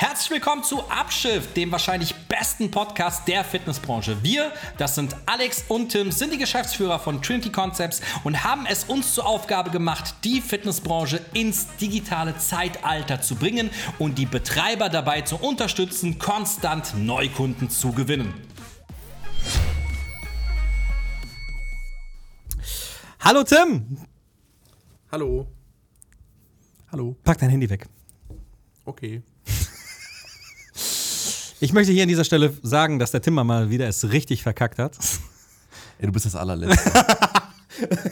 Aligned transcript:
Herzlich 0.00 0.30
willkommen 0.30 0.64
zu 0.64 0.80
Abschiff, 0.88 1.52
dem 1.52 1.70
wahrscheinlich 1.70 2.14
besten 2.26 2.70
Podcast 2.70 3.28
der 3.28 3.44
Fitnessbranche. 3.44 4.16
Wir, 4.22 4.50
das 4.78 4.94
sind 4.94 5.14
Alex 5.26 5.66
und 5.68 5.90
Tim, 5.90 6.10
sind 6.10 6.32
die 6.32 6.38
Geschäftsführer 6.38 6.98
von 6.98 7.20
Trinity 7.20 7.52
Concepts 7.52 8.00
und 8.24 8.42
haben 8.42 8.64
es 8.64 8.84
uns 8.84 9.12
zur 9.12 9.26
Aufgabe 9.26 9.68
gemacht, 9.68 10.14
die 10.24 10.40
Fitnessbranche 10.40 11.20
ins 11.34 11.76
digitale 11.76 12.34
Zeitalter 12.38 13.20
zu 13.20 13.34
bringen 13.34 13.68
und 13.98 14.16
die 14.16 14.24
Betreiber 14.24 14.88
dabei 14.88 15.20
zu 15.20 15.36
unterstützen, 15.36 16.18
konstant 16.18 16.94
Neukunden 16.96 17.68
zu 17.68 17.92
gewinnen. 17.92 18.32
Hallo 23.20 23.44
Tim! 23.44 23.98
Hallo. 25.12 25.46
Hallo. 26.90 27.16
Pack 27.22 27.36
dein 27.36 27.50
Handy 27.50 27.68
weg. 27.68 27.86
Okay. 28.86 29.22
Ich 31.62 31.74
möchte 31.74 31.92
hier 31.92 32.04
an 32.04 32.08
dieser 32.08 32.24
Stelle 32.24 32.54
sagen, 32.62 32.98
dass 32.98 33.10
der 33.10 33.20
Timmer 33.20 33.44
mal 33.44 33.68
wieder 33.68 33.86
es 33.86 34.10
richtig 34.12 34.42
verkackt 34.42 34.78
hat. 34.78 34.96
Ey, 35.98 36.06
du 36.06 36.12
bist 36.12 36.24
das 36.24 36.34
allerletzte. 36.34 36.90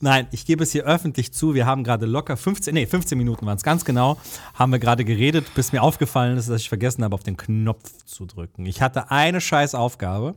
Nein, 0.00 0.26
ich 0.32 0.44
gebe 0.44 0.64
es 0.64 0.72
hier 0.72 0.84
öffentlich 0.84 1.32
zu. 1.32 1.54
Wir 1.54 1.66
haben 1.66 1.84
gerade 1.84 2.04
locker 2.04 2.36
15, 2.36 2.74
nee, 2.74 2.84
15 2.86 3.16
Minuten 3.16 3.46
waren 3.46 3.56
es 3.56 3.62
ganz 3.62 3.84
genau, 3.84 4.18
haben 4.54 4.72
wir 4.72 4.80
gerade 4.80 5.04
geredet, 5.04 5.46
bis 5.54 5.70
mir 5.70 5.82
aufgefallen 5.82 6.36
ist, 6.36 6.48
dass 6.48 6.60
ich 6.60 6.68
vergessen 6.68 7.04
habe, 7.04 7.14
auf 7.14 7.22
den 7.22 7.36
Knopf 7.36 8.04
zu 8.04 8.26
drücken. 8.26 8.66
Ich 8.66 8.82
hatte 8.82 9.12
eine 9.12 9.40
scheiß 9.40 9.76
Aufgabe 9.76 10.34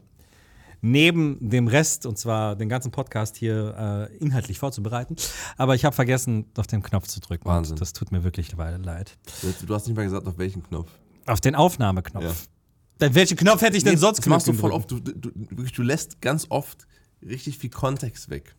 neben 0.82 1.38
dem 1.50 1.68
Rest, 1.68 2.06
und 2.06 2.18
zwar 2.18 2.56
den 2.56 2.70
ganzen 2.70 2.92
Podcast 2.92 3.36
hier 3.36 4.10
äh, 4.12 4.18
inhaltlich 4.18 4.60
vorzubereiten. 4.60 5.16
Aber 5.58 5.76
ich 5.76 5.86
habe 5.86 5.96
vergessen, 5.96 6.46
auf 6.58 6.68
den 6.68 6.82
Knopf 6.84 7.08
zu 7.08 7.20
drücken. 7.20 7.46
Wahnsinn. 7.46 7.76
Das 7.78 7.94
tut 7.94 8.12
mir 8.12 8.24
wirklich 8.24 8.54
leid. 8.56 9.18
Du 9.66 9.74
hast 9.74 9.88
nicht 9.88 9.96
mal 9.96 10.04
gesagt, 10.04 10.28
auf 10.28 10.38
welchen 10.38 10.64
Knopf. 10.64 10.90
Auf 11.26 11.42
den 11.42 11.56
Aufnahmeknopf. 11.56 12.24
Ja. 12.24 12.34
Dann 13.00 13.16
welchen 13.16 13.38
Knopf 13.38 13.62
hätte 13.62 13.78
ich 13.78 13.84
denn 13.84 13.94
Nee, 13.94 14.00
sonst 14.00 14.20
Das 14.20 14.26
machst 14.26 14.48
du 14.48 14.54
voll 14.54 14.72
oft. 14.72 14.92
Du, 14.92 15.00
du, 15.00 15.32
wirklich, 15.34 15.74
du 15.74 15.84
lässt 15.84 16.22
ganz 16.22 16.48
oft 16.50 16.86
richtig 17.22 17.58
viel 17.58 17.70
Kontext 17.70 18.30
weg. 18.30 18.56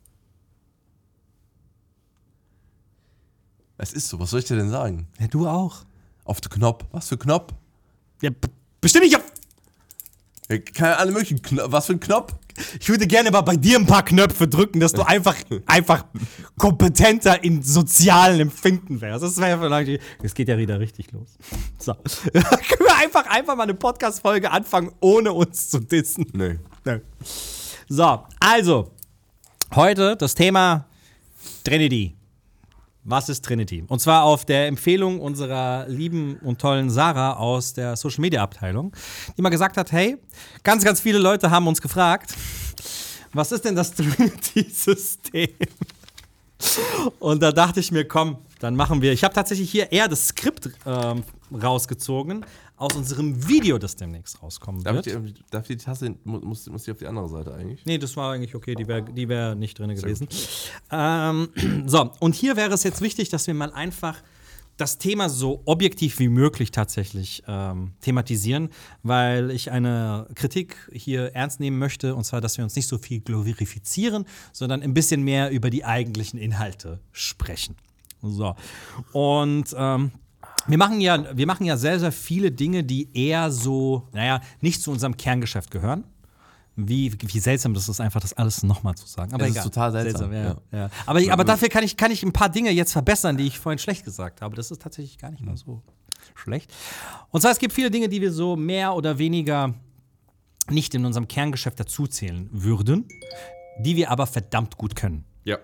Es 3.76 3.92
ist 3.92 4.08
so, 4.08 4.18
was 4.18 4.30
soll 4.30 4.40
ich 4.40 4.46
dir 4.46 4.56
denn 4.56 4.70
sagen? 4.70 5.08
Ja, 5.18 5.26
du 5.26 5.46
auch. 5.46 5.84
Auf 6.24 6.40
den 6.40 6.50
Knopf. 6.50 6.84
Was 6.92 7.08
für 7.08 7.16
Knopf? 7.16 7.54
Ja, 8.22 8.30
bestimmt 8.80 9.04
nicht 9.04 9.16
auf. 9.16 9.22
Ja, 10.50 10.58
keine 10.58 10.96
alle 10.98 11.12
möglichen 11.12 11.40
Knopf. 11.42 11.70
Was 11.70 11.86
für 11.86 11.92
ein 11.92 12.00
Knopf? 12.00 12.34
Ich 12.80 12.88
würde 12.88 13.06
gerne 13.06 13.30
mal 13.30 13.40
bei 13.42 13.56
dir 13.56 13.78
ein 13.78 13.86
paar 13.86 14.04
Knöpfe 14.04 14.48
drücken, 14.48 14.80
dass 14.80 14.92
du 14.92 15.02
einfach, 15.02 15.36
einfach 15.66 16.04
kompetenter 16.58 17.42
in 17.44 17.62
sozialen 17.62 18.40
Empfinden 18.40 19.00
wärst. 19.00 19.22
Das 19.22 19.36
wäre 19.38 19.60
vielleicht. 19.60 20.02
Es 20.22 20.34
geht 20.34 20.48
ja 20.48 20.58
wieder 20.58 20.80
richtig 20.80 21.12
los. 21.12 21.38
So. 21.78 21.94
Können 22.32 22.44
wir 22.84 22.96
einfach, 22.98 23.26
einfach 23.26 23.56
mal 23.56 23.62
eine 23.62 23.74
Podcast-Folge 23.74 24.50
anfangen, 24.50 24.90
ohne 25.00 25.32
uns 25.32 25.70
zu 25.70 25.78
dissen? 25.78 26.26
Nee. 26.32 26.58
Nö. 26.84 27.00
So, 27.88 28.24
also, 28.40 28.90
heute 29.74 30.16
das 30.16 30.34
Thema 30.34 30.86
Trinity. 31.64 32.19
Was 33.02 33.30
ist 33.30 33.44
Trinity? 33.44 33.82
Und 33.88 34.00
zwar 34.00 34.24
auf 34.24 34.44
der 34.44 34.66
Empfehlung 34.66 35.20
unserer 35.20 35.86
lieben 35.88 36.36
und 36.42 36.60
tollen 36.60 36.90
Sarah 36.90 37.34
aus 37.34 37.72
der 37.72 37.96
Social 37.96 38.20
Media 38.20 38.42
Abteilung, 38.42 38.92
die 39.36 39.42
mal 39.42 39.48
gesagt 39.48 39.78
hat: 39.78 39.90
Hey, 39.90 40.18
ganz, 40.62 40.84
ganz 40.84 41.00
viele 41.00 41.18
Leute 41.18 41.50
haben 41.50 41.66
uns 41.66 41.80
gefragt, 41.80 42.34
was 43.32 43.52
ist 43.52 43.64
denn 43.64 43.74
das 43.74 43.92
Trinity-System? 43.94 45.48
Und 47.18 47.42
da 47.42 47.52
dachte 47.52 47.80
ich 47.80 47.90
mir, 47.90 48.06
komm, 48.06 48.36
dann 48.58 48.76
machen 48.76 49.00
wir. 49.00 49.12
Ich 49.12 49.24
habe 49.24 49.32
tatsächlich 49.32 49.70
hier 49.70 49.90
eher 49.92 50.08
das 50.08 50.28
Skript 50.28 50.68
ähm, 50.84 51.22
rausgezogen 51.50 52.44
aus 52.80 52.96
unserem 52.96 53.46
Video, 53.46 53.78
das 53.78 53.94
demnächst 53.94 54.42
rauskommen 54.42 54.82
Darf, 54.82 54.94
wird. 54.96 55.06
die- 55.06 55.34
darf 55.50 55.66
die 55.66 55.76
Tasse, 55.76 56.14
mu- 56.24 56.40
muss, 56.40 56.66
muss 56.68 56.84
die 56.84 56.92
auf 56.92 56.98
die 56.98 57.06
andere 57.06 57.28
Seite 57.28 57.54
eigentlich? 57.54 57.84
Nee, 57.84 57.98
das 57.98 58.16
war 58.16 58.32
eigentlich 58.32 58.54
okay, 58.54 58.74
die 58.74 58.88
wäre 58.88 59.02
die 59.02 59.28
wär 59.28 59.54
nicht 59.54 59.78
drin 59.78 59.94
gewesen. 59.94 60.26
Ähm, 60.90 61.48
so, 61.86 62.10
und 62.20 62.34
hier 62.34 62.56
wäre 62.56 62.72
es 62.72 62.82
jetzt 62.82 63.02
wichtig, 63.02 63.28
dass 63.28 63.46
wir 63.46 63.54
mal 63.54 63.72
einfach 63.72 64.22
das 64.78 64.96
Thema 64.96 65.28
so 65.28 65.60
objektiv 65.66 66.18
wie 66.20 66.28
möglich 66.28 66.70
tatsächlich 66.70 67.42
ähm, 67.46 67.92
thematisieren, 68.00 68.70
weil 69.02 69.50
ich 69.50 69.70
eine 69.70 70.26
Kritik 70.34 70.76
hier 70.90 71.34
ernst 71.34 71.60
nehmen 71.60 71.78
möchte, 71.78 72.14
und 72.14 72.24
zwar, 72.24 72.40
dass 72.40 72.56
wir 72.56 72.64
uns 72.64 72.74
nicht 72.76 72.88
so 72.88 72.96
viel 72.96 73.20
glorifizieren, 73.20 74.24
sondern 74.54 74.80
ein 74.82 74.94
bisschen 74.94 75.22
mehr 75.22 75.50
über 75.50 75.68
die 75.68 75.84
eigentlichen 75.84 76.38
Inhalte 76.40 76.98
sprechen. 77.12 77.76
So. 78.22 78.54
Und 79.12 79.74
ähm, 79.76 80.12
wir 80.66 80.78
machen, 80.78 81.00
ja, 81.00 81.36
wir 81.36 81.46
machen 81.46 81.66
ja 81.66 81.76
sehr, 81.76 81.98
sehr 81.98 82.12
viele 82.12 82.52
Dinge, 82.52 82.84
die 82.84 83.08
eher 83.14 83.50
so, 83.50 84.08
naja, 84.12 84.40
nicht 84.60 84.82
zu 84.82 84.90
unserem 84.90 85.16
Kerngeschäft 85.16 85.70
gehören. 85.70 86.04
Wie, 86.76 87.12
wie 87.20 87.38
seltsam 87.40 87.74
das 87.74 87.88
ist, 87.88 88.00
einfach 88.00 88.20
das 88.20 88.32
alles 88.32 88.62
nochmal 88.62 88.94
zu 88.94 89.06
sagen. 89.06 89.34
Aber 89.34 89.44
ist 89.44 89.52
egal. 89.52 89.64
total 89.64 89.92
seltsam, 89.92 90.32
ja, 90.32 90.56
ja. 90.72 90.90
Aber, 91.04 91.20
aber 91.30 91.44
dafür 91.44 91.68
kann 91.68 91.84
ich, 91.84 91.96
kann 91.96 92.10
ich 92.10 92.22
ein 92.22 92.32
paar 92.32 92.48
Dinge 92.48 92.70
jetzt 92.70 92.92
verbessern, 92.92 93.36
die 93.36 93.46
ich 93.46 93.58
vorhin 93.58 93.78
schlecht 93.78 94.04
gesagt 94.04 94.40
habe. 94.40 94.56
Das 94.56 94.70
ist 94.70 94.80
tatsächlich 94.80 95.18
gar 95.18 95.30
nicht 95.30 95.44
mal 95.44 95.56
so 95.56 95.82
schlecht. 96.34 96.72
Und 97.30 97.42
zwar, 97.42 97.50
es 97.50 97.58
gibt 97.58 97.74
viele 97.74 97.90
Dinge, 97.90 98.08
die 98.08 98.20
wir 98.20 98.32
so 98.32 98.56
mehr 98.56 98.94
oder 98.94 99.18
weniger 99.18 99.74
nicht 100.70 100.94
in 100.94 101.04
unserem 101.04 101.28
Kerngeschäft 101.28 101.78
dazuzählen 101.78 102.48
würden, 102.52 103.06
die 103.80 103.96
wir 103.96 104.10
aber 104.10 104.26
verdammt 104.26 104.76
gut 104.76 104.96
können. 104.96 105.24
Ja. 105.44 105.58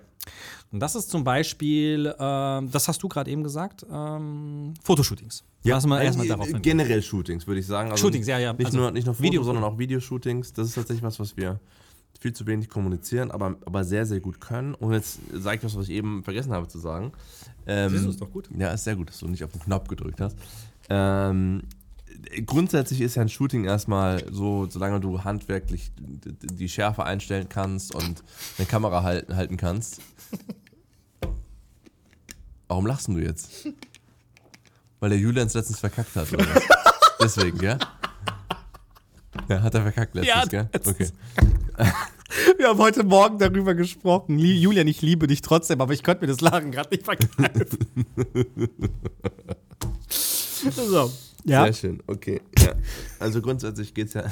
Und 0.73 0.81
das 0.81 0.95
ist 0.95 1.11
zum 1.11 1.23
Beispiel, 1.25 2.15
ähm, 2.19 2.71
das 2.71 2.89
hast 2.89 3.03
du 3.03 3.09
gerade 3.09 3.31
eben 3.31 3.43
gesagt, 3.45 3.87
ähm, 3.91 4.75
Fotoshootings. 4.83 5.45
Lass 5.63 5.87
mal 5.87 6.03
erstmal 6.03 6.27
Äh, 6.27 6.29
darauf 6.31 6.47
hin. 6.49 6.61
Generell 6.63 7.03
Shootings, 7.03 7.47
würde 7.47 7.61
ich 7.61 7.67
sagen. 7.67 7.91
Also 7.91 8.05
Shootings, 8.05 8.27
ja, 8.27 8.39
ja. 8.39 8.53
Nicht, 8.53 8.67
Also 8.67 8.79
nur, 8.79 8.91
nicht 8.91 9.07
nur 9.07 9.15
Fotos, 9.15 9.27
Video- 9.31 9.43
sondern 9.43 9.65
auch 9.65 9.79
Videoshootings. 9.79 10.53
Das 10.53 10.69
ist 10.69 10.75
tatsächlich 10.75 11.03
was, 11.03 11.19
was 11.21 11.37
wir 11.37 11.61
viel 12.21 12.33
zu 12.33 12.47
wenig 12.47 12.69
kommunizieren, 12.69 13.31
aber, 13.31 13.57
aber 13.65 13.85
sehr, 13.85 14.07
sehr 14.07 14.21
gut 14.21 14.41
können. 14.41 14.75
Und 14.75 14.93
jetzt 14.93 15.19
sage 15.33 15.59
ich 15.59 15.65
was, 15.65 15.77
was 15.77 15.85
ich 15.89 15.95
eben 15.95 16.23
vergessen 16.25 16.53
habe 16.53 16.67
zu 16.67 16.79
sagen. 16.79 17.13
Ähm, 17.67 17.93
du, 17.93 18.09
ist 18.11 18.21
doch 18.21 18.31
gut. 18.31 18.49
Ja, 18.57 18.71
ist 18.73 18.85
sehr 18.85 18.97
gut, 18.97 19.09
dass 19.11 19.19
du 19.19 19.29
nicht 19.29 19.45
auf 19.45 19.53
den 19.53 19.61
Knopf 19.61 19.87
gedrückt 19.89 20.21
hast. 20.21 20.37
Ähm, 20.89 21.63
grundsätzlich 22.47 23.01
ist 23.01 23.17
ja 23.17 23.23
ein 23.23 23.29
Shooting 23.29 23.65
erstmal 23.65 24.25
so, 24.33 24.67
solange 24.69 25.01
du 25.01 25.25
handwerklich 25.25 25.93
die 25.99 26.69
Schärfe 26.69 27.05
einstellen 27.05 27.49
kannst 27.49 27.95
und 27.95 28.23
eine 28.59 28.67
Kamera 28.67 29.03
halten, 29.03 29.37
halten 29.37 29.57
kannst. 29.57 30.01
Warum 32.69 32.87
lachst 32.87 33.09
du 33.09 33.19
jetzt? 33.19 33.69
Weil 35.01 35.11
der 35.11 35.19
Julian 35.19 35.47
es 35.47 35.55
letztens 35.55 35.79
verkackt 35.79 36.15
hat, 36.17 36.33
oder? 36.33 36.47
Deswegen, 37.21 37.59
gell? 37.59 37.79
Ja, 39.49 39.63
hat 39.63 39.75
er 39.75 39.83
verkackt 39.83 40.15
letztens, 40.15 40.37
Ja, 40.37 40.45
gell? 40.47 40.69
Okay. 40.85 41.09
Wir 42.59 42.69
haben 42.69 42.79
heute 42.79 43.05
Morgen 43.05 43.39
darüber 43.39 43.75
gesprochen. 43.75 44.39
Julian, 44.39 44.89
ich 44.89 45.01
liebe 45.01 45.27
dich 45.27 45.43
trotzdem, 45.43 45.81
aber 45.81 45.93
ich 45.93 46.03
konnte 46.03 46.23
mir 46.23 46.27
das 46.27 46.41
Lachen 46.41 46.73
gerade 46.73 46.91
nicht 46.91 47.05
verkneifen. 47.05 47.79
so. 50.71 51.13
Ja. 51.45 51.65
Sehr 51.65 51.73
schön, 51.73 52.03
okay. 52.09 52.41
Ja. 52.59 52.75
Also 53.21 53.41
grundsätzlich 53.41 53.95
geht 53.95 54.09
es 54.09 54.15
ja, 54.15 54.25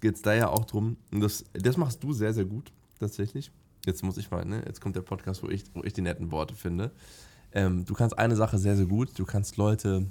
geht's 0.00 0.22
da 0.22 0.32
ja 0.32 0.48
auch 0.48 0.64
drum, 0.64 0.96
und 1.12 1.20
das, 1.20 1.44
das 1.52 1.76
machst 1.76 2.02
du 2.02 2.14
sehr, 2.14 2.32
sehr 2.32 2.46
gut, 2.46 2.72
tatsächlich. 2.98 3.52
Jetzt 3.86 4.02
muss 4.02 4.16
ich 4.18 4.30
mal, 4.30 4.44
ne? 4.44 4.62
Jetzt 4.66 4.80
kommt 4.80 4.96
der 4.96 5.02
Podcast, 5.02 5.42
wo 5.42 5.48
ich, 5.48 5.64
wo 5.74 5.82
ich 5.84 5.92
die 5.92 6.02
netten 6.02 6.30
Worte 6.30 6.54
finde. 6.54 6.90
Ähm, 7.52 7.84
du 7.84 7.94
kannst 7.94 8.18
eine 8.18 8.36
Sache 8.36 8.58
sehr, 8.58 8.76
sehr 8.76 8.86
gut. 8.86 9.18
Du 9.18 9.24
kannst 9.24 9.56
Leute, 9.56 10.06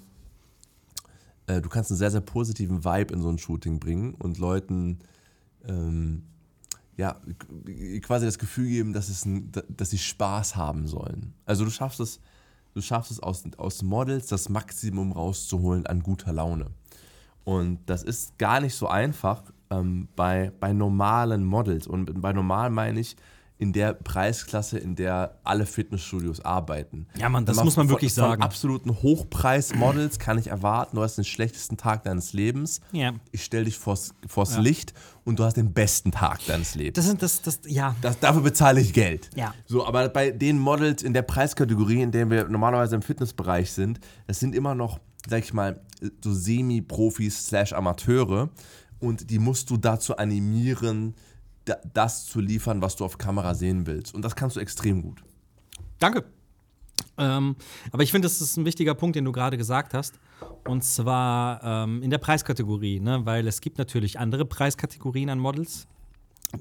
äh, 1.48 1.62
du 1.62 1.70
kannst 1.70 1.92
einen 1.92 1.98
sehr, 1.98 2.12
sehr 2.12 2.22
positiven 2.22 2.84
Vibe 2.84 3.14
in 3.14 3.22
so 3.22 3.30
ein 3.30 3.38
Shooting 3.38 3.80
bringen 3.80 4.16
und 4.16 4.38
Leuten 4.38 5.00
ähm, 5.68 6.24
ja, 6.98 7.16
quasi 8.02 8.26
das 8.26 8.40
Gefühl 8.40 8.68
geben, 8.68 8.94
dass, 8.94 9.08
es 9.08 9.26
ein, 9.26 9.52
dass 9.70 9.92
sie 9.92 9.98
Spaß 9.98 10.58
haben 10.58 10.86
sollen. 10.86 11.34
Also 11.46 11.64
du 11.64 11.72
schaffst 11.72 12.02
es, 12.02 12.20
du 12.74 12.82
schaffst 12.82 13.12
es 13.12 13.22
aus, 13.22 13.44
aus 13.58 13.84
Models 13.84 14.28
das 14.28 14.50
Maximum 14.50 15.14
rauszuholen 15.14 15.86
an 15.86 16.04
guter 16.04 16.34
Laune. 16.34 16.66
Und 17.46 17.80
das 17.86 18.04
ist 18.04 18.38
gar 18.38 18.60
nicht 18.60 18.76
so 18.76 18.90
einfach 18.90 19.44
ähm, 19.70 20.10
bei, 20.18 20.52
bei 20.60 20.74
normalen 20.74 21.46
Models. 21.46 21.88
Und 21.88 22.22
bei 22.22 22.34
normal 22.34 22.70
meine 22.70 23.00
ich 23.00 23.16
in 23.60 23.74
der 23.74 23.94
Preisklasse, 23.94 24.80
in 24.80 24.96
der 24.96 25.38
alle 25.44 25.66
Fitnessstudios 25.66 26.40
arbeiten. 26.46 27.08
Ja, 27.18 27.28
Mann, 27.28 27.46
das 27.46 27.58
Wenn 27.58 27.66
muss 27.66 27.76
man 27.76 27.88
von- 27.88 27.96
wirklich 27.96 28.14
von 28.14 28.24
sagen. 28.24 28.42
absoluten 28.42 28.90
Hochpreis-Models 29.02 30.18
kann 30.18 30.38
ich 30.38 30.48
erwarten, 30.48 30.96
du 30.96 31.02
hast 31.04 31.18
den 31.18 31.26
schlechtesten 31.26 31.76
Tag 31.76 32.04
deines 32.04 32.32
Lebens. 32.34 32.80
Ja. 32.94 33.14
Ich 33.34 33.44
stelle 33.44 33.66
dich 33.66 33.78
vors, 33.78 34.14
vors 34.28 34.56
Ja. 34.56 34.62
Licht 34.62 34.94
und 35.26 35.40
du 35.40 35.44
hast 35.44 35.58
den 35.58 35.74
besten 35.74 36.12
Tag 36.12 36.40
deines 36.48 36.76
Lebens. 36.76 36.96
Das 36.96 37.06
sind 37.06 37.22
das, 37.22 37.42
das, 37.42 37.60
ja. 37.68 37.96
Das, 38.02 38.18
dafür 38.20 38.42
bezahle 38.42 38.80
ich 38.80 38.94
Geld. 38.94 39.30
Ja. 39.36 39.54
So, 39.66 39.86
aber 39.86 40.08
bei 40.08 40.32
den 40.32 40.58
Models 40.58 41.04
in 41.04 41.14
der 41.14 41.24
Preiskategorie, 41.24 42.02
in 42.02 42.12
der 42.12 42.30
wir 42.30 42.48
normalerweise 42.48 42.96
im 42.96 43.02
Fitnessbereich 43.02 43.72
sind, 43.74 44.00
das 44.26 44.40
sind 44.40 44.56
immer 44.56 44.74
noch, 44.74 45.00
sag 45.30 45.44
ich 45.44 45.54
mal, 45.54 45.82
so 46.24 46.34
Semi-Profis 46.34 47.48
slash 47.48 47.74
Amateure. 47.74 48.50
Und 49.02 49.30
die 49.30 49.40
musst 49.40 49.70
du 49.70 49.78
dazu 49.78 50.18
animieren, 50.18 51.14
das 51.94 52.26
zu 52.26 52.40
liefern, 52.40 52.82
was 52.82 52.96
du 52.96 53.06
auf 53.06 53.18
Kamera 53.18 53.56
sehen 53.56 53.86
willst. 53.88 54.14
Und 54.14 54.24
das 54.24 54.36
kannst 54.36 54.56
du 54.56 54.60
extrem 54.60 55.02
gut. 55.02 55.24
Danke. 56.00 56.26
Ähm, 57.18 57.56
aber 57.92 58.04
ich 58.04 58.12
finde, 58.12 58.26
das 58.28 58.42
ist 58.42 58.58
ein 58.58 58.66
wichtiger 58.66 58.96
Punkt, 58.96 59.16
den 59.16 59.26
du 59.26 59.32
gerade 59.32 59.58
gesagt 59.58 59.94
hast. 59.94 60.20
Und 60.66 60.84
zwar 60.84 61.64
ähm, 61.64 62.02
in 62.02 62.10
der 62.10 62.18
Preiskategorie, 62.18 63.00
ne? 63.00 63.26
weil 63.26 63.48
es 63.48 63.62
gibt 63.62 63.78
natürlich 63.78 64.20
andere 64.20 64.46
Preiskategorien 64.46 65.30
an 65.30 65.40
Models, 65.40 65.88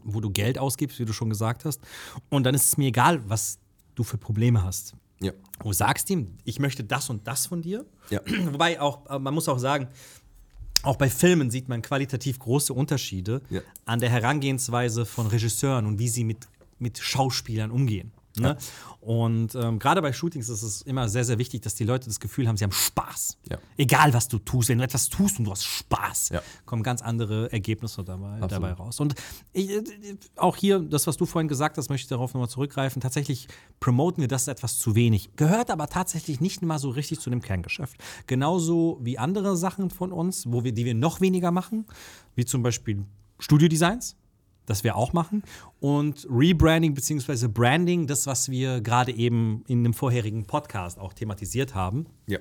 wo 0.05 0.21
du 0.21 0.31
Geld 0.31 0.59
ausgibst, 0.59 0.99
wie 0.99 1.05
du 1.05 1.13
schon 1.13 1.31
gesagt 1.31 1.65
hast. 1.65 1.81
Und 2.29 2.45
dann 2.45 2.55
ist 2.55 2.67
es 2.67 2.77
mir 2.77 2.89
egal, 2.89 3.29
was 3.29 3.59
du 3.95 4.05
für 4.05 4.19
Probleme 4.19 4.63
hast. 4.63 4.95
Ja. 5.21 5.33
Du 5.63 5.73
sagst 5.73 6.11
ihm, 6.11 6.39
ich 6.45 6.61
möchte 6.61 6.85
das 6.85 7.11
und 7.11 7.27
das 7.27 7.47
von 7.47 7.63
dir. 7.63 7.85
Ja. 8.11 8.21
Wobei 8.53 8.81
auch, 8.81 9.09
äh, 9.11 9.19
man 9.19 9.35
muss 9.35 9.49
auch 9.49 9.59
sagen, 9.59 9.89
auch 10.83 10.97
bei 10.97 11.11
Filmen 11.11 11.51
sieht 11.51 11.69
man 11.69 11.83
qualitativ 11.83 12.39
große 12.39 12.73
Unterschiede 12.73 13.41
Ja. 13.51 13.61
an 13.85 14.01
der 14.01 14.11
Herangehensweise 14.11 15.05
von 15.07 15.27
Regisseuren 15.27 15.87
und 15.87 15.99
wie 15.99 16.09
sie 16.09 16.25
mit, 16.25 16.47
mit 16.79 16.99
Schauspielern 16.99 17.71
umgehen. 17.71 18.13
Ne? 18.41 18.57
Und 19.01 19.55
ähm, 19.55 19.79
gerade 19.79 20.03
bei 20.03 20.13
Shootings 20.13 20.49
ist 20.49 20.63
es 20.63 20.83
immer 20.83 21.09
sehr, 21.09 21.25
sehr 21.25 21.39
wichtig, 21.39 21.63
dass 21.63 21.75
die 21.75 21.85
Leute 21.85 22.07
das 22.09 22.19
Gefühl 22.21 22.49
haben, 22.49 22.57
sie 22.57 22.65
haben 22.65 22.73
Spaß. 22.73 23.39
Ja. 23.49 23.59
Egal, 23.77 24.13
was 24.13 24.29
du 24.29 24.39
tust. 24.39 24.69
Wenn 24.69 24.79
du 24.79 24.85
etwas 24.85 25.09
tust 25.09 25.39
und 25.39 25.45
du 25.45 25.51
hast 25.53 25.65
Spaß, 25.65 26.31
Ja. 26.31 26.43
kommen 26.67 26.83
ganz 26.83 27.01
andere 27.01 27.51
Ergebnisse 27.53 28.03
dabei, 28.03 28.33
Absolut. 28.35 28.53
dabei 28.53 28.73
raus. 28.73 29.01
Und 29.01 29.15
ich, 29.53 29.71
äh, 29.71 29.83
auch 30.37 30.57
hier, 30.57 30.81
das, 30.81 31.07
was 31.07 31.17
du 31.17 31.27
vorhin 31.27 31.49
gesagt 31.49 31.79
hast, 31.79 31.89
möchte 31.91 32.05
ich 32.05 32.09
darauf 32.09 32.35
nochmal 32.35 32.49
zurückgreifen. 32.51 33.01
Tatsächlich 33.01 33.47
promoten 33.81 34.21
wir 34.21 34.29
das 34.29 34.49
etwas 34.49 34.79
zu 34.79 34.95
wenig. 34.95 35.31
Gehört 35.37 35.71
aber 35.71 35.87
tatsächlich 35.87 36.41
nicht 36.41 36.63
mal 36.63 36.79
so 36.79 36.91
richtig 36.91 37.21
zu 37.21 37.31
dem 37.31 37.41
Kerngeschäft. 37.41 37.97
Genauso 38.27 38.99
wie 39.01 39.17
andere 39.19 39.57
Sachen 39.57 39.91
von 39.91 40.13
uns, 40.13 40.45
wo 40.49 40.65
wir, 40.65 40.73
die 40.73 40.85
wir 40.85 40.95
noch 40.95 41.21
weniger 41.21 41.51
machen, 41.53 41.87
wie 42.35 42.45
zum 42.45 42.63
Beispiel 42.63 43.05
Studiodesigns 43.39 44.17
das 44.69 44.85
wir 44.85 44.97
auch 44.97 45.13
machen. 45.13 45.43
Und 45.81 46.27
Rebranding 46.31 46.95
bzw. 46.95 47.49
Branding, 47.49 48.07
das, 48.07 48.27
was 48.27 48.51
wir 48.51 48.81
gerade 48.81 49.13
eben 49.13 49.65
in 49.67 49.83
dem 49.83 49.95
vorherigen 49.95 50.45
Podcast 50.47 50.99
auch 50.99 51.13
thematisiert 51.13 51.75
haben. 51.75 52.07
Ja. 52.27 52.39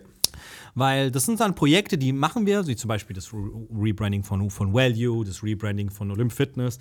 Weil 0.75 1.09
das 1.09 1.25
sind 1.25 1.39
dann 1.39 1.55
Projekte, 1.55 1.97
die 1.97 2.13
machen 2.13 2.45
wir, 2.45 2.67
wie 2.67 2.75
zum 2.75 2.89
Beispiel 2.89 3.15
das 3.15 3.33
Re 3.33 3.39
Rebranding 3.75 4.23
von, 4.23 4.49
von 4.51 4.73
Value, 4.73 5.25
das 5.25 5.41
Rebranding 5.41 5.89
von 5.89 6.11
Olymp 6.11 6.31
Fitness 6.31 6.77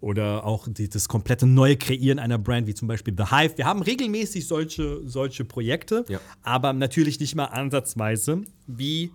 oder 0.00 0.44
auch 0.44 0.66
die, 0.68 0.88
das 0.88 1.06
komplette 1.08 1.46
neue 1.46 1.76
Kreieren 1.76 2.18
einer 2.18 2.38
Brand, 2.38 2.66
wie 2.66 2.74
zum 2.74 2.88
Beispiel 2.88 3.14
The 3.16 3.26
Hive. 3.30 3.58
Wir 3.58 3.66
haben 3.66 3.82
regelmäßig 3.82 4.48
solche, 4.48 5.02
solche 5.06 5.44
Projekte, 5.44 6.04
Ja. 6.08 6.18
aber 6.42 6.72
natürlich 6.72 7.20
nicht 7.20 7.36
mal 7.36 7.44
ansatzweise 7.44 8.42
wie 8.66 9.12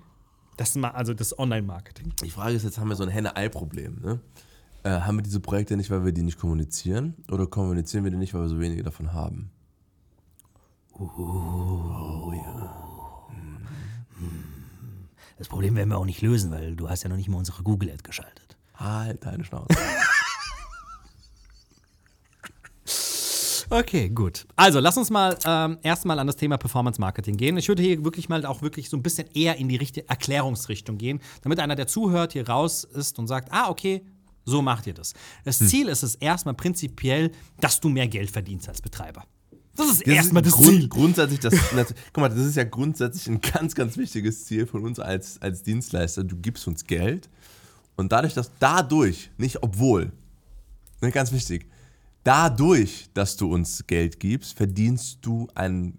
das, 0.56 0.78
also 0.78 1.14
das 1.14 1.38
Online-Marketing. 1.38 2.14
Die 2.24 2.30
Frage 2.30 2.56
ist 2.56 2.64
jetzt, 2.64 2.78
haben 2.78 2.88
wir 2.90 2.96
so 2.96 3.04
ein 3.04 3.10
Henne-Ei-Problem, 3.10 4.00
ne? 4.02 4.20
Äh, 4.84 5.02
haben 5.02 5.18
wir 5.18 5.24
diese 5.24 5.40
Projekte 5.40 5.78
nicht, 5.78 5.92
weil 5.92 6.04
wir 6.04 6.12
die 6.12 6.24
nicht 6.24 6.40
kommunizieren? 6.40 7.16
Oder 7.32 7.46
kommunizieren 7.46 8.04
wir 8.04 8.12
die 8.12 8.18
nicht, 8.18 8.34
weil 8.34 8.42
wir 8.42 8.50
so 8.50 8.60
wenige 8.60 8.84
davon 8.84 9.14
haben? 9.14 9.52
Das 15.38 15.48
Problem 15.48 15.76
werden 15.76 15.90
wir 15.90 15.98
auch 15.98 16.06
nicht 16.06 16.22
lösen, 16.22 16.52
weil 16.52 16.76
du 16.76 16.90
hast 16.90 17.04
ja 17.04 17.10
noch 17.10 17.18
nicht 17.18 17.30
mal 17.30 17.38
unsere 17.38 17.64
Google-Ad 17.64 18.04
geschaltet. 18.04 18.58
Halt 18.76 19.26
deine 19.26 19.44
Schnauze. 19.44 19.68
Okay, 23.74 24.10
gut. 24.10 24.48
Also, 24.58 24.82
lass 24.82 24.98
uns 24.98 25.10
mal 25.10 25.38
ähm, 25.46 25.78
erstmal 25.82 26.20
an 26.20 26.28
das 26.28 26.36
Thema 26.36 26.58
Performance 26.58 27.00
Marketing 27.00 27.38
gehen. 27.38 27.56
Ich 27.56 27.70
würde 27.70 27.82
hier 27.82 28.04
wirklich 28.04 28.28
mal 28.28 28.46
auch 28.46 28.62
wirklich 28.62 28.90
so 28.90 28.98
ein 28.98 29.02
bisschen 29.02 29.30
eher 29.34 29.56
in 29.56 29.70
die 29.70 29.78
richtige 29.78 30.10
Erklärungsrichtung 30.10 30.98
gehen, 30.98 31.22
damit 31.42 31.58
einer, 31.58 31.76
der 31.76 31.88
zuhört, 31.88 32.34
hier 32.34 32.50
raus 32.50 32.84
ist 32.84 33.18
und 33.18 33.28
sagt, 33.28 33.48
ah, 33.54 33.70
okay, 33.70 34.04
so 34.46 34.62
macht 34.62 34.88
ihr 34.88 34.94
das. 34.94 35.14
Das 35.44 35.60
Ziel 35.60 35.88
ist 35.88 36.04
es 36.04 36.16
erstmal 36.16 36.56
prinzipiell, 36.56 37.32
dass 37.60 37.80
du 37.80 37.90
mehr 37.90 38.08
Geld 38.08 38.32
verdienst 38.32 38.68
als 38.68 38.82
Betreiber. 38.82 39.26
Das 39.76 39.90
ist 39.90 40.02
erstmal 40.02 40.44
das 40.44 40.54
Grund, 40.54 40.68
Ziel. 40.68 40.90
Grundsätzlich, 40.90 41.40
das, 41.40 41.54
das, 41.76 41.94
guck 42.12 42.22
mal, 42.22 42.30
das 42.30 42.40
ist 42.40 42.56
ja 42.56 42.64
grundsätzlich 42.64 43.28
ein 43.28 43.42
ganz, 43.42 43.76
ganz 43.76 43.98
wichtiges 43.98 44.46
Ziel 44.46 44.68
von 44.68 44.84
uns 44.84 45.00
als, 45.00 45.42
als 45.42 45.64
Dienstleister. 45.64 46.24
Du 46.24 46.38
gibst 46.38 46.68
uns 46.68 46.86
Geld 46.86 47.30
und 47.96 48.12
dadurch, 48.12 48.34
dass 48.34 48.52
dadurch, 48.60 49.32
nicht 49.38 49.64
obwohl, 49.64 50.12
ne, 51.02 51.12
ganz 51.12 51.32
wichtig, 51.32 51.68
dadurch, 52.24 53.10
dass 53.14 53.38
du 53.38 53.52
uns 53.52 53.86
Geld 53.88 54.20
gibst, 54.20 54.58
verdienst 54.58 55.20
du 55.22 55.48
einen 55.56 55.98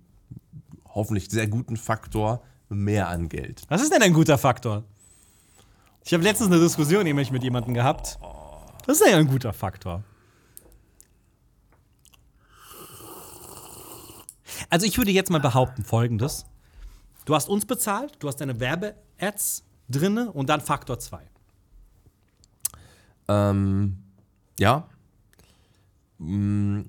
hoffentlich 0.95 1.31
sehr 1.31 1.47
guten 1.47 1.77
Faktor 1.77 2.43
mehr 2.69 3.09
an 3.09 3.29
Geld. 3.29 3.63
Was 3.69 3.83
ist 3.83 3.93
denn 3.93 4.03
ein 4.03 4.13
guter 4.13 4.39
Faktor? 4.39 4.85
Ich 6.05 6.13
habe 6.13 6.25
letztens 6.25 6.51
eine 6.51 6.61
Diskussion 6.61 7.05
nämlich 7.05 7.31
mit 7.31 7.43
jemandem 7.43 7.75
gehabt. 7.75 8.19
Was 8.87 9.01
ist 9.01 9.07
denn 9.07 9.15
ein 9.15 9.29
guter 9.29 9.53
Faktor? 9.53 10.03
Also 14.69 14.87
ich 14.87 14.99
würde 14.99 15.11
jetzt 15.11 15.31
mal 15.31 15.39
behaupten 15.41 15.85
folgendes. 15.85 16.47
Du 17.25 17.35
hast 17.35 17.49
uns 17.49 17.67
bezahlt, 17.67 18.17
du 18.19 18.29
hast 18.29 18.37
deine 18.37 18.59
Werbe-Ads 18.59 19.65
drinne 19.89 20.33
und 20.33 20.49
dann 20.49 20.61
Faktor 20.61 20.99
2. 20.99 21.23
Ähm, 23.29 23.99
ja. 24.59 24.89
Mm, 26.19 26.83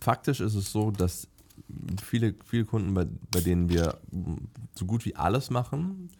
Faktisch 0.00 0.40
ist 0.40 0.54
es 0.54 0.70
so, 0.70 0.90
dass 0.90 1.26
viele, 2.02 2.34
viele 2.44 2.66
Kunden, 2.66 2.92
bei, 2.92 3.06
bei 3.30 3.40
denen 3.40 3.68
wir 3.70 3.98
so 4.74 4.84
gut 4.84 5.06
wie 5.06 5.16
alles 5.16 5.50
machen, 5.50 6.10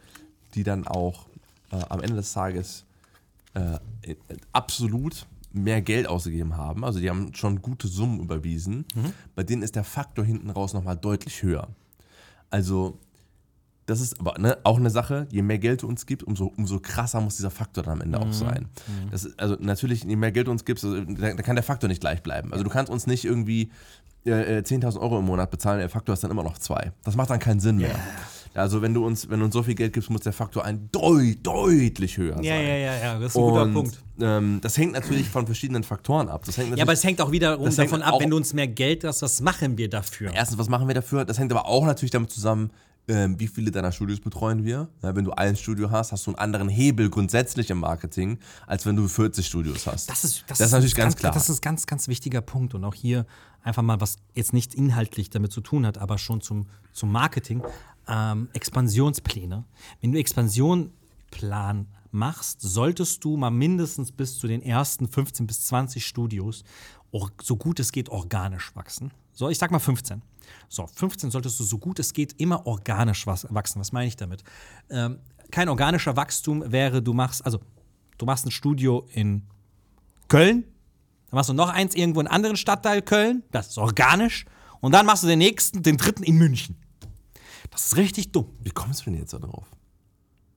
die 0.55 0.63
dann 0.63 0.87
auch 0.87 1.27
äh, 1.71 1.81
am 1.89 2.01
Ende 2.01 2.15
des 2.15 2.33
Tages 2.33 2.85
äh, 3.53 3.75
äh, 4.01 4.15
absolut 4.51 5.25
mehr 5.51 5.81
Geld 5.81 6.07
ausgegeben 6.07 6.57
haben. 6.57 6.83
Also 6.83 6.99
die 6.99 7.09
haben 7.09 7.33
schon 7.33 7.61
gute 7.61 7.87
Summen 7.87 8.19
überwiesen. 8.19 8.85
Bei 9.35 9.43
denen 9.43 9.63
ist 9.63 9.75
der 9.75 9.85
Faktor 9.85 10.25
hinten 10.25 10.49
raus 10.49 10.73
nochmal 10.73 10.97
deutlich 10.97 11.43
höher. 11.43 11.69
Also 12.49 12.99
das 13.85 14.01
ist 14.01 14.19
aber 14.19 14.37
ne, 14.39 14.57
auch 14.63 14.77
eine 14.77 14.89
Sache, 14.89 15.27
je 15.29 15.41
mehr 15.43 15.59
Geld 15.59 15.83
du 15.83 15.87
uns 15.87 16.05
gibst, 16.05 16.25
umso, 16.25 16.47
umso 16.57 16.79
krasser 16.79 17.21
muss 17.21 17.35
dieser 17.35 17.51
Faktor 17.51 17.83
dann 17.83 17.93
am 17.93 18.01
Ende 18.01 18.19
auch 18.19 18.33
sein. 18.33 18.67
Das 19.11 19.25
ist, 19.25 19.39
also 19.39 19.55
natürlich, 19.59 20.03
je 20.03 20.15
mehr 20.15 20.31
Geld 20.31 20.47
du 20.47 20.51
uns 20.51 20.65
gibst, 20.65 20.83
also, 20.83 21.01
da, 21.03 21.33
da 21.33 21.43
kann 21.43 21.55
der 21.55 21.63
Faktor 21.63 21.87
nicht 21.87 22.01
gleich 22.01 22.23
bleiben. 22.23 22.51
Also 22.51 22.63
du 22.63 22.69
kannst 22.69 22.91
uns 22.91 23.05
nicht 23.05 23.25
irgendwie 23.25 23.71
äh, 24.25 24.57
äh, 24.57 24.61
10.000 24.61 24.99
Euro 24.99 25.19
im 25.19 25.25
Monat 25.25 25.51
bezahlen, 25.51 25.79
der 25.79 25.89
Faktor 25.89 26.13
ist 26.13 26.23
dann 26.23 26.31
immer 26.31 26.43
noch 26.43 26.57
zwei. 26.57 26.93
Das 27.03 27.15
macht 27.15 27.29
dann 27.29 27.39
keinen 27.39 27.59
Sinn 27.59 27.77
mehr. 27.77 27.95
Also 28.55 28.81
wenn 28.81 28.93
du 28.93 29.05
uns, 29.05 29.29
wenn 29.29 29.39
du 29.39 29.45
uns 29.45 29.53
so 29.53 29.63
viel 29.63 29.75
Geld 29.75 29.93
gibst, 29.93 30.09
muss 30.09 30.21
der 30.21 30.33
Faktor 30.33 30.63
ein 30.65 30.89
deut, 30.91 31.37
deutlich 31.43 32.17
höher 32.17 32.37
Ja, 32.41 32.55
sein. 32.55 32.65
ja, 32.65 32.75
ja, 32.75 32.95
ja, 32.97 33.19
das 33.19 33.31
ist 33.31 33.35
ein 33.37 33.41
guter 33.43 33.61
Und 33.63 33.73
Punkt. 33.73 34.01
ähm, 34.19 34.59
das 34.61 34.77
hängt 34.77 34.93
natürlich 34.93 35.27
von 35.29 35.45
verschiedenen 35.45 35.83
Faktoren 35.83 36.29
ab. 36.29 36.43
Das 36.45 36.57
hängt 36.57 36.75
Ja, 36.77 36.83
aber 36.83 36.93
es 36.93 37.03
hängt 37.03 37.21
auch 37.21 37.31
wiederum 37.31 37.65
Das 37.65 37.75
davon 37.75 38.01
ab, 38.01 38.15
wenn 38.19 38.29
du 38.29 38.37
uns 38.37 38.53
mehr 38.53 38.67
Geld 38.67 39.03
hast, 39.03 39.21
was 39.21 39.41
machen 39.41 39.77
wir 39.77 39.89
dafür? 39.89 40.31
Erstens, 40.33 40.57
was 40.57 40.69
machen 40.69 40.87
wir 40.87 40.95
dafür? 40.95 41.25
Das 41.25 41.37
hängt 41.37 41.51
aber 41.51 41.65
auch 41.67 41.85
natürlich 41.85 42.11
damit 42.11 42.31
zusammen, 42.31 42.71
ähm, 43.07 43.39
wie 43.39 43.47
viele 43.47 43.69
deiner 43.69 43.91
Studios 43.91 44.19
betreuen 44.19 44.63
wir. 44.63 44.87
Ja, 45.03 45.15
wenn 45.15 45.25
du 45.25 45.31
ein 45.33 45.55
Studio 45.55 45.91
hast, 45.91 46.11
hast 46.11 46.25
du 46.25 46.31
einen 46.31 46.39
anderen 46.39 46.69
Hebel 46.69 47.09
grundsätzlich 47.11 47.69
im 47.69 47.79
Marketing, 47.79 48.39
als 48.65 48.85
wenn 48.87 48.95
du 48.95 49.07
40 49.07 49.45
Studios 49.45 49.85
hast. 49.85 50.09
Das 50.09 50.23
ist, 50.23 50.43
das 50.47 50.59
ist 50.59 50.71
natürlich 50.71 50.95
ein 50.95 51.01
ganz 51.01 51.15
klar. 51.15 51.31
Das 51.31 51.47
ist 51.49 51.59
ein 51.59 51.61
ganz, 51.61 51.85
ganz 51.85 52.07
wichtiger 52.07 52.41
Punkt. 52.41 52.73
Und 52.73 52.83
auch 52.83 52.95
hier 52.95 53.27
einfach 53.61 53.83
mal, 53.83 54.01
was 54.01 54.15
jetzt 54.33 54.53
nicht 54.53 54.73
inhaltlich 54.73 55.29
damit 55.29 55.51
zu 55.51 55.61
tun 55.61 55.85
hat, 55.85 55.99
aber 55.99 56.17
schon 56.17 56.41
zum, 56.41 56.67
zum 56.93 57.11
Marketing. 57.11 57.61
Ähm, 58.07 58.49
Expansionspläne. 58.53 59.65
Wenn 60.01 60.11
du 60.11 60.19
Expansionplan 60.19 61.87
machst, 62.11 62.61
solltest 62.61 63.23
du 63.23 63.35
mal 63.37 63.49
mindestens 63.49 64.11
bis 64.11 64.37
zu 64.37 64.47
den 64.47 64.61
ersten 64.61 65.07
15 65.07 65.47
bis 65.47 65.65
20 65.65 66.05
Studios 66.05 66.63
so 67.41 67.55
gut 67.55 67.79
es 67.79 67.91
geht 67.91 68.09
organisch 68.09 68.75
wachsen. 68.75 69.11
So, 69.31 69.49
ich 69.49 69.57
sag 69.57 69.71
mal 69.71 69.79
15. 69.79 70.21
So, 70.69 70.87
15 70.87 71.31
solltest 71.31 71.59
du 71.59 71.63
so 71.63 71.77
gut 71.77 71.99
es 71.99 72.13
geht 72.13 72.39
immer 72.39 72.65
organisch 72.65 73.25
wachsen. 73.27 73.79
Was 73.79 73.91
meine 73.91 74.07
ich 74.07 74.15
damit? 74.15 74.43
Ähm, 74.89 75.19
kein 75.51 75.69
organischer 75.69 76.15
Wachstum 76.15 76.71
wäre, 76.71 77.01
du 77.01 77.13
machst, 77.13 77.45
also 77.45 77.59
du 78.17 78.25
machst 78.25 78.45
ein 78.45 78.51
Studio 78.51 79.07
in 79.13 79.43
Köln, 80.27 80.63
dann 81.29 81.37
machst 81.37 81.49
du 81.49 81.53
noch 81.53 81.69
eins 81.69 81.95
irgendwo 81.95 82.19
in 82.19 82.27
einem 82.27 82.35
anderen 82.35 82.57
Stadtteil 82.57 83.01
Köln, 83.01 83.43
das 83.51 83.67
ist 83.67 83.77
organisch, 83.77 84.45
und 84.81 84.91
dann 84.91 85.05
machst 85.05 85.23
du 85.23 85.27
den 85.27 85.39
nächsten, 85.39 85.83
den 85.83 85.97
dritten 85.97 86.23
in 86.23 86.37
München. 86.37 86.75
Das 87.71 87.85
ist 87.87 87.97
richtig 87.97 88.31
dumm, 88.31 88.47
Wie 88.63 88.69
kommst 88.71 89.01
du 89.01 89.11
denn 89.11 89.19
jetzt 89.19 89.33
da 89.33 89.39
drauf? 89.39 89.65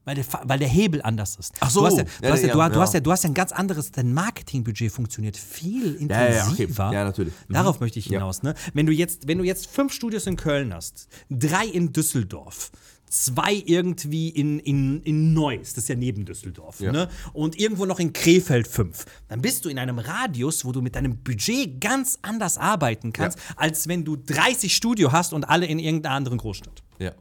weil 0.04 0.14
der, 0.14 0.24
weil 0.44 0.58
der 0.58 0.68
Hebel 0.68 1.02
anders 1.02 1.36
ist. 1.36 1.52
Ach 1.60 1.68
so. 1.68 1.80
du 1.80 1.86
hast 1.86 1.98
ja, 1.98 2.04
Ja, 2.04 2.08
du 2.22 2.28
hast 2.32 2.40
ja, 2.40 2.48
ja, 2.48 2.54
du, 2.54 2.62
hast- 2.62 2.72
du 2.72 2.76
ja. 2.78 2.80
hast 2.82 2.94
ja, 2.94 3.00
du 3.00 3.12
hast 3.12 3.24
ja 3.24 3.30
ein 3.30 3.34
ganz 3.34 3.52
anderes, 3.52 3.90
dein 3.92 4.14
Marketingbudget 4.14 4.90
funktioniert 4.90 5.36
viel 5.36 6.00
ja, 6.00 6.30
ja, 6.30 6.44
okay. 6.44 6.62
intensiver. 6.62 6.92
Ja, 6.94 7.04
natürlich. 7.04 7.34
Mhm. 7.46 7.52
Darauf 7.52 7.80
möchte 7.80 7.98
ich 7.98 8.06
hinaus. 8.06 8.42
Ne? 8.42 8.54
Wenn, 8.72 8.86
du 8.86 8.92
jetzt, 8.92 9.28
wenn 9.28 9.36
du 9.36 9.44
jetzt 9.44 9.66
fünf 9.66 9.92
Studios 9.92 10.26
in 10.26 10.36
Köln 10.36 10.72
hast, 10.72 11.08
drei 11.28 11.66
in 11.66 11.92
Düsseldorf, 11.92 12.70
zwei 13.10 13.54
irgendwie 13.66 14.28
in, 14.28 14.58
in, 14.60 15.02
in 15.02 15.32
Neuss, 15.32 15.74
das 15.74 15.84
ist 15.84 15.88
ja 15.88 15.94
neben 15.94 16.24
Düsseldorf, 16.24 16.80
Ja. 16.80 16.92
ne? 16.92 17.08
und 17.32 17.58
irgendwo 17.58 17.84
noch 17.86 17.98
in 18.00 18.12
Krefeld 18.12 18.68
fünf, 18.68 19.04
dann 19.28 19.40
bist 19.42 19.64
du 19.64 19.68
in 19.68 19.78
einem 19.78 19.98
Radius, 19.98 20.64
wo 20.64 20.72
du 20.72 20.80
mit 20.82 20.94
deinem 20.96 21.16
Budget 21.18 21.80
ganz 21.80 22.18
anders 22.22 22.58
arbeiten 22.58 23.12
kannst, 23.12 23.38
als 23.56 23.88
wenn 23.88 24.04
du 24.04 24.16
30 24.16 24.74
Studio 24.74 25.12
hast 25.12 25.32
und 25.32 25.44
alle 25.48 25.66
in 25.66 25.78
irgendeiner 25.78 26.14
anderen 26.14 26.38
Großstadt. 26.38 26.82
Ja, 26.98 27.12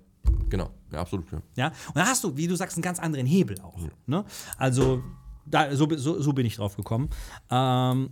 genau. 0.50 0.70
Ja, 0.92 1.00
absolut. 1.02 1.32
Ja. 1.32 1.42
Ja? 1.56 1.68
Und 1.88 1.96
da 1.98 2.06
hast 2.06 2.24
du, 2.24 2.36
wie 2.38 2.48
du 2.48 2.56
sagst, 2.56 2.78
einen 2.78 2.82
ganz 2.84 3.00
anderen 3.00 3.26
Hebel 3.26 3.60
auch. 3.62 3.78
Ne? 4.06 4.24
Also, 4.58 5.04
da, 5.46 5.76
so, 5.76 5.88
so, 5.98 6.22
so 6.22 6.34
bin 6.34 6.46
ich 6.46 6.56
drauf 6.56 6.76
gekommen. 6.76 7.10
Ähm, 7.50 8.10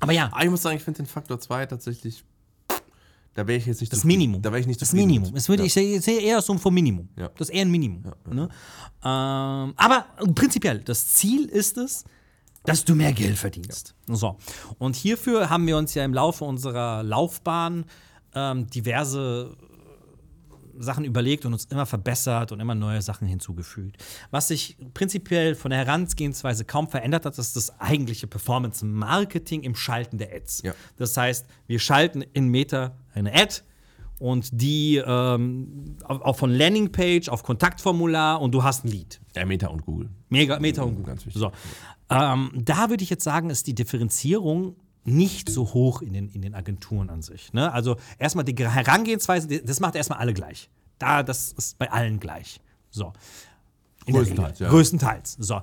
aber 0.00 0.12
ja, 0.12 0.26
Aber 0.32 0.44
ich 0.44 0.50
muss 0.50 0.62
sagen, 0.62 0.76
ich 0.76 0.82
finde 0.84 0.98
den 0.98 1.06
Faktor 1.06 1.40
2 1.40 1.66
tatsächlich, 1.66 2.24
da 3.38 3.46
wäre 3.46 3.56
ich 3.56 3.66
jetzt 3.66 3.80
nicht 3.80 3.92
Das. 3.92 4.02
Minimum. 4.02 4.42
Da 4.42 4.50
wäre 4.50 4.58
ich 4.58 4.66
nicht 4.66 4.82
Das 4.82 4.92
Minimum. 4.92 5.36
Es 5.36 5.48
würde, 5.48 5.62
ja. 5.62 5.66
Ich 5.66 5.72
sehe 5.72 6.20
eher 6.20 6.42
so 6.42 6.58
vom 6.58 6.74
Minimum. 6.74 7.08
Ja. 7.16 7.28
Das 7.36 7.48
ist 7.48 7.54
eher 7.54 7.62
ein 7.62 7.70
Minimum. 7.70 8.02
Ne? 8.28 8.48
Ähm, 9.04 9.74
aber 9.76 10.06
prinzipiell, 10.34 10.80
das 10.80 11.14
Ziel 11.14 11.44
ist 11.44 11.78
es, 11.78 12.04
dass 12.64 12.84
du 12.84 12.96
mehr 12.96 13.12
Geld 13.12 13.38
verdienst. 13.38 13.94
So. 14.08 14.38
Und 14.78 14.96
hierfür 14.96 15.50
haben 15.50 15.68
wir 15.68 15.76
uns 15.76 15.94
ja 15.94 16.04
im 16.04 16.12
Laufe 16.12 16.44
unserer 16.44 17.04
Laufbahn 17.04 17.84
ähm, 18.34 18.66
diverse 18.66 19.56
Sachen 20.78 21.04
überlegt 21.04 21.44
und 21.44 21.52
uns 21.52 21.64
immer 21.66 21.86
verbessert 21.86 22.52
und 22.52 22.60
immer 22.60 22.74
neue 22.74 23.02
Sachen 23.02 23.26
hinzugefügt. 23.26 24.02
Was 24.30 24.48
sich 24.48 24.76
prinzipiell 24.94 25.54
von 25.54 25.70
der 25.70 25.84
Herangehensweise 25.84 26.64
kaum 26.64 26.88
verändert 26.88 27.24
hat, 27.24 27.38
ist 27.38 27.56
das 27.56 27.80
eigentliche 27.80 28.26
Performance-Marketing 28.26 29.62
im 29.62 29.74
Schalten 29.74 30.18
der 30.18 30.34
Ads. 30.34 30.62
Ja. 30.62 30.74
Das 30.96 31.16
heißt, 31.16 31.46
wir 31.66 31.78
schalten 31.78 32.22
in 32.32 32.48
Meta 32.48 32.96
eine 33.18 33.34
Ad 33.34 33.62
und 34.18 34.48
die 34.52 34.96
ähm, 34.96 35.96
auch 36.04 36.36
von 36.36 36.50
Landingpage 36.50 37.28
auf 37.28 37.42
Kontaktformular 37.42 38.40
und 38.40 38.52
du 38.52 38.62
hast 38.62 38.84
ein 38.84 38.88
Lead. 38.88 39.20
Ja, 39.36 39.44
Meta 39.44 39.68
und 39.68 39.84
Google. 39.84 40.10
Mega, 40.28 40.58
Meta 40.58 40.82
und 40.82 40.96
Google. 40.96 41.06
Ganz 41.06 41.26
wichtig. 41.26 41.40
So. 41.40 41.52
Ähm, 42.10 42.50
da 42.54 42.90
würde 42.90 43.02
ich 43.02 43.10
jetzt 43.10 43.24
sagen, 43.24 43.50
ist 43.50 43.66
die 43.66 43.74
Differenzierung 43.74 44.76
nicht 45.04 45.48
so 45.48 45.72
hoch 45.72 46.02
in 46.02 46.12
den, 46.12 46.28
in 46.28 46.42
den 46.42 46.54
Agenturen 46.54 47.10
an 47.10 47.22
sich. 47.22 47.52
Ne? 47.52 47.72
Also 47.72 47.96
erstmal 48.18 48.44
die 48.44 48.54
Herangehensweise, 48.56 49.62
das 49.62 49.80
macht 49.80 49.94
erstmal 49.94 50.18
alle 50.18 50.34
gleich. 50.34 50.68
Da, 50.98 51.22
das 51.22 51.52
ist 51.52 51.78
bei 51.78 51.90
allen 51.90 52.20
gleich. 52.20 52.60
So. 52.90 53.12
In 54.06 54.14
Größtenteils, 54.14 54.58
ja. 54.58 54.68
Größtenteils. 54.68 55.36
So. 55.38 55.60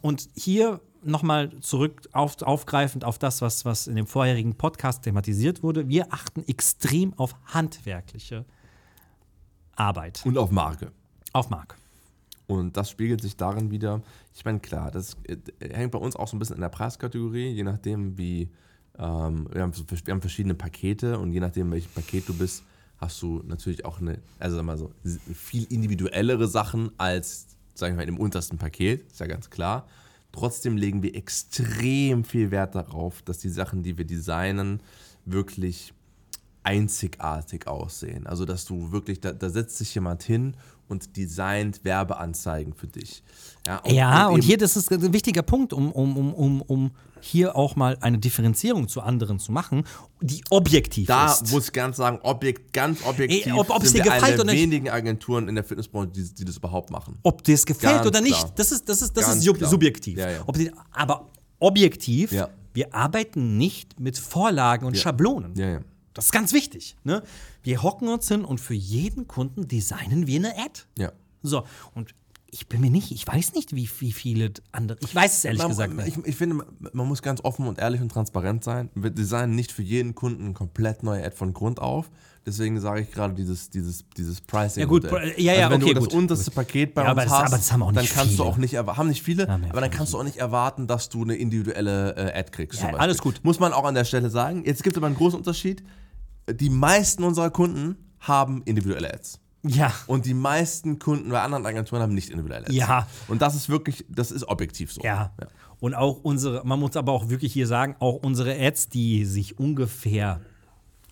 Und 0.00 0.28
hier 0.34 0.80
nochmal 1.06 1.50
zurück 1.60 2.08
auf, 2.12 2.40
aufgreifend 2.42 3.04
auf 3.04 3.18
das, 3.18 3.42
was, 3.42 3.64
was 3.64 3.86
in 3.86 3.96
dem 3.96 4.06
vorherigen 4.06 4.54
Podcast 4.54 5.02
thematisiert 5.02 5.62
wurde. 5.62 5.88
Wir 5.88 6.12
achten 6.12 6.44
extrem 6.46 7.14
auf 7.14 7.34
handwerkliche 7.46 8.44
Arbeit. 9.76 10.22
Und 10.24 10.38
auf 10.38 10.50
Marke. 10.50 10.92
Auf 11.32 11.50
Mark. 11.50 11.76
Und 12.46 12.76
das 12.76 12.90
spiegelt 12.90 13.22
sich 13.22 13.36
darin 13.36 13.70
wieder, 13.70 14.02
ich 14.34 14.44
meine, 14.44 14.60
klar, 14.60 14.90
das 14.90 15.16
äh, 15.24 15.36
hängt 15.60 15.92
bei 15.92 15.98
uns 15.98 16.14
auch 16.16 16.28
so 16.28 16.36
ein 16.36 16.38
bisschen 16.38 16.56
in 16.56 16.60
der 16.60 16.68
Preiskategorie, 16.68 17.48
je 17.48 17.62
nachdem, 17.62 18.18
wie, 18.18 18.50
ähm, 18.98 19.48
wir, 19.50 19.62
haben, 19.62 19.72
wir 19.74 20.12
haben 20.12 20.20
verschiedene 20.20 20.54
Pakete 20.54 21.18
und 21.18 21.32
je 21.32 21.40
nachdem, 21.40 21.70
welches 21.72 21.90
Paket 21.90 22.28
du 22.28 22.34
bist, 22.34 22.62
hast 22.98 23.20
du 23.22 23.42
natürlich 23.46 23.84
auch 23.84 24.00
eine, 24.00 24.18
also 24.38 24.56
sag 24.56 24.64
mal 24.64 24.76
so, 24.76 24.92
viel 25.34 25.64
individuellere 25.64 26.46
Sachen 26.46 26.90
als, 26.98 27.46
sagen 27.74 27.96
wir 27.96 28.04
mal, 28.04 28.08
im 28.08 28.18
untersten 28.18 28.58
Paket, 28.58 29.10
ist 29.10 29.20
ja 29.20 29.26
ganz 29.26 29.48
klar. 29.48 29.86
Trotzdem 30.34 30.76
legen 30.76 31.00
wir 31.04 31.14
extrem 31.14 32.24
viel 32.24 32.50
Wert 32.50 32.74
darauf, 32.74 33.22
dass 33.22 33.38
die 33.38 33.48
Sachen, 33.50 33.84
die 33.84 33.96
wir 33.96 34.04
designen, 34.04 34.80
wirklich 35.24 35.94
einzigartig 36.64 37.66
aussehen. 37.68 38.26
Also, 38.26 38.44
dass 38.44 38.64
du 38.64 38.90
wirklich, 38.90 39.20
da, 39.20 39.32
da 39.32 39.48
setzt 39.48 39.78
sich 39.78 39.94
jemand 39.94 40.22
hin 40.24 40.56
und 40.88 41.16
designt 41.16 41.84
Werbeanzeigen 41.84 42.74
für 42.74 42.88
dich. 42.88 43.22
Ja, 43.66 43.80
Ja, 43.86 44.26
und, 44.26 44.38
eben- 44.38 44.42
hier, 44.46 44.58
das 44.58 44.76
ist 44.76 44.90
ein 44.90 45.12
wichtiger 45.12 45.42
Punkt, 45.42 45.72
um, 45.72 45.92
um, 45.92 46.16
um, 46.16 46.34
um, 46.34 46.62
um 46.62 46.90
hier 47.24 47.56
auch 47.56 47.74
mal 47.76 47.96
eine 48.00 48.18
Differenzierung 48.18 48.86
zu 48.88 49.00
anderen 49.00 49.38
zu 49.38 49.50
machen, 49.50 49.84
die 50.20 50.42
objektiv 50.50 51.06
Da 51.08 51.32
ist. 51.32 51.50
muss 51.50 51.66
ich 51.66 51.72
ganz 51.72 51.96
sagen, 51.96 52.18
objekt, 52.22 52.72
ganz 52.72 53.04
objektiv 53.04 53.46
Ey, 53.46 53.52
ob- 53.52 53.70
ob's 53.70 53.90
sind 53.90 53.98
dir 53.98 54.04
wir 54.04 54.12
gefällt 54.12 54.40
eine 54.40 54.50
der 54.52 54.54
wenigen 54.60 54.88
Agenturen 54.90 55.48
in 55.48 55.54
der 55.54 55.64
Fitnessbranche, 55.64 56.08
die, 56.12 56.34
die 56.34 56.44
das 56.44 56.56
überhaupt 56.58 56.90
machen. 56.90 57.18
Ob 57.22 57.42
dir 57.42 57.54
es 57.54 57.64
gefällt 57.64 57.94
Ganz 57.96 58.06
oder 58.06 58.20
nicht, 58.20 58.38
klar. 58.38 58.52
das 58.56 58.72
ist, 58.72 58.88
das 58.88 59.00
ist, 59.02 59.16
das 59.16 59.24
Ganz 59.26 59.38
ist 59.38 59.44
sub 59.44 59.56
klar. 59.58 59.70
subjektiv. 59.70 60.18
Ja, 60.18 60.30
ja. 60.30 60.42
Ob 60.46 60.56
die, 60.56 60.70
aber 60.92 61.30
objektiv, 61.60 62.32
Ja. 62.32 62.48
wir 62.74 62.94
arbeiten 62.94 63.56
nicht 63.56 63.98
mit 63.98 64.18
Vorlagen 64.18 64.86
und. 64.86 64.96
Schablonen. 64.96 65.54
Ja, 65.56 65.68
ja. 65.70 65.80
Das 66.12 66.26
ist 66.26 66.32
ganz 66.32 66.52
wichtig. 66.52 66.96
Ne? 67.04 67.22
Wir 67.62 67.82
hocken 67.82 68.06
uns 68.08 68.28
hin 68.28 68.44
und 68.44 68.60
für 68.60 68.74
jeden 68.74 69.26
Kunden 69.26 69.66
designen 69.66 70.26
wir 70.28 70.38
eine 70.38 70.56
Ad. 70.58 70.82
Ja. 70.96 71.10
So, 71.42 71.64
und 71.94 72.14
ich 72.54 72.68
bin 72.68 72.80
mir 72.80 72.90
nicht, 72.90 73.10
ich 73.10 73.26
weiß 73.26 73.54
nicht, 73.54 73.74
wie, 73.74 73.90
wie 73.98 74.12
viele 74.12 74.52
andere, 74.70 74.96
ich 75.00 75.12
weiß 75.12 75.38
es 75.38 75.44
ehrlich 75.44 75.60
Man, 75.60 75.70
gesagt 75.70 75.92
nicht. 75.94 76.06
ich, 76.18 76.24
ich 76.24 76.36
finde, 76.36 76.64
man 76.92 77.08
muss 77.08 77.20
ganz 77.20 77.40
offen 77.42 77.66
und 77.66 77.80
ehrlich 77.80 78.00
und 78.00 78.10
transparent 78.10 78.62
sein. 78.62 78.90
Wir 78.94 79.10
designen 79.10 79.56
nicht 79.56 79.72
für 79.72 79.82
jeden 79.82 80.14
Kunden 80.14 80.44
eine 80.44 80.54
komplett 80.54 81.02
neue 81.02 81.24
Ad 81.26 81.34
von 81.36 81.52
Grund 81.52 81.80
auf. 81.80 82.10
Deswegen 82.46 82.78
sage 82.80 83.00
ich 83.00 83.10
gerade 83.10 83.34
dieses, 83.34 83.70
dieses, 83.70 84.04
dieses 84.16 84.40
Pricing. 84.40 84.82
Ja, 84.82 84.86
gut, 84.86 85.02
Modell. 85.10 85.34
ja, 85.38 85.54
ja, 85.54 85.64
also 85.64 85.70
wenn 85.74 85.82
okay, 85.82 85.94
du 85.94 86.00
gut. 86.00 86.08
das 86.12 86.14
unterste 86.18 86.50
Paket 86.52 86.94
bei 86.94 87.02
Ja, 87.02 87.12
uns 87.12 87.22
das- 87.24 87.32
hast, 87.32 87.46
aber 87.48 87.56
das 87.56 87.72
haben 87.72 87.82
auch 87.82 87.92
dann 87.92 88.02
nicht 88.04 88.14
kannst 88.14 88.32
du 88.32 88.36
viele. 88.36 88.48
auch 88.48 88.56
nicht 88.56 88.74
erwarten, 88.74 88.98
haben 88.98 89.08
nicht 89.08 89.22
viele, 89.22 89.46
Ja, 89.48 89.54
aber 89.70 89.80
dann 89.80 89.90
kannst 89.90 90.12
du 90.12 90.18
auch 90.18 90.24
nicht 90.24 90.36
erwarten, 90.36 90.86
dass 90.86 91.08
du 91.08 91.22
eine 91.22 91.34
individuelle 91.36 92.14
äh, 92.16 92.38
Ad 92.38 92.50
kriegst. 92.52 92.80
Ja, 92.82 92.90
alles 92.94 93.18
gut. 93.18 93.40
Muss 93.42 93.58
man 93.58 93.72
auch 93.72 93.84
an 93.84 93.94
der 93.94 94.04
Stelle 94.04 94.30
sagen. 94.30 94.62
Jetzt 94.64 94.82
gibt 94.84 94.94
es 94.94 94.98
aber 94.98 95.06
einen 95.08 95.16
großen 95.16 95.38
Unterschied. 95.38 95.82
Die 96.48 96.70
meisten 96.70 97.24
unserer 97.24 97.50
Kunden 97.50 97.96
haben 98.20 98.62
individuelle 98.64 99.12
Ads. 99.12 99.40
Ja. 99.64 99.92
Und 100.06 100.26
die 100.26 100.34
meisten 100.34 100.98
Kunden 100.98 101.30
bei 101.30 101.40
anderen 101.40 101.64
Agenturen 101.64 102.02
haben 102.02 102.14
nicht 102.14 102.30
individuelle 102.30 102.66
Ads. 102.66 102.74
Ja. 102.74 103.08
Und 103.28 103.42
das 103.42 103.54
ist 103.54 103.68
wirklich, 103.68 104.04
das 104.08 104.30
ist 104.30 104.44
objektiv 104.44 104.92
so. 104.92 105.02
Ja. 105.02 105.32
Und 105.80 105.94
auch 105.94 106.18
unsere, 106.22 106.64
man 106.64 106.78
muss 106.78 106.96
aber 106.96 107.12
auch 107.12 107.28
wirklich 107.28 107.52
hier 107.52 107.66
sagen, 107.66 107.96
auch 107.98 108.16
unsere 108.22 108.58
Ads, 108.58 108.88
die 108.90 109.24
sich 109.24 109.58
ungefähr 109.58 110.40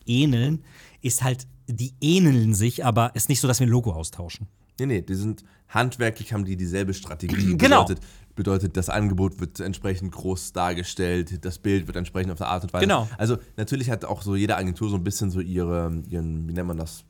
ähneln, 0.07 0.65
ist 1.01 1.23
halt, 1.23 1.47
die 1.67 1.95
ähneln 2.01 2.55
sich, 2.55 2.85
aber 2.85 3.15
ist 3.15 3.29
nicht 3.29 3.41
so, 3.41 3.49
dass 3.49 3.61
wir 3.61 3.67
ein 3.67 3.71
Logo 3.71 3.93
austauschen. 3.93 4.47
Nee, 4.79 4.87
nee, 4.87 5.03
die 5.03 5.15
sind 5.15 5.45
handwerklich, 5.69 6.33
haben 6.33 6.45
die 6.45 6.57
dieselbe 6.57 6.95
Strategie. 6.95 7.57
Genau. 7.57 7.83
Bedeutet, 7.85 8.05
bedeutet, 8.35 8.77
das 8.77 8.89
Angebot 8.89 9.41
wird 9.41 9.61
entsprechend 9.61 10.13
groß 10.13 10.53
dargestellt, 10.53 11.45
das 11.45 11.59
Bild 11.59 11.87
wird 11.87 11.97
entsprechend 11.97 12.33
auf 12.33 12.39
der 12.39 12.49
Art 12.49 12.63
und 12.65 12.73
Weise. 12.73 12.83
Genau. 12.87 13.09
Also 13.19 13.37
natürlich 13.57 13.91
hat 13.91 14.05
auch 14.05 14.23
so 14.23 14.37
jede 14.37 14.57
Agentur 14.57 14.89
so 14.89 14.97
ein 14.97 15.05
bisschen 15.05 15.31
so 15.31 15.41
ihre, 15.41 16.03
ihren, 16.09 16.49
wie 16.49 16.53
nennt 16.53 16.69
man 16.69 16.79
das, 16.79 17.05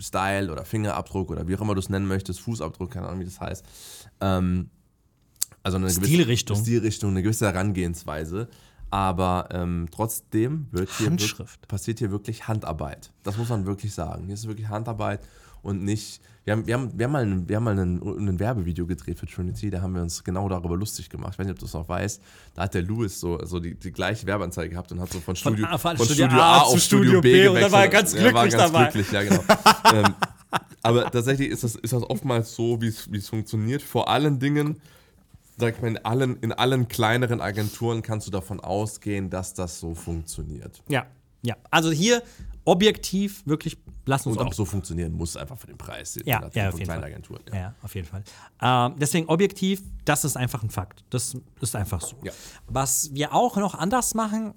Style 0.00 0.52
oder 0.52 0.64
Fingerabdruck 0.64 1.30
oder 1.30 1.48
wie 1.48 1.56
auch 1.56 1.60
immer 1.62 1.74
du 1.74 1.80
es 1.80 1.88
nennen 1.88 2.06
möchtest, 2.06 2.40
Fußabdruck, 2.40 2.90
keine 2.90 3.06
Ahnung, 3.08 3.20
wie 3.20 3.24
das 3.24 3.40
heißt. 3.40 3.64
Ähm, 4.20 4.68
also 5.62 5.76
eine 5.78 5.86
gewisse- 5.86 6.04
Stilrichtung. 6.56 7.10
Eine 7.10 7.22
gewisse 7.22 7.46
Herangehensweise. 7.46 8.48
Aber 8.90 9.48
ähm, 9.52 9.86
trotzdem 9.90 10.66
wird 10.70 10.88
hier 10.96 11.10
passiert 11.66 11.98
hier 11.98 12.10
wirklich 12.10 12.48
Handarbeit. 12.48 13.12
Das 13.22 13.36
muss 13.36 13.50
man 13.50 13.66
wirklich 13.66 13.92
sagen. 13.92 14.24
Hier 14.26 14.34
ist 14.34 14.46
wirklich 14.46 14.68
Handarbeit 14.68 15.20
und 15.62 15.82
nicht. 15.84 16.22
Wir 16.48 16.52
haben, 16.54 16.66
wir 16.66 16.74
haben, 16.74 16.98
wir 16.98 17.04
haben 17.04 17.12
mal, 17.12 17.26
ein, 17.26 17.46
wir 17.46 17.56
haben 17.56 17.64
mal 17.64 17.78
ein, 17.78 18.00
ein 18.02 18.40
Werbevideo 18.40 18.86
gedreht 18.86 19.18
für 19.18 19.26
Trinity, 19.26 19.68
da 19.68 19.82
haben 19.82 19.94
wir 19.94 20.00
uns 20.00 20.24
genau 20.24 20.48
darüber 20.48 20.78
lustig 20.78 21.10
gemacht. 21.10 21.34
Ich 21.34 21.38
weiß 21.38 21.44
nicht, 21.46 21.52
ob 21.52 21.58
du 21.58 21.66
es 21.66 21.74
noch 21.74 21.86
weißt. 21.86 22.22
Da 22.54 22.62
hat 22.62 22.72
der 22.72 22.80
Louis 22.80 23.20
so, 23.20 23.44
so 23.44 23.60
die, 23.60 23.74
die 23.74 23.92
gleiche 23.92 24.26
Werbeanzeige 24.26 24.70
gehabt 24.70 24.90
und 24.90 24.98
hat 24.98 25.12
so 25.12 25.20
von 25.20 25.36
Studio, 25.36 25.66
A- 25.66 25.76
von 25.76 25.98
von 25.98 26.06
Studio 26.06 26.24
Studio 26.24 26.42
A 26.42 26.58
auf 26.62 26.80
Studio 26.80 27.20
B 27.20 27.32
B 27.32 27.48
und 27.48 27.54
da 27.56 27.68
gewechselt. 27.68 27.72
war 27.72 27.82
er 27.82 27.88
ganz 27.88 28.14
Ja, 28.14 28.32
war 28.32 28.42
glücklich 28.44 28.56
ganz 28.60 28.72
dabei. 28.72 28.90
glücklich, 28.90 29.12
ja, 29.12 29.22
genau. 29.24 29.42
ähm, 30.08 30.14
aber 30.82 31.10
tatsächlich 31.10 31.50
ist 31.50 31.64
das, 31.64 31.74
ist 31.76 31.92
das 31.92 32.02
oftmals 32.02 32.54
so, 32.54 32.80
wie 32.80 32.86
es 32.88 33.12
wie 33.12 33.18
es 33.18 33.28
funktioniert. 33.28 33.82
Vor 33.82 34.08
allen 34.08 34.38
Dingen, 34.38 34.80
sag 35.58 35.74
ich 35.76 35.82
mal, 35.82 35.88
in 35.88 35.98
allen, 35.98 36.36
in 36.40 36.52
allen 36.52 36.88
kleineren 36.88 37.42
Agenturen 37.42 38.00
kannst 38.00 38.26
du 38.26 38.30
davon 38.30 38.60
ausgehen, 38.60 39.28
dass 39.28 39.52
das 39.52 39.80
so 39.80 39.94
funktioniert. 39.94 40.82
Ja, 40.88 41.04
ja. 41.42 41.56
Also 41.70 41.90
hier 41.90 42.22
objektiv 42.68 43.42
wirklich, 43.46 43.78
lass 44.04 44.26
uns 44.26 44.36
Und 44.36 44.46
auch 44.46 44.52
so 44.52 44.64
funktionieren 44.64 45.12
muss, 45.12 45.36
einfach 45.36 45.56
für 45.56 45.68
den 45.68 45.78
Preis. 45.78 46.18
Ja, 46.24 46.42
ja, 46.52 46.70
von 46.70 46.74
auf 46.74 46.78
jeden 46.78 46.90
Fall. 46.90 47.22
Ja. 47.50 47.56
ja, 47.56 47.74
auf 47.82 47.94
jeden 47.94 48.06
Fall. 48.06 48.22
Ähm, 48.60 48.94
deswegen 48.98 49.26
objektiv, 49.28 49.82
das 50.04 50.24
ist 50.24 50.36
einfach 50.36 50.62
ein 50.62 50.70
Fakt. 50.70 51.04
Das 51.10 51.36
ist 51.60 51.74
einfach 51.74 52.02
so. 52.02 52.16
Ja. 52.22 52.32
Was 52.66 53.14
wir 53.14 53.34
auch 53.34 53.56
noch 53.56 53.74
anders 53.74 54.14
machen, 54.14 54.52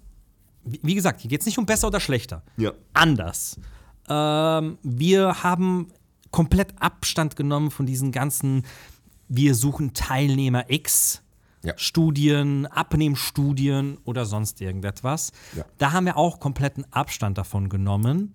wie 0.64 0.80
wie 0.84 0.94
gesagt, 0.94 1.22
hier 1.22 1.30
geht 1.30 1.40
es 1.40 1.46
nicht 1.46 1.58
um 1.58 1.66
besser 1.66 1.88
oder 1.88 2.02
schlechter. 2.02 2.44
Ja. 2.58 2.74
Anders. 2.94 3.60
Ähm, 4.10 4.78
wir 4.84 5.44
haben 5.44 5.88
komplett 6.32 6.74
Abstand 6.82 7.36
genommen 7.38 7.72
von 7.72 7.86
diesen 7.86 8.12
ganzen, 8.12 8.66
wir 9.30 9.56
suchen 9.56 9.94
Teilnehmer 9.94 10.66
X. 10.70 11.21
Ja. 11.64 11.74
Studien, 11.78 12.66
Abnehmstudien 12.66 13.98
oder 14.04 14.26
sonst 14.26 14.62
irgendetwas. 14.62 15.32
Ja. 15.56 15.64
Da 15.78 15.92
haben 15.92 16.06
wir 16.06 16.18
auch 16.18 16.40
kompletten 16.40 16.86
Abstand 16.92 17.38
davon 17.38 17.70
genommen. 17.70 18.34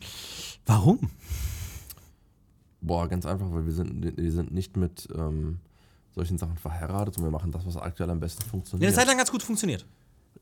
Warum? 0.65 1.11
Boah, 2.81 3.09
ganz 3.09 3.27
einfach, 3.27 3.53
weil 3.53 3.67
wir 3.67 3.73
sind, 3.73 4.17
wir 4.17 4.33
sind 4.33 4.53
nicht 4.53 4.77
mit 4.77 5.09
ähm, 5.17 5.59
solchen 6.15 6.39
Sachen 6.39 6.57
verheiratet 6.57 7.19
und 7.19 7.25
wir 7.25 7.31
machen 7.31 7.51
das, 7.51 7.67
was 7.67 7.77
aktuell 7.77 8.11
am 8.11 8.21
besten 8.21 8.43
Ja, 8.45 8.49
funktioniert. 8.49 8.89
eine 8.89 8.97
Zeit 8.97 9.07
lang 9.09 9.17
ganz 9.19 9.31
gut 9.31 9.43
funktioniert. 9.43 9.85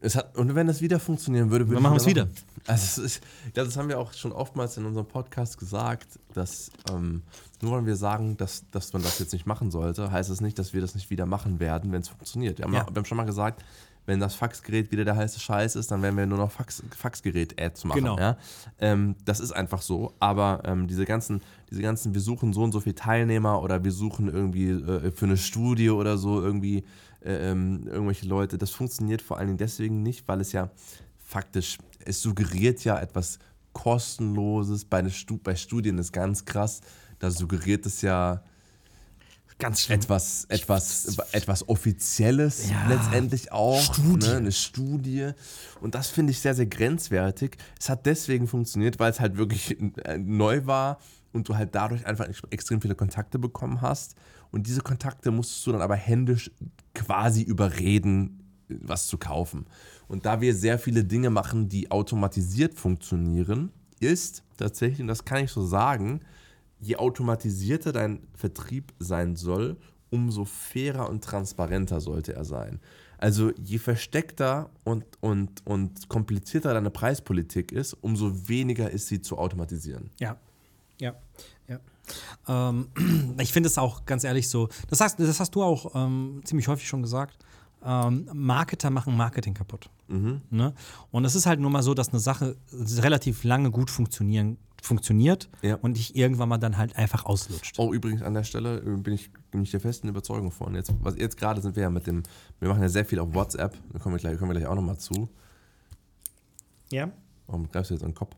Es 0.04 0.16
hat, 0.16 0.36
und 0.36 0.54
wenn 0.54 0.66
das 0.66 0.82
wieder 0.82 1.00
funktionieren 1.00 1.50
würde, 1.50 1.66
würde 1.66 1.76
Dann 1.76 1.82
machen 1.82 1.94
wir 1.94 2.00
es 2.00 2.06
wieder. 2.06 2.28
Also 2.66 3.02
ist, 3.02 3.22
glaube, 3.54 3.68
das 3.68 3.76
haben 3.76 3.88
wir 3.88 3.98
auch 3.98 4.12
schon 4.12 4.32
oftmals 4.32 4.76
in 4.76 4.84
unserem 4.84 5.06
Podcast 5.06 5.58
gesagt, 5.58 6.18
dass 6.34 6.70
ähm, 6.90 7.22
nur 7.62 7.72
weil 7.72 7.86
wir 7.86 7.96
sagen, 7.96 8.36
dass, 8.36 8.64
dass 8.70 8.92
man 8.92 9.02
das 9.02 9.18
jetzt 9.18 9.32
nicht 9.32 9.46
machen 9.46 9.70
sollte, 9.70 10.10
heißt 10.10 10.28
es 10.28 10.40
nicht, 10.42 10.58
dass 10.58 10.74
wir 10.74 10.82
das 10.82 10.94
nicht 10.94 11.08
wieder 11.08 11.24
machen 11.24 11.58
werden, 11.58 11.90
wenn 11.90 12.02
es 12.02 12.08
funktioniert. 12.08 12.58
Wir 12.58 12.66
haben, 12.66 12.74
Ja. 12.74 12.86
wir 12.86 12.94
haben 12.94 13.04
schon 13.06 13.16
mal 13.16 13.24
gesagt, 13.24 13.64
wenn 14.06 14.20
das 14.20 14.34
Faxgerät 14.34 14.92
wieder 14.92 15.06
der 15.06 15.16
heiße 15.16 15.40
Scheiß 15.40 15.76
ist, 15.76 15.90
dann 15.90 16.02
werden 16.02 16.16
wir 16.18 16.26
nur 16.26 16.36
noch 16.36 16.50
Fax, 16.50 16.82
Faxgerät-Ads 16.94 17.84
machen. 17.84 18.00
Genau. 18.00 18.18
Ja? 18.18 18.36
Ähm, 18.78 19.16
das 19.24 19.40
ist 19.40 19.52
einfach 19.52 19.80
so. 19.80 20.12
Aber 20.20 20.60
ähm, 20.64 20.86
diese 20.86 21.06
ganzen, 21.06 21.40
diese 21.70 21.80
ganzen, 21.80 22.12
wir 22.12 22.20
suchen 22.20 22.52
so 22.52 22.62
und 22.62 22.72
so 22.72 22.80
viele 22.80 22.94
Teilnehmer 22.94 23.62
oder 23.62 23.82
wir 23.82 23.92
suchen 23.92 24.28
irgendwie 24.28 24.68
äh, 24.70 25.10
für 25.10 25.24
eine 25.24 25.38
Studie 25.38 25.88
oder 25.88 26.18
so 26.18 26.42
irgendwie 26.42 26.84
ähm, 27.24 27.86
irgendwelche 27.86 28.26
Leute. 28.26 28.58
Das 28.58 28.70
funktioniert 28.70 29.22
vor 29.22 29.38
allen 29.38 29.48
Dingen 29.48 29.58
deswegen 29.58 30.02
nicht, 30.02 30.28
weil 30.28 30.40
es 30.40 30.52
ja 30.52 30.70
faktisch, 31.18 31.78
es 32.04 32.20
suggeriert 32.22 32.84
ja 32.84 32.98
etwas 32.98 33.38
kostenloses. 33.72 34.84
Bei, 34.84 35.08
Stu 35.08 35.38
bei 35.38 35.56
Studien 35.56 35.98
ist 35.98 36.12
ganz 36.12 36.44
krass. 36.44 36.80
Da 37.18 37.30
suggeriert 37.30 37.86
es 37.86 38.02
ja 38.02 38.42
Ganz 39.58 39.88
etwas, 39.88 40.46
etwas, 40.48 41.16
etwas 41.30 41.68
Offizielles 41.68 42.70
ja. 42.70 42.88
letztendlich 42.88 43.52
auch. 43.52 43.80
Studie. 43.80 44.26
Ne, 44.26 44.36
eine 44.36 44.52
Studie. 44.52 45.30
Und 45.80 45.94
das 45.94 46.08
finde 46.08 46.32
ich 46.32 46.40
sehr, 46.40 46.56
sehr 46.56 46.66
grenzwertig. 46.66 47.56
Es 47.78 47.88
hat 47.88 48.04
deswegen 48.04 48.48
funktioniert, 48.48 48.98
weil 48.98 49.12
es 49.12 49.20
halt 49.20 49.36
wirklich 49.36 49.78
äh, 50.04 50.18
neu 50.18 50.66
war 50.66 50.98
und 51.32 51.48
du 51.48 51.56
halt 51.56 51.72
dadurch 51.74 52.04
einfach 52.04 52.26
extrem 52.50 52.80
viele 52.80 52.96
Kontakte 52.96 53.38
bekommen 53.38 53.80
hast. 53.80 54.16
Und 54.54 54.68
diese 54.68 54.82
Kontakte 54.82 55.32
musstest 55.32 55.66
du 55.66 55.72
dann 55.72 55.82
aber 55.82 55.96
händisch 55.96 56.48
quasi 56.94 57.42
überreden, 57.42 58.38
was 58.68 59.08
zu 59.08 59.18
kaufen. 59.18 59.66
Und 60.06 60.26
da 60.26 60.40
wir 60.40 60.54
sehr 60.54 60.78
viele 60.78 61.02
Dinge 61.02 61.28
machen, 61.28 61.68
die 61.68 61.90
automatisiert 61.90 62.74
funktionieren, 62.74 63.72
ist 63.98 64.44
tatsächlich, 64.56 65.00
und 65.00 65.08
das 65.08 65.24
kann 65.24 65.42
ich 65.42 65.50
so 65.50 65.66
sagen, 65.66 66.20
je 66.78 66.94
automatisierter 66.94 67.90
dein 67.90 68.28
Vertrieb 68.32 68.94
sein 69.00 69.34
soll, 69.34 69.76
umso 70.10 70.44
fairer 70.44 71.10
und 71.10 71.24
transparenter 71.24 72.00
sollte 72.00 72.34
er 72.34 72.44
sein. 72.44 72.78
Also 73.18 73.50
je 73.60 73.78
versteckter 73.78 74.70
und, 74.84 75.04
und, 75.20 75.66
und 75.66 76.08
komplizierter 76.08 76.74
deine 76.74 76.90
Preispolitik 76.90 77.72
ist, 77.72 77.94
umso 77.94 78.48
weniger 78.48 78.88
ist 78.88 79.08
sie 79.08 79.20
zu 79.20 79.36
automatisieren. 79.36 80.10
Ja, 80.20 80.36
ja, 81.00 81.16
ja. 81.66 81.80
Ähm, 82.48 82.88
ich 83.40 83.52
finde 83.52 83.68
es 83.68 83.78
auch 83.78 84.04
ganz 84.04 84.24
ehrlich 84.24 84.48
so, 84.48 84.68
das 84.88 85.00
hast, 85.00 85.18
das 85.20 85.40
hast 85.40 85.54
du 85.54 85.62
auch 85.62 85.94
ähm, 85.94 86.40
ziemlich 86.44 86.68
häufig 86.68 86.88
schon 86.88 87.02
gesagt, 87.02 87.38
ähm, 87.84 88.28
Marketer 88.32 88.90
machen 88.90 89.16
Marketing 89.16 89.54
kaputt. 89.54 89.90
Mhm. 90.08 90.40
Ne? 90.50 90.74
Und 91.10 91.24
es 91.24 91.34
ist 91.34 91.46
halt 91.46 91.60
nur 91.60 91.70
mal 91.70 91.82
so, 91.82 91.94
dass 91.94 92.10
eine 92.10 92.20
Sache 92.20 92.56
relativ 92.72 93.44
lange 93.44 93.70
gut 93.70 93.90
funktionieren 93.90 94.58
funktioniert 94.84 95.48
ja. 95.62 95.76
und 95.76 95.96
dich 95.96 96.14
irgendwann 96.14 96.48
mal 96.48 96.58
dann 96.58 96.76
halt 96.76 96.96
einfach 96.96 97.24
auslutscht. 97.24 97.78
Oh, 97.78 97.92
übrigens 97.92 98.22
an 98.22 98.34
der 98.34 98.44
Stelle 98.44 98.78
äh, 98.78 98.96
bin 98.96 99.14
ich, 99.14 99.30
bin 99.50 99.62
ich 99.62 99.70
der 99.70 99.80
festen 99.80 100.08
Überzeugung 100.08 100.50
von. 100.50 100.74
Jetzt, 100.74 100.92
was, 101.00 101.16
jetzt 101.16 101.36
gerade 101.36 101.60
sind 101.60 101.74
wir 101.74 101.84
ja 101.84 101.90
mit 101.90 102.06
dem, 102.06 102.22
wir 102.60 102.68
machen 102.68 102.82
ja 102.82 102.88
sehr 102.88 103.04
viel 103.04 103.18
auf 103.18 103.34
WhatsApp, 103.34 103.76
da 103.92 103.98
kommen 103.98 104.14
wir 104.14 104.20
gleich, 104.20 104.38
kommen 104.38 104.50
wir 104.50 104.60
gleich 104.60 104.68
auch 104.68 104.74
nochmal 104.74 104.98
zu. 104.98 105.28
Ja. 106.90 107.10
Warum 107.46 107.68
greifst 107.68 107.90
du 107.90 107.94
jetzt 107.94 108.04
an 108.04 108.10
den 108.10 108.14
Kopf? 108.14 108.36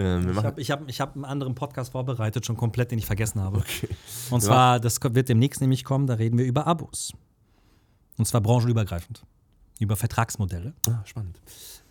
Ähm, 0.00 0.30
ich 0.30 0.44
habe 0.44 0.60
ich 0.60 0.70
hab, 0.70 0.88
ich 0.88 1.00
hab 1.00 1.14
einen 1.14 1.26
anderen 1.26 1.54
Podcast 1.54 1.92
vorbereitet, 1.92 2.46
schon 2.46 2.56
komplett, 2.56 2.90
den 2.90 2.98
ich 2.98 3.04
vergessen 3.04 3.40
habe. 3.40 3.58
Okay. 3.58 3.88
Und 4.30 4.40
zwar, 4.40 4.80
das 4.80 4.98
wird 5.02 5.28
demnächst 5.28 5.60
nämlich 5.60 5.84
kommen, 5.84 6.06
da 6.06 6.14
reden 6.14 6.38
wir 6.38 6.46
über 6.46 6.66
Abos. 6.66 7.12
Und 8.16 8.24
zwar 8.24 8.40
branchenübergreifend. 8.40 9.24
Über 9.78 9.96
Vertragsmodelle. 9.96 10.72
Ah, 10.88 11.02
spannend. 11.04 11.40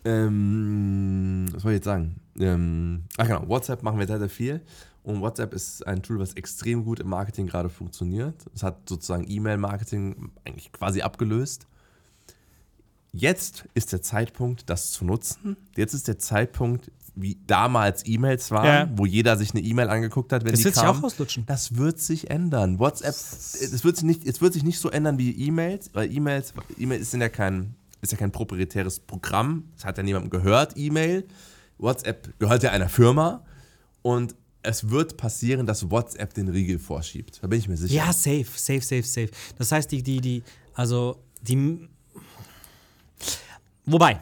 Ähm, 0.04 1.48
was 1.52 1.62
soll 1.62 1.72
ich 1.72 1.76
jetzt 1.76 1.84
sagen? 1.84 2.20
Ähm, 2.38 3.04
ach 3.16 3.26
genau, 3.26 3.48
WhatsApp 3.48 3.82
machen 3.82 3.98
wir 3.98 4.06
sehr, 4.06 4.18
sehr 4.18 4.28
viel. 4.28 4.60
Und 5.02 5.20
WhatsApp 5.20 5.54
ist 5.54 5.86
ein 5.86 6.02
Tool, 6.02 6.18
was 6.18 6.34
extrem 6.34 6.84
gut 6.84 7.00
im 7.00 7.08
Marketing 7.08 7.46
gerade 7.46 7.68
funktioniert. 7.68 8.34
Es 8.54 8.62
hat 8.62 8.88
sozusagen 8.88 9.24
E-Mail-Marketing 9.28 10.32
eigentlich 10.44 10.72
quasi 10.72 11.02
abgelöst. 11.02 11.66
Jetzt 13.12 13.66
ist 13.74 13.92
der 13.92 14.02
Zeitpunkt, 14.02 14.70
das 14.70 14.92
zu 14.92 15.04
nutzen. 15.04 15.56
Jetzt 15.76 15.94
ist 15.94 16.06
der 16.06 16.18
Zeitpunkt, 16.18 16.90
wie 17.14 17.38
damals 17.46 18.06
E-Mails 18.06 18.50
waren, 18.50 18.66
ja. 18.66 18.90
wo 18.94 19.06
jeder 19.06 19.36
sich 19.36 19.52
eine 19.52 19.60
E-Mail 19.60 19.88
angeguckt 19.88 20.32
hat, 20.32 20.44
wenn 20.44 20.52
das 20.52 20.60
die 20.60 20.64
wird 20.66 20.74
kam. 20.74 20.94
Sich 20.94 21.02
auch 21.02 21.06
auslutschen. 21.06 21.44
Das 21.46 21.76
wird 21.76 21.98
sich 21.98 22.30
ändern. 22.30 22.78
WhatsApp, 22.78 23.14
es 23.14 23.84
wird 23.84 23.96
sich 23.96 24.04
nicht, 24.04 24.26
es 24.26 24.40
wird 24.40 24.52
sich 24.52 24.64
nicht 24.64 24.78
so 24.78 24.90
ändern 24.90 25.18
wie 25.18 25.30
E-Mails, 25.30 25.90
weil 25.92 26.12
E-Mails, 26.12 26.54
E-Mails 26.78 27.10
sind 27.10 27.20
ja 27.20 27.28
kein 27.28 27.74
ist 28.00 28.12
ja 28.12 28.18
kein 28.18 28.32
proprietäres 28.32 29.00
Programm. 29.00 29.64
Es 29.76 29.84
hat 29.84 29.98
ja 29.98 30.02
niemandem 30.02 30.30
gehört, 30.30 30.72
E-Mail. 30.76 31.26
WhatsApp 31.78 32.38
gehört 32.38 32.62
ja 32.62 32.70
einer 32.70 32.88
Firma. 32.88 33.44
Und 34.02 34.34
es 34.62 34.90
wird 34.90 35.16
passieren, 35.16 35.66
dass 35.66 35.90
WhatsApp 35.90 36.34
den 36.34 36.48
Riegel 36.48 36.78
vorschiebt. 36.78 37.38
Da 37.42 37.46
bin 37.46 37.58
ich 37.58 37.68
mir 37.68 37.76
sicher. 37.76 37.94
Ja, 37.94 38.12
safe, 38.12 38.46
safe, 38.54 38.80
safe, 38.80 39.02
safe. 39.02 39.30
Das 39.58 39.72
heißt, 39.72 39.90
die, 39.90 40.02
die, 40.02 40.20
die, 40.20 40.42
also 40.74 41.22
die. 41.42 41.88
Wobei, 43.86 44.20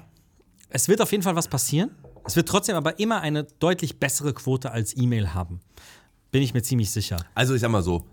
es 0.70 0.88
wird 0.88 1.00
auf 1.00 1.10
jeden 1.10 1.22
Fall 1.22 1.36
was 1.36 1.48
passieren. 1.48 1.90
Es 2.28 2.36
wird 2.36 2.46
trotzdem 2.46 2.76
aber 2.76 2.98
immer 2.98 3.22
eine 3.22 3.44
deutlich 3.44 3.98
bessere 3.98 4.34
Quote 4.34 4.70
als 4.70 4.94
E-Mail 4.94 5.32
haben. 5.32 5.60
Bin 6.30 6.42
ich 6.42 6.52
mir 6.52 6.62
ziemlich 6.62 6.90
sicher. 6.90 7.16
Also 7.34 7.54
ich 7.54 7.62
sag 7.62 7.70
mal 7.70 7.82
so, 7.82 8.04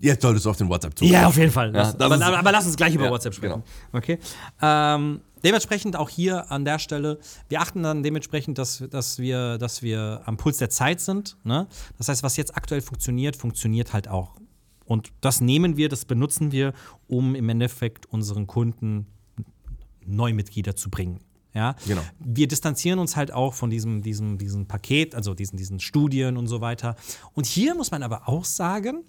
Jetzt 0.00 0.22
solltest 0.22 0.44
du 0.44 0.50
auf 0.50 0.56
den 0.56 0.68
WhatsApp 0.68 0.98
zu. 0.98 1.04
Ja, 1.04 1.28
auf 1.28 1.36
jeden 1.36 1.52
Fall. 1.52 1.72
Ja, 1.72 1.94
aber, 2.00 2.14
aber, 2.20 2.38
aber, 2.38 2.50
lass 2.50 2.66
uns 2.66 2.76
gleich 2.76 2.96
über 2.96 3.04
ja, 3.04 3.10
WhatsApp 3.12 3.32
sprechen. 3.32 3.62
Genau. 3.62 3.96
Okay. 3.96 4.18
Ähm, 4.60 5.20
dementsprechend 5.44 5.94
auch 5.94 6.10
hier 6.10 6.50
an 6.50 6.64
der 6.64 6.80
Stelle, 6.80 7.20
wir 7.48 7.60
achten 7.60 7.84
dann 7.84 8.02
dementsprechend, 8.02 8.58
dass, 8.58 8.82
dass, 8.90 9.20
wir, 9.20 9.56
dass 9.56 9.82
wir 9.82 10.22
am 10.24 10.36
Puls 10.36 10.56
der 10.56 10.68
Zeit 10.68 11.00
sind. 11.00 11.36
Ne? 11.44 11.68
Das 11.96 12.08
heißt, 12.08 12.24
was 12.24 12.36
jetzt 12.36 12.56
aktuell 12.56 12.80
funktioniert, 12.80 13.36
funktioniert 13.36 13.92
halt 13.92 14.08
auch. 14.08 14.34
Und 14.84 15.12
das 15.20 15.40
nehmen 15.40 15.76
wir, 15.76 15.88
das 15.88 16.06
benutzen 16.06 16.50
wir, 16.50 16.72
um 17.06 17.36
im 17.36 17.48
Endeffekt 17.48 18.06
unseren 18.06 18.48
Kunden 18.48 19.06
Neumitglieder 20.04 20.74
zu 20.74 20.90
bringen. 20.90 21.20
Ja? 21.54 21.76
Genau. 21.86 22.02
Wir 22.18 22.48
distanzieren 22.48 22.98
uns 22.98 23.16
halt 23.16 23.32
auch 23.32 23.54
von 23.54 23.70
diesem, 23.70 24.02
diesem, 24.02 24.38
diesem 24.38 24.66
Paket, 24.66 25.14
also 25.14 25.34
diesen, 25.34 25.56
diesen 25.56 25.80
Studien 25.80 26.36
und 26.36 26.48
so 26.48 26.60
weiter. 26.60 26.96
Und 27.32 27.46
hier 27.46 27.74
muss 27.74 27.90
man 27.90 28.02
aber 28.02 28.28
auch 28.28 28.44
sagen, 28.44 29.04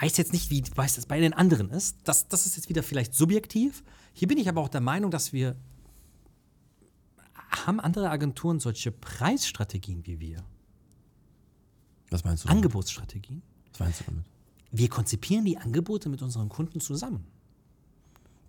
weiß 0.00 0.16
jetzt 0.18 0.32
nicht, 0.32 0.50
wie 0.50 0.62
weiß 0.74 0.96
das 0.96 1.06
bei 1.06 1.18
den 1.18 1.32
anderen 1.32 1.70
ist. 1.70 1.96
Das, 2.04 2.28
das 2.28 2.46
ist 2.46 2.56
jetzt 2.56 2.68
wieder 2.68 2.82
vielleicht 2.82 3.14
subjektiv. 3.14 3.82
Hier 4.12 4.28
bin 4.28 4.38
ich 4.38 4.48
aber 4.48 4.60
auch 4.60 4.68
der 4.68 4.80
Meinung, 4.80 5.10
dass 5.10 5.32
wir 5.32 5.56
haben 7.66 7.80
andere 7.80 8.10
Agenturen 8.10 8.60
solche 8.60 8.92
Preisstrategien 8.92 10.06
wie 10.06 10.20
wir. 10.20 10.44
Was 12.10 12.24
meinst 12.24 12.44
du? 12.44 12.48
Damit? 12.48 12.64
Angebotsstrategien. 12.64 13.42
Was 13.72 13.80
meinst 13.80 14.00
du 14.00 14.04
damit? 14.04 14.24
Wir 14.72 14.88
konzipieren 14.88 15.44
die 15.44 15.58
Angebote 15.58 16.08
mit 16.08 16.22
unseren 16.22 16.48
Kunden 16.48 16.80
zusammen. 16.80 17.26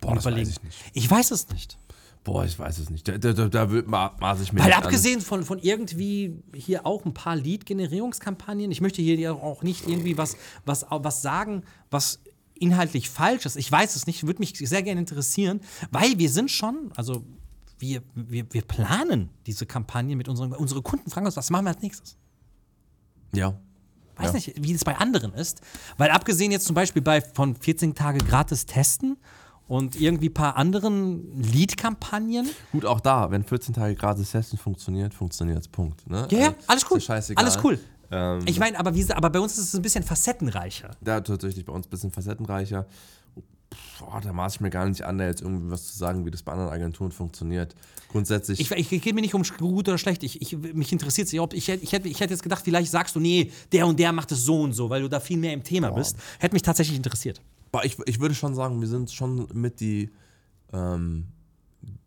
Boah, 0.00 0.14
das 0.14 0.24
weiß 0.24 0.48
ich 0.48 0.62
nicht. 0.62 0.78
Ich 0.94 1.10
weiß 1.10 1.30
es 1.30 1.48
nicht. 1.48 1.78
Boah, 2.24 2.44
ich 2.44 2.56
weiß 2.56 2.78
es 2.78 2.88
nicht. 2.90 3.08
Da, 3.08 3.18
da, 3.18 3.32
da 3.32 3.66
maße 3.66 4.44
ich 4.44 4.52
mir 4.52 4.60
Weil 4.60 4.72
abgesehen 4.72 5.20
von, 5.20 5.42
von 5.42 5.58
irgendwie 5.58 6.36
hier 6.54 6.86
auch 6.86 7.04
ein 7.04 7.14
paar 7.14 7.34
Lead-Generierungskampagnen, 7.34 8.70
ich 8.70 8.80
möchte 8.80 9.02
hier 9.02 9.34
auch 9.34 9.62
nicht 9.62 9.88
irgendwie 9.88 10.16
was, 10.16 10.36
was, 10.64 10.86
was 10.88 11.22
sagen, 11.22 11.64
was 11.90 12.20
inhaltlich 12.54 13.10
falsch 13.10 13.44
ist. 13.44 13.56
Ich 13.56 13.70
weiß 13.70 13.96
es 13.96 14.06
nicht, 14.06 14.24
würde 14.24 14.38
mich 14.38 14.56
sehr 14.56 14.82
gerne 14.82 15.00
interessieren, 15.00 15.60
weil 15.90 16.16
wir 16.18 16.30
sind 16.30 16.50
schon, 16.50 16.92
also 16.94 17.24
wir, 17.80 18.02
wir, 18.14 18.46
wir 18.52 18.62
planen 18.62 19.30
diese 19.46 19.66
Kampagne 19.66 20.14
mit 20.14 20.28
unseren 20.28 20.52
unsere 20.52 20.80
Kunden 20.80 21.10
fragen 21.10 21.26
uns, 21.26 21.36
was 21.36 21.50
machen 21.50 21.64
wir 21.64 21.70
als 21.70 21.82
nächstes? 21.82 22.16
Ja. 23.34 23.58
Weiß 24.14 24.26
ja. 24.28 24.32
nicht, 24.34 24.52
wie 24.62 24.72
es 24.72 24.84
bei 24.84 24.96
anderen 24.96 25.34
ist. 25.34 25.60
Weil 25.96 26.10
abgesehen 26.10 26.52
jetzt 26.52 26.66
zum 26.66 26.74
Beispiel 26.74 27.02
bei 27.02 27.20
von 27.20 27.56
14 27.56 27.96
Tage 27.96 28.18
gratis 28.18 28.66
testen 28.66 29.16
und 29.68 30.00
irgendwie 30.00 30.28
ein 30.28 30.34
paar 30.34 30.56
anderen 30.56 31.40
Lead-Kampagnen. 31.40 32.48
Gut, 32.72 32.84
auch 32.84 33.00
da, 33.00 33.30
wenn 33.30 33.44
14 33.44 33.74
Tage 33.74 33.94
gratis 33.94 34.30
Testen 34.30 34.58
funktioniert, 34.58 35.14
funktioniert 35.14 35.60
es. 35.60 35.68
Punkt. 35.68 36.08
Ne? 36.08 36.26
Ja, 36.30 36.38
ja, 36.38 36.54
alles 36.66 36.84
cool. 36.90 37.00
Alles 37.08 37.58
cool. 37.64 37.78
Ähm, 38.10 38.42
ich 38.46 38.58
meine, 38.58 38.78
aber, 38.78 38.92
aber 39.14 39.30
bei 39.30 39.40
uns 39.40 39.56
ist 39.56 39.68
es 39.68 39.74
ein 39.74 39.82
bisschen 39.82 40.04
facettenreicher. 40.04 40.90
Ja, 41.04 41.20
tatsächlich 41.20 41.64
bei 41.64 41.72
uns 41.72 41.86
ein 41.86 41.90
bisschen 41.90 42.12
facettenreicher. 42.12 42.86
Boah, 43.98 44.20
da 44.20 44.32
maße 44.34 44.56
ich 44.56 44.60
mir 44.60 44.68
gar 44.68 44.86
nicht 44.86 45.02
an, 45.02 45.16
da 45.16 45.26
jetzt 45.26 45.40
irgendwie 45.40 45.70
was 45.70 45.86
zu 45.86 45.96
sagen, 45.96 46.26
wie 46.26 46.30
das 46.30 46.42
bei 46.42 46.52
anderen 46.52 46.70
Agenturen 46.70 47.10
funktioniert. 47.10 47.74
Grundsätzlich. 48.10 48.60
Ich, 48.60 48.70
ich, 48.70 48.92
ich 48.92 49.02
gehe 49.02 49.14
mir 49.14 49.22
nicht 49.22 49.34
um 49.34 49.42
gut 49.42 49.88
oder 49.88 49.96
schlecht. 49.96 50.22
Ich, 50.22 50.42
ich, 50.42 50.58
mich 50.58 50.92
interessiert 50.92 51.28
es. 51.28 51.32
Ich, 51.32 51.40
ich, 51.40 51.82
ich, 51.82 51.92
hätte, 51.92 52.08
ich 52.08 52.20
hätte 52.20 52.34
jetzt 52.34 52.42
gedacht, 52.42 52.62
vielleicht 52.62 52.90
sagst 52.90 53.16
du, 53.16 53.20
nee, 53.20 53.50
der 53.72 53.86
und 53.86 53.98
der 53.98 54.12
macht 54.12 54.30
es 54.32 54.44
so 54.44 54.60
und 54.60 54.74
so, 54.74 54.90
weil 54.90 55.00
du 55.00 55.08
da 55.08 55.18
viel 55.18 55.38
mehr 55.38 55.54
im 55.54 55.62
Thema 55.62 55.88
Boah. 55.88 55.96
bist. 55.96 56.16
Hätte 56.38 56.54
mich 56.54 56.62
tatsächlich 56.62 56.96
interessiert. 56.96 57.40
Ich, 57.84 57.98
ich 58.06 58.20
würde 58.20 58.34
schon 58.34 58.54
sagen, 58.54 58.80
wir 58.80 58.88
sind 58.88 59.10
schon 59.10 59.48
mit 59.54 59.80
die, 59.80 60.10
ähm, 60.72 61.28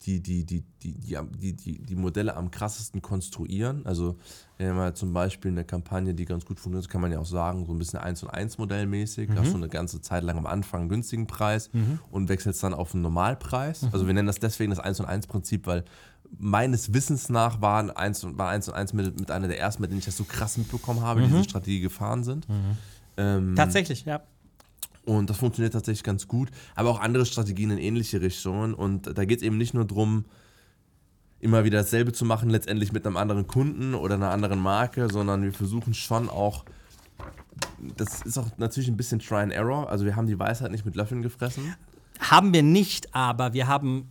die, 0.06 0.22
die, 0.22 0.46
die, 0.46 0.64
die, 0.84 0.94
die, 0.94 1.54
die, 1.54 1.82
die, 1.82 1.96
Modelle 1.96 2.36
am 2.36 2.52
krassesten 2.52 3.02
konstruieren. 3.02 3.86
Also, 3.86 4.18
wenn 4.58 4.76
man 4.76 4.94
zum 4.94 5.12
Beispiel 5.12 5.52
eine 5.52 5.66
Kampagne, 5.66 6.14
die 6.14 6.26
ganz 6.26 6.46
gut 6.46 6.60
funktioniert, 6.60 6.90
kann 6.90 7.02
man 7.02 7.12
ja 7.12 7.20
auch 7.20 7.26
sagen, 7.26 7.66
so 7.66 7.74
ein 7.74 7.80
bisschen 7.80 8.00
1 8.00 8.24
und 8.24 8.30
1 8.30 8.58
modellmäßig. 8.60 9.30
Mhm. 9.30 9.36
Da 9.36 9.42
hast 9.42 9.54
du 9.54 9.58
eine 9.58 9.68
ganze 9.68 10.02
Zeit 10.02 10.24
lang 10.24 10.38
am 10.38 10.46
Anfang 10.46 10.82
einen 10.82 10.90
günstigen 10.90 11.26
Preis 11.26 11.72
mhm. 11.74 12.00
und 12.12 12.30
wechselst 12.30 12.62
dann 12.64 12.74
auf 12.74 12.94
einen 12.94 13.02
Normalpreis. 13.02 13.82
Mhm. 13.82 13.90
Also, 13.92 14.06
wir 14.06 14.14
nennen 14.14 14.28
das 14.28 14.40
deswegen 14.40 14.70
das 14.70 14.80
1 14.80 15.00
und 15.00 15.08
1 15.08 15.28
Prinzip, 15.28 15.66
weil 15.66 15.84
meines 16.38 16.94
Wissens 16.94 17.30
nach 17.30 17.62
waren 17.62 17.90
1 17.90 18.24
und, 18.24 18.38
war 18.38 18.50
1 18.50 18.70
und 18.70 18.76
1 18.76 18.94
mit, 18.94 19.20
mit 19.20 19.32
einer 19.32 19.48
der 19.48 19.60
ersten, 19.60 19.82
mit 19.82 19.90
denen 19.90 20.00
ich 20.00 20.06
das 20.06 20.18
so 20.18 20.26
krass 20.26 20.58
mitbekommen 20.58 21.02
habe, 21.02 21.22
die 21.22 21.28
diese 21.28 21.40
mhm. 21.40 21.44
Strategie 21.44 21.80
gefahren 21.80 22.24
sind. 22.24 22.48
Mhm. 22.48 22.78
Ähm, 23.18 23.56
Tatsächlich, 23.56 24.06
ja. 24.06 24.22
Und 25.06 25.30
das 25.30 25.38
funktioniert 25.38 25.74
tatsächlich 25.74 26.04
ganz 26.04 26.28
gut. 26.28 26.50
Aber 26.76 26.90
auch 26.90 27.00
andere 27.00 27.26
Strategien 27.26 27.72
in 27.72 27.78
ähnliche 27.78 28.22
Richtungen. 28.22 28.74
Und 28.74 29.18
da 29.18 29.26
geht 29.26 29.40
es 29.40 29.44
eben 29.44 29.58
nicht 29.58 29.74
nur 29.74 29.86
darum, 29.86 30.26
immer 31.40 31.64
wieder 31.64 31.80
dasselbe 31.80 32.12
zu 32.12 32.26
machen, 32.26 32.50
letztendlich 32.50 32.92
mit 32.92 33.06
einem 33.06 33.18
anderen 33.18 33.46
Kunden 33.48 33.94
oder 33.94 34.16
einer 34.16 34.32
anderen 34.32 34.60
Marke, 34.60 35.10
sondern 35.12 35.44
wir 35.44 35.54
versuchen 35.54 35.94
schon 35.94 36.30
auch, 36.30 36.66
das 37.98 38.24
ist 38.24 38.38
auch 38.38 38.48
natürlich 38.58 38.90
ein 38.90 38.98
bisschen 38.98 39.20
Try 39.20 39.38
and 39.38 39.54
Error. 39.54 39.90
Also 39.90 40.06
wir 40.06 40.16
haben 40.16 40.28
die 40.28 40.40
Weisheit 40.40 40.72
nicht 40.72 40.86
mit 40.86 40.96
Löffeln 40.96 41.22
gefressen. 41.22 41.76
Haben 42.20 42.54
wir 42.54 42.64
nicht, 42.64 43.14
aber 43.14 43.54
wir 43.54 43.68
haben 43.68 44.10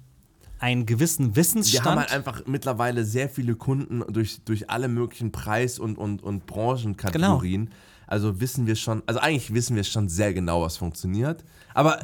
einen 0.61 0.87
gewissen 0.87 1.35
Wissensstand. 1.37 1.85
Wir 1.85 1.91
haben 1.91 1.99
halt 1.99 2.13
einfach 2.13 2.47
mittlerweile 2.47 3.05
sehr 3.05 3.29
viele 3.29 3.55
Kunden 3.55 4.03
durch, 4.13 4.41
durch 4.45 4.71
alle 4.71 4.89
möglichen 4.89 5.33
Preis- 5.33 5.79
und, 5.79 5.99
und, 5.99 6.23
und 6.23 6.47
Branchenkategorien. 6.47 7.67
Genau. 7.67 7.77
Also 8.07 8.41
wissen 8.41 8.67
wir 8.67 8.77
schon, 8.77 9.03
also 9.07 9.21
eigentlich 9.21 9.53
wissen 9.55 9.77
wir 9.77 9.85
schon 9.85 10.09
sehr 10.09 10.35
genau, 10.35 10.63
was 10.63 10.77
funktioniert. 10.77 11.45
Aber 11.75 11.99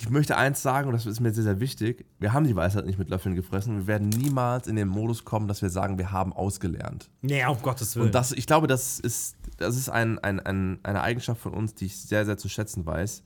ich 0.00 0.08
möchte 0.10 0.36
eins 0.36 0.62
sagen, 0.62 0.88
und 0.88 0.94
das 0.94 1.06
ist 1.06 1.20
mir 1.20 1.32
sehr, 1.32 1.42
sehr 1.42 1.60
wichtig: 1.60 2.06
Wir 2.20 2.32
haben 2.32 2.46
die 2.46 2.54
Weisheit 2.54 2.86
nicht 2.86 2.98
mit 2.98 3.08
Löffeln 3.08 3.34
gefressen. 3.34 3.78
Wir 3.78 3.86
werden 3.88 4.08
niemals 4.08 4.68
in 4.68 4.76
den 4.76 4.88
Modus 4.88 5.24
kommen, 5.24 5.48
dass 5.48 5.60
wir 5.60 5.70
sagen, 5.70 5.98
wir 5.98 6.12
haben 6.12 6.32
ausgelernt. 6.32 7.10
Nee, 7.20 7.44
auf 7.44 7.62
Gottes 7.62 7.96
Willen. 7.96 8.06
Und 8.06 8.14
das, 8.14 8.30
ich 8.30 8.46
glaube, 8.46 8.68
das 8.68 9.00
ist, 9.00 9.36
das 9.56 9.76
ist 9.76 9.88
ein, 9.88 10.18
ein, 10.20 10.38
ein, 10.38 10.78
eine 10.84 11.02
Eigenschaft 11.02 11.40
von 11.40 11.52
uns, 11.52 11.74
die 11.74 11.86
ich 11.86 12.00
sehr, 12.00 12.24
sehr 12.24 12.38
zu 12.38 12.48
schätzen 12.48 12.86
weiß. 12.86 13.24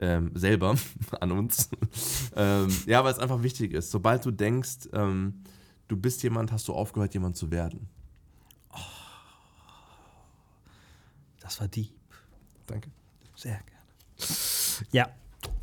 Ähm, 0.00 0.32
selber 0.34 0.76
an 1.20 1.32
uns. 1.32 1.70
ähm, 2.36 2.68
ja, 2.86 3.04
weil 3.04 3.12
es 3.12 3.18
einfach 3.18 3.42
wichtig 3.42 3.72
ist. 3.72 3.90
Sobald 3.90 4.24
du 4.24 4.32
denkst, 4.32 4.88
ähm, 4.92 5.42
du 5.86 5.96
bist 5.96 6.22
jemand, 6.24 6.50
hast 6.50 6.66
du 6.66 6.72
aufgehört, 6.72 7.14
jemand 7.14 7.36
zu 7.36 7.50
werden. 7.52 7.88
Das 11.48 11.60
war 11.60 11.68
deep. 11.68 11.90
Danke. 12.66 12.90
Sehr 13.34 13.52
gerne. 13.52 14.88
Ja, 14.92 15.08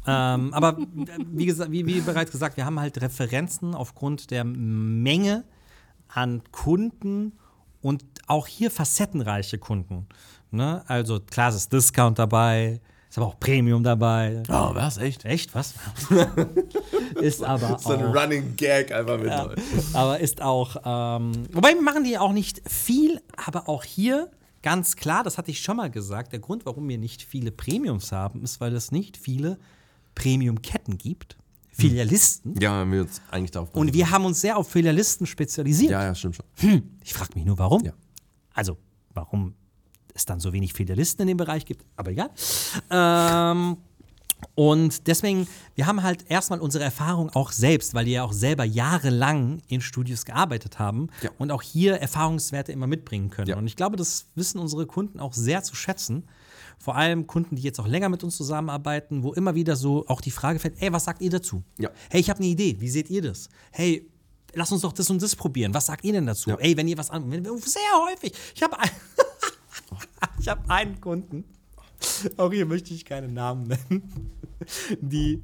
ähm, 0.08 0.54
aber 0.54 0.78
wie, 0.78 1.46
gesagt, 1.46 1.72
wie, 1.72 1.86
wie, 1.86 2.02
bereits 2.02 2.32
gesagt, 2.32 2.58
wir 2.58 2.66
haben 2.66 2.80
halt 2.80 3.02
Referenzen 3.02 3.76
aufgrund 3.76 4.32
der 4.32 4.44
Menge 4.44 5.44
an 6.08 6.42
Kunden 6.52 7.34
und 7.82 8.04
auch 8.28 8.48
hier 8.48 8.72
facettenreiche 8.72 9.58
Kunden. 9.58 10.08
Ne? 10.52 10.84
Also 10.88 11.20
klar 11.20 11.50
ist 11.50 11.72
Discount 11.72 12.18
dabei, 12.18 12.80
ist 13.10 13.18
aber 13.18 13.28
auch 13.28 13.40
Premium 13.40 13.84
dabei. 13.84 14.42
Oh, 14.50 14.72
was? 14.74 14.98
Echt? 14.98 15.26
Echt? 15.26 15.54
Was? 15.54 15.74
ist 17.22 17.44
aber 17.44 17.78
so 17.80 17.92
ein 17.92 18.06
Running 18.06 18.56
Gag 18.56 18.92
einfach 18.92 19.18
mit. 19.18 19.28
Ja, 19.28 19.50
aber 19.94 20.20
ist 20.20 20.42
auch, 20.42 20.78
ähm, 20.84 21.32
wobei 21.52 21.76
machen 21.76 22.04
die 22.04 22.18
auch 22.18 22.32
nicht 22.32 22.68
viel, 22.70 23.22
aber 23.38 23.70
auch 23.70 23.84
hier 23.84 24.30
ganz 24.66 24.96
klar, 24.96 25.24
das 25.24 25.38
hatte 25.38 25.52
ich 25.52 25.62
schon 25.62 25.78
mal 25.78 25.92
gesagt, 25.92 26.32
der 26.32 26.40
Grund, 26.40 26.66
warum 26.66 26.90
wir 26.90 26.98
nicht 26.98 27.22
viele 27.22 27.52
Premiums 27.52 28.12
haben, 28.12 28.42
ist, 28.42 28.60
weil 28.60 28.74
es 28.74 28.92
nicht 28.92 29.16
viele 29.16 29.60
Premium-Ketten 30.16 30.98
gibt. 30.98 31.38
Filialisten. 31.70 32.60
Ja, 32.60 32.72
haben 32.72 32.92
wir 32.92 33.02
uns 33.02 33.22
eigentlich 33.30 33.52
darauf 33.52 33.70
Und 33.76 33.94
wir 33.94 34.10
haben 34.10 34.26
uns 34.26 34.42
sehr 34.42 34.58
auf 34.58 34.68
Filialisten 34.68 35.28
spezialisiert. 35.28 35.92
Ja, 35.92 36.04
ja, 36.04 36.16
stimmt 36.16 36.38
schon. 36.38 36.46
Hm, 36.56 36.98
ich 37.04 37.14
frage 37.14 37.34
mich 37.36 37.46
nur, 37.46 37.60
warum. 37.60 37.86
Ja. 37.86 37.94
Also, 38.56 38.80
warum 39.14 39.54
es 40.16 40.26
dann 40.26 40.40
so 40.40 40.52
wenig 40.52 40.74
Filialisten 40.74 41.22
in 41.22 41.28
dem 41.28 41.38
Bereich 41.38 41.66
gibt, 41.66 41.86
aber 41.96 42.10
egal. 42.10 42.32
Ähm, 42.90 43.78
und 44.54 45.08
deswegen, 45.08 45.48
wir 45.76 45.88
haben 45.88 46.04
halt 46.04 46.30
erstmal 46.30 46.60
unsere 46.60 46.84
Erfahrung 46.84 47.30
auch 47.32 47.52
selbst, 47.52 47.94
weil 47.94 48.06
wir 48.06 48.14
ja 48.14 48.24
auch 48.24 48.34
selber 48.34 48.64
jahrelang 48.64 49.62
in 49.68 49.82
Studios 49.82 50.26
gearbeitet 50.26 50.80
haben 50.80 51.10
ja. 51.22 51.32
und 51.38 51.52
auch 51.52 51.62
hier 51.62 51.96
Erfahrungswerte 51.96 52.72
immer 52.72 52.88
mitbringen 52.88 53.30
können. 53.30 53.50
Ja. 53.50 53.58
Und 53.58 53.68
ich 53.68 53.76
glaube, 53.76 53.98
das 53.98 54.28
wissen 54.36 54.60
unsere 54.60 54.86
Kunden 54.86 55.20
auch 55.20 55.34
sehr 55.34 55.64
zu 55.64 55.76
schätzen 55.76 56.26
vor 56.78 56.96
allem 56.96 57.28
Kunden, 57.28 57.56
die 57.56 57.62
jetzt 57.62 57.80
auch 57.80 57.88
länger 57.88 58.10
mit 58.10 58.24
uns 58.24 58.36
zusammenarbeiten, 58.38 59.24
wo 59.24 59.34
immer 59.34 59.56
wieder 59.56 59.76
so 59.76 60.06
auch 60.08 60.22
die 60.22 60.32
Frage 60.32 60.60
fällt, 60.60 60.82
ey, 60.82 60.92
was 60.92 61.06
sagt 61.06 61.22
ihr 61.22 61.30
dazu? 61.30 61.64
Ja. 61.78 61.90
Hey, 62.10 62.22
ich 62.22 62.30
habe 62.30 62.40
eine 62.40 62.48
Idee, 62.48 62.76
wie 62.80 62.90
seht 62.90 63.10
ihr 63.10 63.22
das? 63.22 63.50
Hey, 63.72 64.10
lass 64.54 64.72
uns 64.72 64.82
doch 64.82 64.94
das 64.94 65.10
und 65.10 65.22
das 65.22 65.36
probieren. 65.36 65.74
Was 65.74 65.88
sagt 65.88 66.04
ihr 66.04 66.14
denn 66.14 66.26
dazu? 66.26 66.52
Ey, 66.58 66.78
wenn 66.78 66.88
ihr 66.88 66.98
was 66.98 67.10
an, 67.10 67.32
sehr 67.32 67.82
häufig. 68.06 68.34
Ich 68.54 68.62
habe 68.62 68.78
ein, 68.80 68.90
ich 70.40 70.48
habe 70.48 70.70
einen 70.70 71.00
Kunden, 71.02 71.46
auch 72.38 72.52
hier 72.52 72.66
möchte 72.66 72.94
ich 72.94 73.06
keine 73.06 73.28
Namen 73.28 73.68
nennen, 73.68 74.32
die 75.02 75.42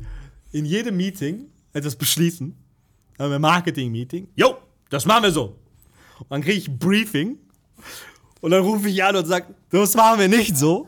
in 0.52 0.66
jedem 0.66 0.98
Meeting 0.98 1.46
etwas 1.74 1.96
beschließen, 1.96 2.56
haben 3.18 3.32
wir 3.32 3.40
Marketing-Meeting. 3.40 4.28
Jo, 4.36 4.58
das 4.90 5.06
machen 5.06 5.24
wir 5.24 5.32
so. 5.32 5.56
Und 6.20 6.30
dann 6.30 6.42
kriege 6.42 6.58
ich 6.58 6.68
ein 6.68 6.78
Briefing 6.78 7.38
und 8.42 8.52
dann 8.52 8.64
rufe 8.64 8.90
ich 8.90 9.04
an 9.04 9.16
und 9.16 9.26
sage, 9.26 9.54
das 9.70 9.96
machen 9.96 10.20
wir 10.20 10.28
nicht 10.28 10.58
so. 10.58 10.88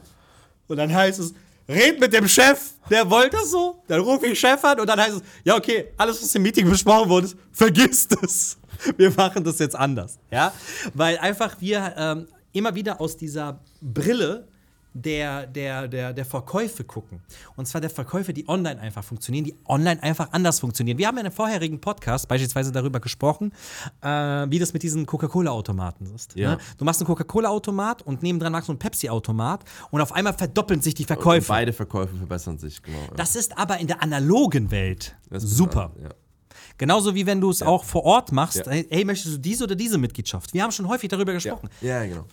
Und 0.68 0.78
dann 0.78 0.94
heißt 0.94 1.20
es, 1.20 1.34
red 1.68 2.00
mit 2.00 2.14
dem 2.14 2.28
Chef, 2.28 2.74
der 2.90 3.10
wollte 3.10 3.38
das 3.38 3.52
so. 3.52 3.82
Dann 3.88 4.02
rufe 4.02 4.28
ich 4.28 4.40
Chef 4.40 4.64
an 4.64 4.80
und 4.80 4.88
dann 4.88 5.00
heißt 5.00 5.18
es, 5.18 5.22
ja, 5.44 5.56
okay, 5.56 5.90
alles, 5.98 6.22
was 6.22 6.36
im 6.36 6.42
Meeting 6.42 6.70
besprochen 6.70 7.10
wurde, 7.10 7.30
vergiss 7.52 8.08
das. 8.08 8.58
Wir 8.98 9.12
machen 9.12 9.44
das 9.44 9.60
jetzt 9.60 9.76
anders. 9.76 10.18
Ja? 10.32 10.52
Weil 10.94 11.18
einfach 11.20 11.56
wir 11.62 11.94
ähm, 11.96 12.28
immer 12.52 12.76
wieder 12.76 13.00
aus 13.00 13.16
dieser 13.16 13.62
Brille 13.82 14.48
der, 14.94 15.48
der, 15.48 15.88
der, 15.88 16.14
der 16.14 16.26
Verkäufe 16.26 16.84
gucken. 16.84 17.22
Und 17.56 17.68
zwar 17.68 17.82
der 17.82 17.90
Verkäufe, 17.90 18.34
die 18.34 18.48
online 18.48 18.80
einfach 18.80 19.04
funktionieren, 19.04 19.46
die 19.46 19.56
online 19.66 20.02
einfach 20.02 20.32
anders 20.32 20.60
funktionieren. 20.60 20.98
Wir 20.98 21.08
haben 21.08 21.18
in 21.18 21.26
einem 21.26 21.34
vorherigen 21.34 21.82
Podcast 21.82 22.28
beispielsweise 22.28 22.72
darüber 22.72 23.00
gesprochen, 23.00 23.52
äh, 24.02 24.08
wie 24.08 24.60
das 24.60 24.74
mit 24.74 24.84
diesen 24.84 25.06
Coca-Cola-Automaten 25.06 26.06
ist. 26.14 26.36
Ja. 26.36 26.52
Ne? 26.52 26.58
Du 26.78 26.86
machst 26.86 27.02
einen 27.02 27.08
Coca-Cola-Automat 27.08 28.02
und 28.04 28.24
nebendran 28.24 28.52
machst 28.52 28.68
du 28.68 28.74
einen 28.74 28.80
Pepsi-Automat 28.80 29.64
und 29.92 30.02
auf 30.02 30.12
einmal 30.12 30.34
verdoppeln 30.34 30.82
sich 30.82 30.94
die 30.94 31.06
Verkäufe. 31.06 31.52
Und 31.52 31.58
beide 31.58 31.74
Verkäufe 31.74 32.16
verbessern 32.16 32.58
sich, 32.58 32.82
genau. 32.82 33.00
Ja. 33.00 33.16
Das 33.16 33.36
ist 33.36 33.58
aber 33.58 33.80
in 33.80 33.88
der 33.88 34.02
analogen 34.02 34.72
Welt 34.72 35.16
super. 35.32 35.92
Ja. 36.02 36.10
Genauso 36.78 37.14
wie 37.16 37.26
wenn 37.26 37.40
du 37.40 37.50
es 37.50 37.60
ja. 37.60 37.68
auch 37.68 37.84
vor 37.84 38.04
Ort 38.04 38.32
machst. 38.32 38.66
Hey, 38.68 39.06
möchtest 39.06 39.36
du 39.36 39.40
diese 39.40 39.66
oder 39.66 39.76
diese 39.76 39.98
Mitgliedschaft? 39.98 40.54
Wir 40.54 40.64
haben 40.64 40.72
schon 40.72 40.88
häufig 40.88 41.10
darüber 41.10 41.34
gesprochen. 41.34 41.70
Ja, 41.82 42.04
genau. 42.06 42.26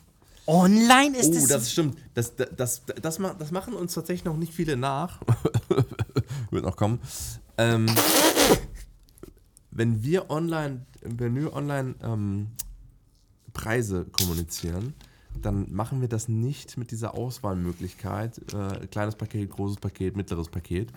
Online 0.46 1.16
ist 1.16 1.34
es. 1.34 1.44
Oh, 1.44 1.48
das 1.48 1.70
stimmt. 1.70 1.98
Das, 2.14 2.34
das, 2.36 2.48
das, 2.56 2.82
das, 3.00 3.18
das, 3.38 3.50
machen 3.50 3.74
uns 3.74 3.94
tatsächlich 3.94 4.24
noch 4.24 4.36
nicht 4.36 4.52
viele 4.52 4.76
nach. 4.76 5.20
Wird 6.50 6.64
noch 6.64 6.76
kommen. 6.76 7.00
Ähm, 7.58 7.86
wenn 9.70 10.02
wir 10.02 10.30
online, 10.30 10.86
wenn 11.02 11.36
wir 11.36 11.52
online 11.52 11.94
ähm, 12.02 12.48
Preise 13.52 14.06
kommunizieren, 14.06 14.94
dann 15.40 15.72
machen 15.72 16.00
wir 16.00 16.08
das 16.08 16.28
nicht 16.28 16.76
mit 16.76 16.90
dieser 16.90 17.14
Auswahlmöglichkeit. 17.14 18.40
Äh, 18.52 18.86
kleines 18.88 19.14
Paket, 19.14 19.50
großes 19.50 19.76
Paket, 19.76 20.16
mittleres 20.16 20.48
Paket. 20.48 20.92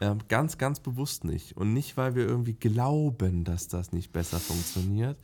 Äh, 0.00 0.14
ganz, 0.28 0.58
ganz 0.58 0.80
bewusst 0.80 1.24
nicht. 1.24 1.56
Und 1.56 1.74
nicht, 1.74 1.96
weil 1.96 2.14
wir 2.14 2.26
irgendwie 2.26 2.54
glauben, 2.54 3.44
dass 3.44 3.68
das 3.68 3.92
nicht 3.92 4.12
besser 4.12 4.40
funktioniert, 4.40 5.18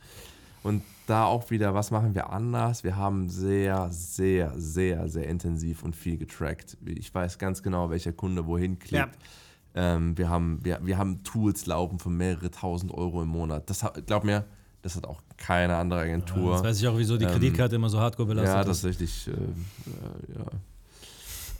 und 0.63 0.81
da 1.07 1.25
auch 1.25 1.49
wieder, 1.49 1.73
was 1.73 1.91
machen 1.91 2.15
wir 2.15 2.29
anders? 2.31 2.83
Wir 2.83 2.95
haben 2.95 3.29
sehr, 3.29 3.89
sehr, 3.91 4.53
sehr, 4.55 5.07
sehr 5.09 5.27
intensiv 5.27 5.83
und 5.83 5.95
viel 5.95 6.17
getrackt. 6.17 6.77
Ich 6.85 7.13
weiß 7.13 7.37
ganz 7.37 7.63
genau, 7.63 7.89
welcher 7.89 8.13
Kunde 8.13 8.45
wohin 8.45 8.79
klickt. 8.79 9.15
Ja. 9.75 9.95
Ähm, 9.95 10.17
wir, 10.17 10.29
haben, 10.29 10.59
wir, 10.63 10.79
wir 10.83 10.97
haben 10.97 11.23
Tools 11.23 11.65
laufen 11.65 11.99
von 11.99 12.15
mehrere 12.15 12.51
tausend 12.51 12.91
Euro 12.93 13.21
im 13.21 13.29
Monat. 13.29 13.69
Das 13.69 13.85
glaub 14.05 14.23
mir, 14.23 14.45
das 14.81 14.95
hat 14.95 15.05
auch 15.05 15.21
keine 15.37 15.75
andere 15.77 16.01
Agentur. 16.01 16.51
Ja, 16.51 16.55
jetzt 16.55 16.63
weiß 16.63 16.81
ich 16.81 16.87
auch, 16.87 16.97
wieso 16.97 17.17
die 17.17 17.25
ähm, 17.25 17.31
Kreditkarte 17.31 17.75
ähm, 17.75 17.81
immer 17.81 17.89
so 17.89 17.99
hardcore 17.99 18.27
belastet 18.27 18.51
ist. 18.51 18.55
Ja, 18.55 18.63
das 18.63 18.77
ist 18.77 18.85
richtig. 18.85 19.27
Äh, 19.27 19.31
äh, 19.31 20.37
ja 20.37 20.45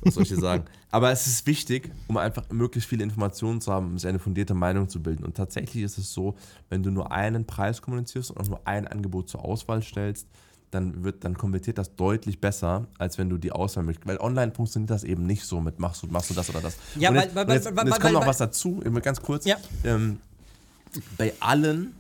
was 0.04 0.13
soll 0.16 0.24
ich 0.24 0.30
dir 0.30 0.39
sagen? 0.39 0.66
Aber 0.92 1.12
es 1.12 1.28
ist 1.28 1.46
wichtig, 1.48 1.92
um 2.08 2.18
einfach 2.18 2.50
möglichst 2.52 2.89
viele 2.89 3.04
Informationen 3.04 3.62
zu 3.62 3.72
haben, 3.72 3.88
um 3.88 3.98
sich 3.98 4.08
eine 4.08 4.20
fundierte 4.20 4.54
Meinung 4.54 4.89
zu 4.89 5.02
bilden. 5.02 5.24
Und 5.24 5.36
tatsächlich 5.36 5.84
ist 5.84 5.98
es 5.98 6.13
so, 6.13 6.36
wenn 6.70 6.84
du 6.84 6.92
nur 6.92 7.12
einen 7.12 7.46
Preis 7.46 7.82
kommunizierst 7.82 8.32
und 8.32 8.39
auch 8.39 8.48
nur 8.48 8.62
ein 8.66 8.88
Angebot 8.88 9.30
zur 9.30 9.44
Auswahl 9.44 9.82
stellst, 9.82 10.28
dann, 10.72 11.04
wird, 11.04 11.24
dann 11.24 11.38
konvertiert 11.38 11.78
das 11.78 11.96
deutlich 11.96 12.42
besser, 12.42 12.88
als 12.98 13.18
wenn 13.18 13.30
du 13.30 13.38
die 13.38 13.52
Auswahl 13.52 13.84
möchtest. 13.84 14.08
Weil 14.08 14.18
online 14.18 14.52
funktioniert 14.52 14.89
das 14.89 15.04
eben 15.04 15.26
nicht 15.26 15.46
so 15.46 15.62
mit 15.62 15.80
machst 15.80 16.04
du, 16.04 16.08
machst 16.08 16.30
du 16.30 16.34
das 16.34 16.50
oder 16.50 16.62
das. 16.62 16.78
Ja, 16.96 17.10
und 17.10 17.16
weil, 17.16 17.24
jetzt, 17.24 17.36
weil, 17.36 17.50
jetzt, 17.50 17.76
weil, 17.76 17.88
jetzt 17.88 18.02
kommt 18.02 18.13
noch 18.13 18.28
was 18.28 18.38
dazu, 18.38 18.82
ganz 19.02 19.22
kurz. 19.22 19.46
Ja. 19.46 19.58
Ähm, 19.84 20.20
bei 21.18 21.34
allen 21.39 21.94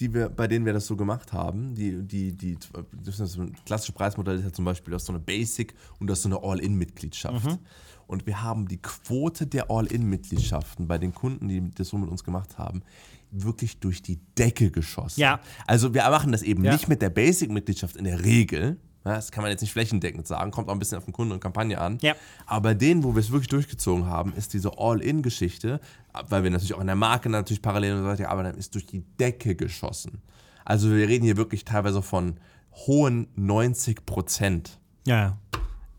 die 0.00 0.14
wir, 0.14 0.30
bei 0.30 0.48
denen 0.48 0.64
wir 0.64 0.72
das 0.72 0.86
so 0.86 0.96
gemacht 0.96 1.32
haben, 1.32 1.74
die, 1.74 2.02
die, 2.02 2.32
die, 2.32 2.58
das 3.04 3.38
klassisches 3.66 3.94
Preismodell 3.94 4.38
ist 4.38 4.44
ja 4.44 4.52
zum 4.52 4.64
Beispiel, 4.64 4.92
das 4.92 5.04
so 5.04 5.12
eine 5.12 5.20
Basic 5.20 5.74
und 5.98 6.08
das 6.08 6.22
so 6.22 6.28
eine 6.28 6.42
All-In-Mitgliedschaft. 6.42 7.44
Mhm. 7.44 7.58
Und 8.06 8.26
wir 8.26 8.42
haben 8.42 8.66
die 8.66 8.78
Quote 8.78 9.46
der 9.46 9.70
All-In-Mitgliedschaften 9.70 10.88
bei 10.88 10.98
den 10.98 11.14
Kunden, 11.14 11.48
die 11.48 11.70
das 11.70 11.88
so 11.88 11.98
mit 11.98 12.10
uns 12.10 12.24
gemacht 12.24 12.58
haben, 12.58 12.82
wirklich 13.30 13.78
durch 13.78 14.02
die 14.02 14.18
Decke 14.36 14.70
geschossen. 14.70 15.20
Ja. 15.20 15.40
Also 15.66 15.94
wir 15.94 16.02
machen 16.10 16.32
das 16.32 16.42
eben 16.42 16.64
ja. 16.64 16.72
nicht 16.72 16.88
mit 16.88 17.02
der 17.02 17.10
Basic-Mitgliedschaft 17.10 17.96
in 17.96 18.04
der 18.04 18.24
Regel, 18.24 18.78
das 19.04 19.32
kann 19.32 19.42
man 19.42 19.50
jetzt 19.50 19.62
nicht 19.62 19.72
flächendeckend 19.72 20.26
sagen, 20.26 20.50
kommt 20.50 20.68
auch 20.68 20.72
ein 20.72 20.78
bisschen 20.78 20.98
auf 20.98 21.04
den 21.04 21.12
Kunden 21.12 21.32
und 21.32 21.40
Kampagne 21.40 21.80
an. 21.80 21.98
Ja. 22.02 22.14
Aber 22.46 22.70
bei 22.70 22.74
denen, 22.74 23.02
wo 23.02 23.14
wir 23.14 23.20
es 23.20 23.30
wirklich 23.30 23.48
durchgezogen 23.48 24.06
haben, 24.06 24.34
ist 24.34 24.52
diese 24.52 24.78
All-In-Geschichte, 24.78 25.80
weil 26.28 26.42
wir 26.42 26.50
natürlich 26.50 26.74
auch 26.74 26.80
in 26.80 26.86
der 26.86 26.96
Marke 26.96 27.30
natürlich 27.30 27.62
parallel 27.62 27.94
und 27.94 28.02
so 28.02 28.06
weiter 28.06 28.28
arbeiten, 28.28 28.58
ist 28.58 28.74
durch 28.74 28.86
die 28.86 29.00
Decke 29.18 29.54
geschossen. 29.54 30.20
Also 30.64 30.90
wir 30.90 31.08
reden 31.08 31.24
hier 31.24 31.36
wirklich 31.36 31.64
teilweise 31.64 32.02
von 32.02 32.38
hohen 32.72 33.28
90 33.36 34.04
Prozent, 34.04 34.78
ja. 35.06 35.38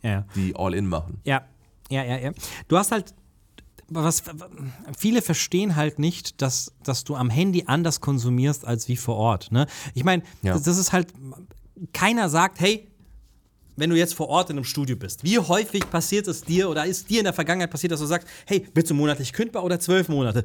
Ja. 0.03 0.25
die 0.35 0.55
All-In 0.55 0.87
machen. 0.87 1.19
Ja, 1.23 1.43
ja, 1.89 2.03
ja, 2.03 2.17
ja. 2.17 2.31
Du 2.67 2.77
hast 2.77 2.91
halt 2.91 3.13
was 3.93 4.23
viele 4.97 5.21
verstehen 5.21 5.75
halt 5.75 5.99
nicht, 5.99 6.41
dass, 6.41 6.73
dass 6.83 7.03
du 7.03 7.15
am 7.15 7.29
Handy 7.29 7.65
anders 7.67 7.99
konsumierst 7.99 8.65
als 8.65 8.87
wie 8.87 8.95
vor 8.95 9.17
Ort. 9.17 9.51
Ne? 9.51 9.67
Ich 9.93 10.05
meine, 10.05 10.23
ja. 10.41 10.53
das, 10.53 10.63
das, 10.63 10.77
ist 10.77 10.93
halt, 10.93 11.13
keiner 11.93 12.29
sagt, 12.29 12.59
hey, 12.61 12.87
wenn 13.75 13.89
du 13.89 13.95
jetzt 13.95 14.13
vor 14.13 14.27
Ort 14.29 14.49
in 14.49 14.57
einem 14.57 14.63
Studio 14.65 14.95
bist, 14.95 15.23
wie 15.23 15.39
häufig 15.39 15.89
passiert 15.89 16.27
es 16.27 16.41
dir 16.43 16.69
oder 16.69 16.85
ist 16.85 17.09
dir 17.09 17.19
in 17.19 17.25
der 17.25 17.33
Vergangenheit 17.33 17.71
passiert, 17.71 17.91
dass 17.91 17.99
du 17.99 18.05
sagst, 18.05 18.27
hey, 18.45 18.65
bist 18.73 18.89
du 18.89 18.93
monatlich 18.93 19.31
kündbar 19.33 19.63
oder 19.63 19.79
zwölf 19.79 20.07
Monate? 20.09 20.43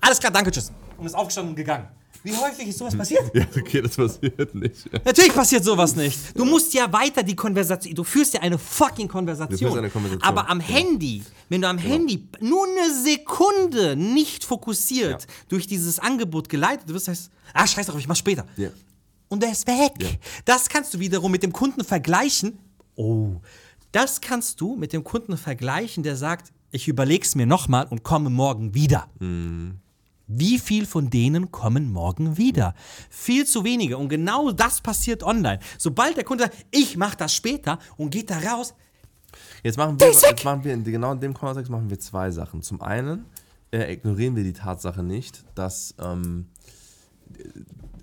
Alles 0.00 0.18
klar, 0.20 0.32
danke, 0.32 0.50
tschüss. 0.50 0.70
Und 0.98 1.06
ist 1.06 1.14
aufgestanden 1.14 1.50
und 1.50 1.56
gegangen. 1.56 1.88
Wie 2.22 2.34
häufig 2.36 2.66
ist 2.68 2.78
sowas 2.78 2.96
passiert? 2.96 3.22
Ja, 3.34 3.46
okay, 3.56 3.80
das 3.82 3.94
passiert 3.96 4.52
nicht. 4.54 4.90
Natürlich 5.04 5.32
passiert 5.32 5.62
sowas 5.64 5.94
nicht. 5.94 6.18
Du 6.36 6.44
musst 6.44 6.74
ja 6.74 6.92
weiter 6.92 7.22
die 7.22 7.36
Konversation, 7.36 7.94
du 7.94 8.02
führst 8.02 8.34
ja 8.34 8.40
eine 8.40 8.58
fucking 8.58 9.06
Konversation. 9.06 9.78
Eine 9.78 9.90
Konversation, 9.90 10.22
Aber 10.28 10.48
am 10.50 10.58
ja. 10.60 10.66
Handy, 10.66 11.22
wenn 11.48 11.60
du 11.62 11.68
am 11.68 11.78
Handy 11.78 12.26
nur 12.40 12.66
eine 12.66 12.92
Sekunde 13.02 13.94
nicht 13.94 14.44
fokussiert 14.44 15.22
Ja. 15.22 15.28
durch 15.48 15.66
dieses 15.68 15.98
Angebot 16.00 16.48
geleitet 16.48 16.88
wirst, 16.92 17.06
heißt, 17.08 17.30
ah, 17.54 17.66
scheiß 17.66 17.86
drauf, 17.86 17.98
ich 18.00 18.08
mach's 18.08 18.18
später. 18.18 18.44
Ja. 18.56 18.70
Und 19.28 19.42
der 19.42 19.52
ist 19.52 19.66
weg. 19.68 19.92
Ja. 20.00 20.08
Das 20.44 20.68
kannst 20.68 20.94
du 20.94 20.98
wiederum 20.98 21.30
mit 21.30 21.42
dem 21.44 21.52
Kunden 21.52 21.84
vergleichen. 21.84 22.58
Oh, 22.96 23.40
das 23.92 24.20
kannst 24.20 24.60
du 24.60 24.76
mit 24.76 24.92
dem 24.92 25.04
Kunden 25.04 25.36
vergleichen, 25.36 26.02
der 26.02 26.16
sagt, 26.16 26.52
ich 26.70 26.88
überleg's 26.88 27.34
mir 27.34 27.46
nochmal 27.46 27.86
und 27.88 28.02
komme 28.02 28.30
morgen 28.30 28.74
wieder. 28.74 29.08
Wie 30.26 30.58
viel 30.58 30.86
von 30.86 31.08
denen 31.08 31.52
kommen 31.52 31.92
morgen 31.92 32.36
wieder? 32.36 32.74
Viel 33.08 33.46
zu 33.46 33.64
wenige. 33.64 33.96
Und 33.96 34.08
genau 34.08 34.50
das 34.50 34.80
passiert 34.80 35.22
online. 35.22 35.60
Sobald 35.78 36.16
der 36.16 36.24
Kunde 36.24 36.44
sagt, 36.44 36.66
ich 36.72 36.96
mache 36.96 37.16
das 37.16 37.34
später 37.34 37.78
und 37.96 38.10
geht 38.10 38.30
da 38.30 38.38
raus, 38.38 38.74
Jetzt 39.62 39.76
machen 39.76 39.98
wir, 39.98 40.06
jetzt 40.06 40.44
machen 40.44 40.64
wir 40.64 40.74
in, 40.74 40.84
genau 40.84 41.12
in 41.12 41.20
dem 41.20 41.34
Kontext 41.34 41.70
machen 41.70 41.90
wir 41.90 41.98
zwei 41.98 42.30
Sachen. 42.30 42.62
Zum 42.62 42.80
einen 42.80 43.26
äh, 43.72 43.92
ignorieren 43.92 44.36
wir 44.36 44.44
die 44.44 44.52
Tatsache 44.52 45.02
nicht, 45.02 45.44
dass, 45.54 45.94
ähm, 46.00 46.46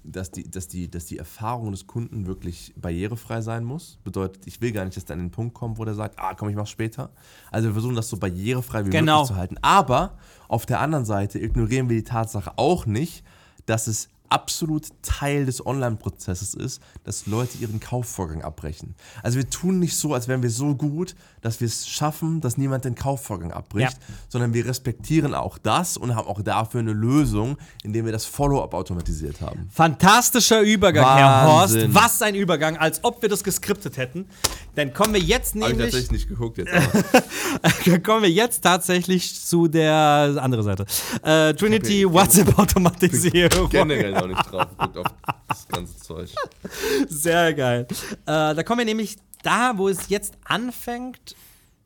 dass, 0.04 0.32
die, 0.32 0.50
dass, 0.50 0.68
die, 0.68 0.90
dass 0.90 1.06
die 1.06 1.18
Erfahrung 1.18 1.72
des 1.72 1.88
Kunden 1.88 2.26
wirklich 2.26 2.74
barrierefrei 2.76 3.42
sein 3.42 3.64
muss. 3.64 4.00
Bedeutet, 4.04 4.46
ich 4.48 4.60
will 4.62 4.72
gar 4.72 4.86
nicht, 4.86 4.98
dass 4.98 5.06
der 5.06 5.16
an 5.16 5.20
den 5.22 5.32
Punkt 5.32 5.54
kommt, 5.54 5.78
wo 5.78 5.86
der 5.86 5.94
sagt, 5.96 6.20
ah 6.20 6.34
komm, 6.36 6.50
ich 6.50 6.56
mach's 6.56 6.70
später. 6.70 7.10
Also 7.52 7.70
wir 7.70 7.74
versuchen 7.74 7.96
das 7.96 8.10
so 8.10 8.18
barrierefrei 8.18 8.86
wie 8.86 8.90
Genau. 8.90 9.20
möglich 9.22 9.28
zu 9.30 9.36
halten. 9.36 9.58
Aber 9.62 10.18
auf 10.48 10.66
der 10.66 10.80
anderen 10.82 11.06
Seite 11.06 11.40
ignorieren 11.40 11.90
wir 11.90 11.98
die 11.98 12.04
Tatsache 12.04 12.52
auch 12.58 12.86
nicht, 12.86 13.24
dass 13.66 13.88
es 13.88 14.10
absolut 14.34 14.88
Teil 15.04 15.46
des 15.46 15.66
Online-Prozesses 15.66 16.54
ist, 16.56 16.82
dass 17.04 17.28
Leute 17.28 17.58
ihren 17.60 17.80
Kaufvorgang 17.80 18.42
abbrechen. 18.42 18.96
Also 19.22 19.38
wir 19.38 19.50
tun 19.50 19.80
nicht 19.80 19.96
so, 19.96 20.14
als 20.14 20.28
wären 20.28 20.42
wir 20.42 20.50
so 20.50 20.76
gut, 20.76 21.16
dass 21.42 21.60
wir 21.60 21.68
es 21.68 21.88
schaffen, 21.88 22.42
dass 22.42 22.58
niemand 22.58 22.86
den 22.86 22.96
Kaufvorgang 22.96 23.52
abbricht, 23.52 23.94
Ja. 23.94 24.16
sondern 24.30 24.54
wir 24.54 24.66
respektieren 24.66 25.34
auch 25.36 25.58
das 25.58 25.98
und 25.98 26.16
haben 26.16 26.28
auch 26.28 26.42
dafür 26.42 26.80
eine 26.80 26.94
Lösung, 26.94 27.58
indem 27.84 28.06
wir 28.06 28.12
das 28.12 28.26
Follow-up 28.26 28.74
automatisiert 28.74 29.42
haben. 29.42 29.70
Fantastischer 29.72 30.62
Übergang, 30.62 31.06
Herr 31.18 31.46
Horst. 31.48 31.74
Wahnsinn. 31.76 31.94
Was 31.94 32.22
ein 32.22 32.36
Übergang, 32.36 32.78
als 32.78 33.04
ob 33.04 33.22
wir 33.22 33.30
das 33.30 33.44
geskriptet 33.44 33.98
hätten. 33.98 34.26
Dann 34.76 34.94
kommen 34.94 35.14
wir 35.14 35.22
jetzt 35.22 35.56
nämlich, 35.56 36.10
nicht 36.12 36.28
geguckt 36.28 36.58
jetzt. 36.58 36.72
Aber 36.74 38.00
kommen 38.04 38.24
wir 38.24 38.32
jetzt 38.32 38.62
tatsächlich 38.62 39.40
zu 39.46 39.68
der 39.68 40.36
anderen 40.42 40.64
Seite. 40.64 40.86
Äh, 41.24 41.54
Trinity 41.54 42.02
Ich 42.02 42.06
hab 42.06 42.14
WhatsApp-Automatisierung. 42.14 43.70
generell 43.70 44.16
noch 44.28 44.36
nicht 44.36 44.52
drauf 44.52 44.70
geguckt 44.70 44.98
auf 44.98 45.08
das 45.48 45.68
ganze 45.68 45.98
Zeug. 45.98 46.34
Sehr 47.08 47.54
geil. 47.54 47.88
Äh, 47.90 47.96
da 48.26 48.64
kommen 48.64 48.80
wir 48.80 48.86
nämlich 48.86 49.18
da, 49.44 49.78
wo 49.78 49.90
es 49.90 50.10
jetzt 50.10 50.38
anfängt, 50.46 51.36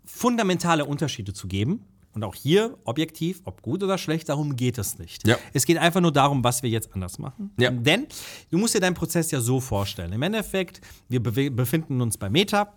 fundamentale 0.05 0.85
Unterschiede 0.85 1.33
zu 1.33 1.47
geben. 1.47 1.83
Und 2.13 2.23
auch 2.23 2.33
hier, 2.33 2.75
objektiv, 2.83 3.41
ob 3.43 3.61
gut 3.61 3.83
oder 3.83 3.99
schlecht, 3.99 4.29
darum 4.29 4.55
geht 4.55 4.79
es 4.79 4.97
nicht. 4.97 5.27
Ja. 5.27 5.37
Es 5.53 5.67
geht 5.67 5.77
einfach 5.77 6.01
nur 6.01 6.11
darum, 6.11 6.43
was 6.43 6.63
wir 6.63 6.69
jetzt 6.69 6.91
anders 6.95 7.19
machen. 7.19 7.51
Ja. 7.59 7.69
Denn 7.69 8.07
du 8.49 8.57
musst 8.57 8.73
dir 8.73 8.79
deinen 8.79 8.95
Prozess 8.95 9.29
ja 9.29 9.39
so 9.39 9.59
vorstellen. 9.59 10.11
Im 10.13 10.23
Endeffekt, 10.23 10.81
wir 11.09 11.21
befinden 11.21 12.01
uns 12.01 12.17
bei 12.17 12.27
Meta 12.27 12.73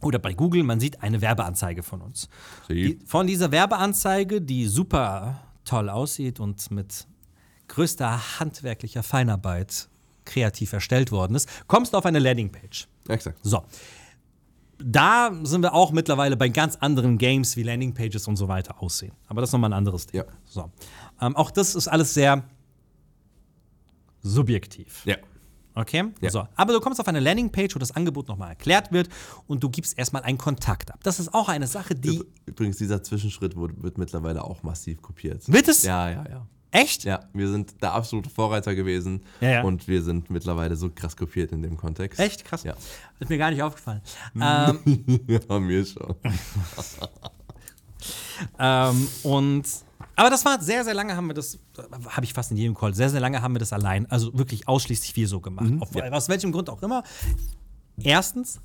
oder 0.00 0.18
bei 0.18 0.32
Google, 0.32 0.62
man 0.62 0.80
sieht 0.80 1.02
eine 1.02 1.20
Werbeanzeige 1.20 1.82
von 1.82 2.00
uns. 2.00 2.30
Die, 2.70 2.98
von 3.04 3.26
dieser 3.26 3.52
Werbeanzeige, 3.52 4.40
die 4.40 4.66
super 4.66 5.42
toll 5.64 5.90
aussieht 5.90 6.40
und 6.40 6.70
mit 6.70 7.06
größter 7.72 8.38
handwerklicher 8.38 9.02
Feinarbeit 9.02 9.88
kreativ 10.24 10.72
erstellt 10.72 11.10
worden 11.10 11.34
ist, 11.34 11.48
kommst 11.66 11.92
du 11.92 11.98
auf 11.98 12.06
eine 12.06 12.18
Landingpage. 12.18 12.86
Exakt. 13.08 13.38
So. 13.42 13.64
Da 14.78 15.30
sind 15.44 15.62
wir 15.62 15.72
auch 15.74 15.90
mittlerweile 15.92 16.36
bei 16.36 16.48
ganz 16.48 16.76
anderen 16.76 17.16
Games, 17.16 17.56
wie 17.56 17.62
Landingpages 17.62 18.28
und 18.28 18.36
so 18.36 18.48
weiter 18.48 18.82
aussehen. 18.82 19.12
Aber 19.28 19.40
das 19.40 19.50
ist 19.50 19.52
nochmal 19.52 19.70
ein 19.70 19.76
anderes 19.76 20.06
Thema. 20.06 20.24
Ja. 20.24 20.32
So. 20.44 20.70
Ähm, 21.20 21.34
auch 21.34 21.50
das 21.50 21.74
ist 21.74 21.88
alles 21.88 22.14
sehr 22.14 22.44
subjektiv. 24.22 25.02
Ja. 25.06 25.16
Okay? 25.74 26.04
Ja. 26.20 26.30
So. 26.30 26.46
Aber 26.56 26.74
du 26.74 26.80
kommst 26.80 27.00
auf 27.00 27.08
eine 27.08 27.20
Landingpage, 27.20 27.74
wo 27.74 27.78
das 27.78 27.92
Angebot 27.92 28.28
nochmal 28.28 28.50
erklärt 28.50 28.92
wird 28.92 29.08
und 29.46 29.62
du 29.62 29.70
gibst 29.70 29.96
erstmal 29.96 30.22
einen 30.22 30.36
Kontakt 30.36 30.92
ab. 30.92 31.00
Das 31.04 31.18
ist 31.18 31.32
auch 31.32 31.48
eine 31.48 31.66
Sache, 31.66 31.94
die. 31.94 32.22
Übrigens, 32.44 32.76
dieser 32.76 33.02
Zwischenschritt 33.02 33.56
wird, 33.56 33.82
wird 33.82 33.96
mittlerweile 33.98 34.44
auch 34.44 34.62
massiv 34.62 35.00
kopiert. 35.00 35.50
Wird 35.50 35.68
es? 35.68 35.84
Ja, 35.84 36.10
ja, 36.10 36.24
ja. 36.28 36.46
Echt? 36.72 37.04
Ja, 37.04 37.20
wir 37.34 37.48
sind 37.48 37.82
der 37.82 37.92
absolute 37.92 38.30
Vorreiter 38.30 38.74
gewesen 38.74 39.22
Ja, 39.40 39.50
ja. 39.50 39.62
und 39.62 39.86
wir 39.86 40.02
sind 40.02 40.30
mittlerweile 40.30 40.74
so 40.74 40.90
krass 40.90 41.16
kopiert 41.16 41.52
in 41.52 41.62
dem 41.62 41.76
Kontext. 41.76 42.18
Echt? 42.18 42.44
Krass. 42.44 42.64
Ja. 42.64 42.74
Ist 43.20 43.28
mir 43.28 43.38
gar 43.38 43.50
nicht 43.50 43.62
aufgefallen. 43.62 44.00
ähm, 44.34 44.78
ja, 45.28 45.58
mir 45.60 45.86
schon. 45.86 46.16
Ähm, 48.58 49.06
und 49.22 49.64
aber 50.16 50.28
das 50.28 50.44
war 50.44 50.60
sehr, 50.60 50.84
sehr 50.84 50.94
lange 50.94 51.16
haben 51.16 51.28
wir 51.28 51.34
das, 51.34 51.58
habe 52.08 52.24
ich 52.24 52.34
fast 52.34 52.50
in 52.50 52.56
jedem 52.56 52.74
Call, 52.74 52.94
sehr, 52.94 53.08
sehr 53.08 53.20
lange 53.20 53.40
haben 53.40 53.54
wir 53.54 53.60
das 53.60 53.72
allein, 53.72 54.10
also 54.10 54.36
wirklich 54.36 54.66
ausschließlich 54.66 55.14
wir 55.14 55.28
so 55.28 55.40
gemacht. 55.40 55.72
Auf, 55.80 55.94
Aus 55.94 56.28
welchem 56.28 56.52
Grund 56.52 56.68
auch 56.68 56.82
immer. 56.82 57.02
Erstens, 58.02 58.60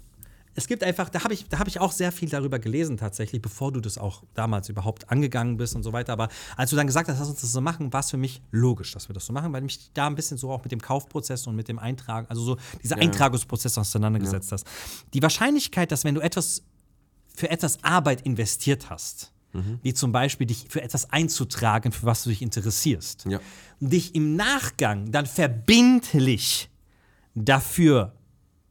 es 0.57 0.65
gibt 0.67 0.83
einfach, 0.83 1.09
da 1.09 1.23
habe 1.23 1.35
ich, 1.35 1.47
da 1.49 1.59
hab 1.59 1.67
ich 1.67 1.79
auch 1.79 1.91
sehr 1.91 2.11
viel 2.11 2.29
darüber 2.29 2.57
gelesen 2.57 2.97
tatsächlich, 2.97 3.43
bevor 3.43 3.71
du 3.71 3.79
das 3.79 3.99
auch 3.99 4.23
damals 4.33 4.69
überhaupt 4.69 5.11
angegangen 5.11 5.55
bist 5.57 5.75
und 5.75 5.83
so 5.83 5.93
weiter. 5.93 6.13
Aber 6.13 6.29
als 6.55 6.71
du 6.71 6.75
dann 6.75 6.87
gesagt 6.87 7.07
hast, 7.07 7.19
lass 7.19 7.29
uns 7.29 7.41
das 7.41 7.51
so 7.51 7.61
machen, 7.61 7.93
war 7.93 7.99
es 7.99 8.09
für 8.09 8.17
mich 8.17 8.41
logisch, 8.51 8.91
dass 8.93 9.07
wir 9.07 9.13
das 9.13 9.27
so 9.27 9.33
machen, 9.33 9.53
weil 9.53 9.61
mich 9.61 9.91
da 9.93 10.07
ein 10.07 10.15
bisschen 10.15 10.37
so 10.39 10.51
auch 10.51 10.63
mit 10.63 10.71
dem 10.71 10.81
Kaufprozess 10.81 11.45
und 11.45 11.55
mit 11.55 11.67
dem 11.67 11.77
Eintragen, 11.77 12.25
also 12.27 12.41
so 12.41 12.57
dieser 12.81 12.97
Eintragungsprozess 12.97 13.77
auseinandergesetzt 13.77 14.51
hast. 14.51 14.65
Die 15.13 15.21
Wahrscheinlichkeit, 15.21 15.91
dass 15.91 16.03
wenn 16.03 16.15
du 16.15 16.21
etwas 16.21 16.63
für 17.35 17.51
etwas 17.51 17.83
Arbeit 17.83 18.21
investiert 18.21 18.89
hast, 18.89 19.31
wie 19.83 19.93
zum 19.93 20.11
Beispiel 20.11 20.45
dich 20.47 20.65
für 20.69 20.81
etwas 20.83 21.11
einzutragen, 21.11 21.91
für 21.91 22.05
was 22.07 22.23
du 22.23 22.29
dich 22.29 22.41
interessierst, 22.41 23.25
Ja. 23.27 23.39
und 23.79 23.91
dich 23.93 24.13
im 24.15 24.35
Nachgang 24.35 25.11
dann 25.11 25.25
verbindlich 25.27 26.69
dafür 27.35 28.13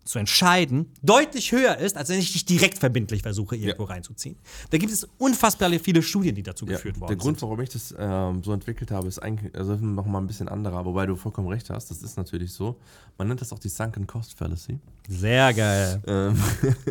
zu 0.07 0.19
entscheiden, 0.19 0.93
deutlich 1.03 1.53
höher 1.53 1.77
ist, 1.79 1.97
als 1.97 2.09
wenn 2.09 2.19
ich 2.19 2.33
dich 2.33 2.45
direkt 2.45 2.79
verbindlich 2.79 3.23
versuche, 3.23 3.57
irgendwo 3.57 3.85
reinzuziehen. 3.85 4.37
Da 4.71 4.79
gibt 4.79 4.93
es 4.93 5.07
unfassbar 5.19 5.71
viele 5.79 6.03
Studien, 6.03 6.35
die 6.35 6.43
dazu 6.43 6.65
Ja, 6.65 6.73
geführt 6.73 7.01
worden 7.01 7.09
der 7.09 7.17
Grund, 7.17 7.39
sind. 7.41 7.49
warum 7.49 7.61
ich 7.61 7.69
das 7.71 7.95
ähm, 7.99 8.43
so 8.43 8.53
entwickelt 8.53 8.91
habe, 8.91 9.09
ist 9.09 9.19
eigentlich 9.19 9.55
also 9.55 9.75
noch 9.77 10.07
mal 10.07 10.19
ein 10.21 10.27
bisschen 10.27 10.49
anderer, 10.49 10.85
wobei 10.85 11.07
du 11.07 11.17
vollkommen 11.17 11.49
recht 11.49 11.69
hast. 11.71 11.91
Das 11.91 12.03
ist 12.03 12.17
natürlich 12.17 12.53
so. 12.53 12.77
Man 13.19 13.29
nennt 13.29 13.41
das 13.41 13.53
auch 13.53 13.59
die 13.59 13.69
Sunken 13.69 14.07
Cost 14.07 14.35
Fallacy. 14.35 14.79
Sehr 15.09 15.55
geil. 15.55 16.03
Ähm, 16.07 16.37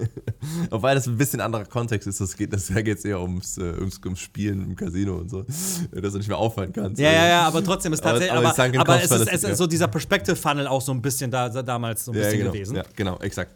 wobei 0.70 0.94
das 0.94 1.08
ein 1.08 1.18
bisschen 1.18 1.42
anderer 1.42 1.66
Kontext 1.66 2.08
ist. 2.08 2.22
Das 2.22 2.36
geht, 2.38 2.54
das, 2.54 2.68
da 2.68 2.82
geht 2.82 2.98
es 2.98 3.06
eher 3.06 3.20
ums, 3.22 3.58
äh, 3.58 3.74
ums, 3.80 4.00
ums 4.04 4.20
Spielen 4.20 4.64
im 4.64 4.76
Casino 4.76 5.16
und 5.16 5.30
so, 5.30 5.44
dass 5.92 6.12
du 6.14 6.18
nicht 6.18 6.28
mehr 6.28 6.38
auffallen 6.38 6.72
kannst. 6.72 7.00
Ja, 7.00 7.12
ja, 7.12 7.28
ja, 7.28 7.42
aber 7.48 7.64
trotzdem 7.64 7.94
ist 7.94 8.02
Aber- 8.02 8.12
tatsächlich, 8.20 8.32
aber 8.38 8.50
aber, 8.50 8.80
aber, 8.94 9.00
Cost 9.00 9.12
es 9.12 9.22
ist, 9.22 9.44
es 9.44 9.52
ist 9.52 9.58
so 9.58 9.68
dieser 9.68 9.88
Perspective 9.88 10.36
Funnel 10.36 10.68
auch 10.68 10.82
so 10.82 10.92
ein 10.92 11.02
bisschen 11.02 11.30
da, 11.32 11.50
da 11.50 11.62
damals 11.62 12.06
so 12.06 12.12
ein 12.12 12.18
Ja, 12.18 12.24
bisschen 12.24 12.40
genau. 12.40 12.52
gewesen. 12.52 12.76
Ja, 12.78 12.84
genau, 12.96 13.18
exakt. 13.20 13.52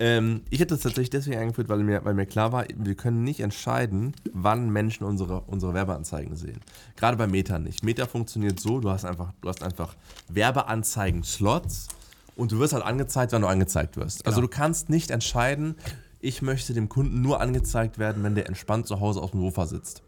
Ähm, 0.00 0.42
ich 0.50 0.58
hätte 0.58 0.74
das 0.74 0.82
tatsächlich 0.82 1.10
deswegen 1.10 1.38
eingeführt, 1.38 1.68
weil 1.68 1.78
mir, 1.78 2.04
weil 2.04 2.14
mir 2.14 2.26
klar 2.26 2.50
war, 2.52 2.64
wir 2.76 2.94
können 2.96 3.22
nicht 3.22 3.38
entscheiden, 3.40 4.12
wann 4.32 4.68
Menschen 4.70 5.04
unsere, 5.04 5.42
unsere 5.42 5.72
Werbeanzeigen 5.72 6.34
sehen. 6.36 6.60
Gerade 6.96 7.16
bei 7.16 7.28
Meta 7.28 7.58
nicht. 7.60 7.84
Meta 7.84 8.06
funktioniert 8.06 8.58
so, 8.58 8.80
du 8.80 8.90
hast 8.90 9.04
einfach, 9.04 9.32
du 9.40 9.48
hast 9.48 9.62
einfach 9.62 9.94
Werbeanzeigen-Slots 10.30 11.88
und 12.36 12.52
du 12.52 12.58
wirst 12.58 12.72
halt 12.72 12.84
angezeigt, 12.84 13.32
wann 13.32 13.42
du 13.42 13.48
angezeigt 13.48 13.96
wirst. 13.96 14.26
Also 14.26 14.40
Genau. 14.40 14.48
du 14.48 14.56
kannst 14.56 14.88
nicht 14.90 15.10
entscheiden, 15.10 15.76
ich 16.20 16.42
möchte 16.42 16.72
dem 16.74 16.88
Kunden 16.88 17.20
nur 17.20 17.40
angezeigt 17.40 17.98
werden, 17.98 18.22
wenn 18.24 18.34
der 18.34 18.46
entspannt 18.46 18.86
zu 18.86 19.00
Hause 19.00 19.20
auf 19.20 19.32
dem 19.32 19.40
Sofa 19.40 19.66
sitzt. 19.66 20.02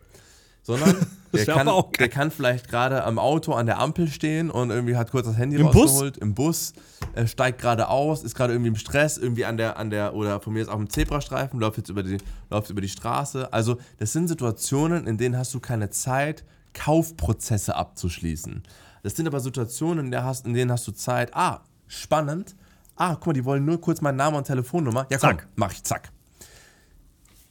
Sondern 0.62 0.96
der 1.32 1.44
kann, 1.46 1.68
auch 1.68 1.92
der 1.92 2.08
kann 2.08 2.30
vielleicht 2.32 2.68
gerade 2.68 3.04
am 3.04 3.18
Auto 3.20 3.52
an 3.52 3.66
der 3.66 3.78
Ampel 3.78 4.08
stehen 4.08 4.50
und 4.50 4.70
irgendwie 4.70 4.96
hat 4.96 5.12
kurz 5.12 5.26
das 5.26 5.36
Handy 5.36 5.56
Im 5.56 5.66
Bus? 5.70 5.76
rausgeholt, 5.90 6.16
im 6.16 6.34
Bus, 6.34 6.72
äh, 7.14 7.26
steigt 7.28 7.60
gerade 7.60 7.88
aus, 7.88 8.24
ist 8.24 8.34
gerade 8.34 8.52
irgendwie 8.54 8.70
im 8.70 8.76
Stress, 8.76 9.16
irgendwie 9.18 9.44
an 9.44 9.58
der, 9.58 9.76
an 9.76 9.90
der, 9.90 10.14
oder 10.14 10.40
von 10.40 10.54
mir 10.54 10.62
ist 10.62 10.68
auf 10.68 10.78
dem 10.78 10.90
Zebrastreifen, 10.90 11.60
läuft 11.60 11.76
jetzt 11.76 11.90
über 11.90 12.02
die, 12.02 12.18
läuft 12.50 12.70
über 12.70 12.80
die 12.80 12.88
Straße. 12.88 13.52
Also, 13.52 13.76
das 13.98 14.12
sind 14.12 14.26
Situationen, 14.26 15.06
in 15.06 15.18
denen 15.18 15.36
hast 15.36 15.54
du 15.54 15.60
keine 15.60 15.90
Zeit, 15.90 16.42
Kaufprozesse 16.74 17.76
abzuschließen. 17.76 18.62
Das 19.02 19.14
sind 19.14 19.26
aber 19.28 19.38
Situationen, 19.40 20.06
in, 20.06 20.10
der 20.10 20.24
hast, 20.24 20.46
in 20.46 20.54
denen 20.54 20.72
hast 20.72 20.86
du 20.88 20.92
Zeit, 20.92 21.34
ah, 21.36 21.60
spannend, 21.86 22.54
ah, 22.96 23.14
guck 23.14 23.28
mal, 23.28 23.32
die 23.32 23.44
wollen 23.44 23.64
nur 23.64 23.80
kurz 23.80 24.00
meinen 24.00 24.16
Namen 24.16 24.36
und 24.36 24.44
Telefonnummer. 24.44 25.06
Ja, 25.10 25.18
komm, 25.18 25.30
Zack. 25.30 25.48
mach 25.56 25.72
ich, 25.72 25.82
zack. 25.82 26.10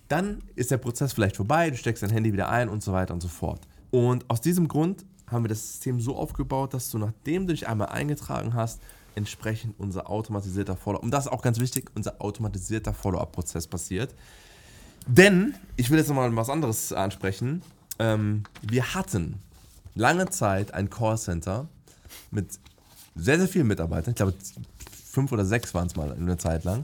Dann 0.08 0.44
ist 0.56 0.72
der 0.72 0.78
Prozess 0.78 1.14
vielleicht 1.14 1.36
vorbei, 1.36 1.70
du 1.70 1.78
steckst 1.78 2.04
dein 2.04 2.12
Handy 2.12 2.32
wieder 2.32 2.50
ein 2.50 2.70
und 2.70 2.84
so 2.84 2.94
weiter 2.94 3.14
und 3.14 3.22
so 3.22 3.28
fort. 3.28 3.62
Und 3.92 4.30
aus 4.30 4.42
diesem 4.42 4.68
Grund 4.68 5.06
haben 5.28 5.44
wir 5.44 5.50
das 5.50 5.62
System 5.62 6.00
so 6.00 6.16
aufgebaut, 6.16 6.74
dass 6.74 6.90
du, 6.92 6.98
nachdem 6.98 7.48
du 7.48 7.54
dich 7.54 7.68
einmal 7.68 7.90
eingetragen 7.90 8.54
hast, 8.54 8.82
entsprechend 9.16 9.74
unser 9.80 10.10
automatisierter 10.10 10.76
Follow-up. 10.76 11.04
Und 11.04 11.12
das 11.12 11.26
ist 11.26 11.32
auch 11.32 11.42
ganz 11.42 11.60
wichtig, 11.60 11.90
unser 11.96 12.22
automatisierter 12.22 12.94
Follow-up-Prozess 12.94 13.68
passiert. 13.68 14.14
Denn, 15.08 15.56
ich 15.78 15.90
will 15.90 15.98
jetzt 15.98 16.10
nochmal 16.10 16.36
was 16.36 16.50
anderes 16.50 16.92
ansprechen. 16.92 17.62
Ähm, 17.98 18.44
wir 18.62 18.94
hatten 18.94 19.42
lange 19.94 20.30
Zeit 20.30 20.74
ein 20.74 20.90
Callcenter 20.90 21.68
mit 22.32 22.60
sehr, 23.16 23.40
sehr 23.40 23.48
vielen 23.48 23.68
Mitarbeitern. 23.68 24.12
Ich 24.12 24.16
glaube, 24.18 24.34
fünf 25.10 25.32
oder 25.32 25.46
sechs 25.46 25.74
waren 25.74 25.88
es 25.88 25.96
mal 25.96 26.12
eine 26.12 26.38
Zeit 26.38 26.64
lang, 26.64 26.84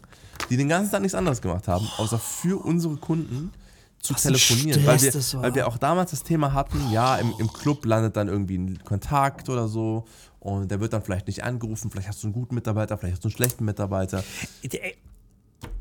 die 0.50 0.58
den 0.58 0.70
ganzen 0.70 0.92
Tag 0.92 1.02
nichts 1.02 1.16
anderes 1.16 1.42
gemacht 1.42 1.68
haben, 1.68 1.88
außer 1.98 2.18
für 2.18 2.64
unsere 2.64 2.96
Kunden 2.96 3.52
zu 4.00 4.14
Was 4.14 4.24
telefonieren. 4.24 4.86
Weil 4.86 5.02
wir, 5.02 5.10
Stress 5.10 5.14
das 5.14 5.34
war. 5.36 5.44
weil 5.44 5.56
wir 5.56 5.68
auch 5.68 5.78
damals 5.78 6.12
das 6.12 6.24
Thema 6.24 6.54
hatten, 6.54 6.92
ja, 6.92 7.18
im, 7.18 7.34
im 7.38 7.52
Club 7.52 7.86
landet 7.86 8.16
dann 8.16 8.28
irgendwie 8.28 8.58
ein 8.58 8.84
Kontakt 8.84 9.50
oder 9.50 9.68
so 9.68 10.06
und 10.40 10.72
der 10.72 10.80
wird 10.80 10.94
dann 10.94 11.04
vielleicht 11.04 11.28
nicht 11.28 11.44
angerufen, 11.44 11.92
vielleicht 11.92 12.08
hast 12.08 12.24
du 12.24 12.28
einen 12.28 12.34
guten 12.34 12.56
Mitarbeiter, 12.56 12.98
vielleicht 12.98 13.16
hast 13.16 13.24
du 13.24 13.28
einen 13.28 13.36
schlechten 13.36 13.66
Mitarbeiter. 13.66 14.24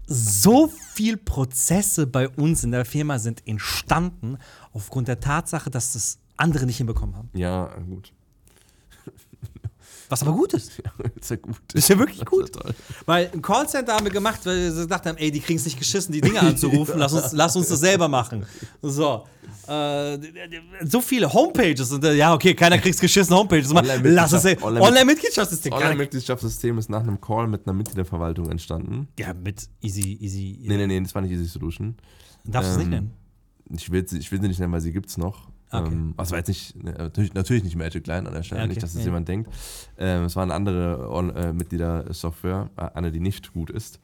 So 0.07 0.69
viel 0.93 1.17
Prozesse 1.17 2.07
bei 2.07 2.29
uns 2.29 2.65
in 2.65 2.73
der 2.73 2.85
Firma 2.85 3.19
sind 3.19 3.47
entstanden 3.47 4.37
aufgrund 4.73 5.09
der 5.09 5.21
Tatsache, 5.21 5.71
dass 5.71 5.95
das 5.95 6.19
andere 6.37 6.67
nicht 6.67 6.77
hinbekommen 6.79 7.17
haben. 7.17 7.31
Ja, 7.33 7.71
gut. 7.89 8.13
Was 10.11 10.23
aber 10.23 10.33
gut 10.33 10.53
ist. 10.53 10.73
Ja, 10.85 10.93
ist 11.21 11.31
ja 11.31 11.37
gut. 11.37 11.57
Ist 11.73 11.89
ja 11.89 11.99
wirklich 11.99 12.25
gut. 12.27 12.51
ja. 12.55 12.71
Weil 13.07 13.31
ein 13.33 13.41
Callcenter 13.41 13.95
haben 13.95 14.05
wir 14.05 14.13
gemacht, 14.13 14.41
weil 14.45 14.71
sie 14.71 14.83
gedacht 14.83 15.07
haben, 15.07 15.17
ey, 15.17 15.31
die 15.31 15.41
kriegen 15.41 15.59
es 15.59 15.65
nicht 15.65 15.79
geschissen, 15.79 16.13
die 16.13 16.21
Dinge 16.21 16.41
anzurufen, 16.41 16.99
lass, 16.99 17.13
uns, 17.15 17.33
lass 17.33 17.57
uns 17.57 17.69
das 17.69 17.81
selber 17.81 18.09
machen. 18.09 18.45
So. 18.83 19.25
Äh, 19.69 20.19
so 20.85 21.01
viele 21.01 21.33
Homepages 21.33 21.93
und 21.93 22.05
äh, 22.05 22.15
ja, 22.15 22.35
okay, 22.35 22.55
keiner 22.55 22.79
kriegt 22.79 22.97
es 22.97 23.01
geschissen, 23.01 23.35
Homepages. 23.37 23.73
Lass 23.73 24.33
es 24.33 24.45
Online-Mitgliedschaft- 24.45 24.63
Online- 24.65 24.85
Online-Mitgliedschaftssystem. 24.85 25.73
Online-Mitgliedschaftssystem 25.73 26.79
ist 26.79 26.91
nach 26.91 27.01
einem 27.03 27.21
Call 27.21 27.47
mit 27.47 27.67
einer 27.67 27.75
Mitgliederverwaltung 27.75 28.51
entstanden. 28.51 29.07
ja, 29.19 29.33
mit 29.33 29.69
easy, 29.81 30.19
easy. 30.21 30.59
Nee, 30.63 30.77
nee, 30.77 30.87
nee, 30.89 31.01
das 31.01 31.15
war 31.15 31.23
nicht 31.23 31.31
Easy 31.33 31.45
Solution. 31.45 31.95
Darfst 32.45 32.71
du 32.71 32.73
es 32.73 32.79
nicht 32.79 32.87
ähm, 32.87 32.91
nennen? 32.91 33.11
Ich 33.73 33.91
will, 33.93 34.07
sie, 34.09 34.19
ich 34.19 34.33
will 34.33 34.41
sie 34.43 34.49
nicht 34.49 34.59
nennen, 34.59 34.73
weil 34.73 34.81
sie 34.81 34.93
gibt 34.93 35.09
es 35.09 35.17
noch. 35.17 35.50
Okay. 35.73 35.93
Ähm, 35.93 36.15
das 36.17 36.31
war 36.33 36.39
jetzt 36.39 36.49
nicht, 36.49 36.83
ne, 36.83 36.93
natürlich, 36.99 37.33
natürlich 37.35 37.63
nicht 37.65 37.77
Magic 37.77 38.07
Line 38.07 38.27
an 38.27 38.35
der 38.35 38.43
Stelle, 38.43 38.63
okay. 38.63 38.69
nicht, 38.71 38.83
dass 38.83 38.93
das 38.93 39.01
Ja. 39.03 39.07
jemand 39.07 39.29
denkt. 39.29 39.51
Ähm, 39.99 40.25
es 40.25 40.35
war 40.37 40.43
eine 40.43 40.55
andere 40.55 41.09
On 41.11 41.31
äh, 41.31 41.53
Mitgliedersoftware, 41.53 42.71
äh, 42.77 42.89
eine, 42.95 43.13
die 43.13 43.21
nicht 43.21 43.53
gut 43.53 43.71
ist. 43.71 44.01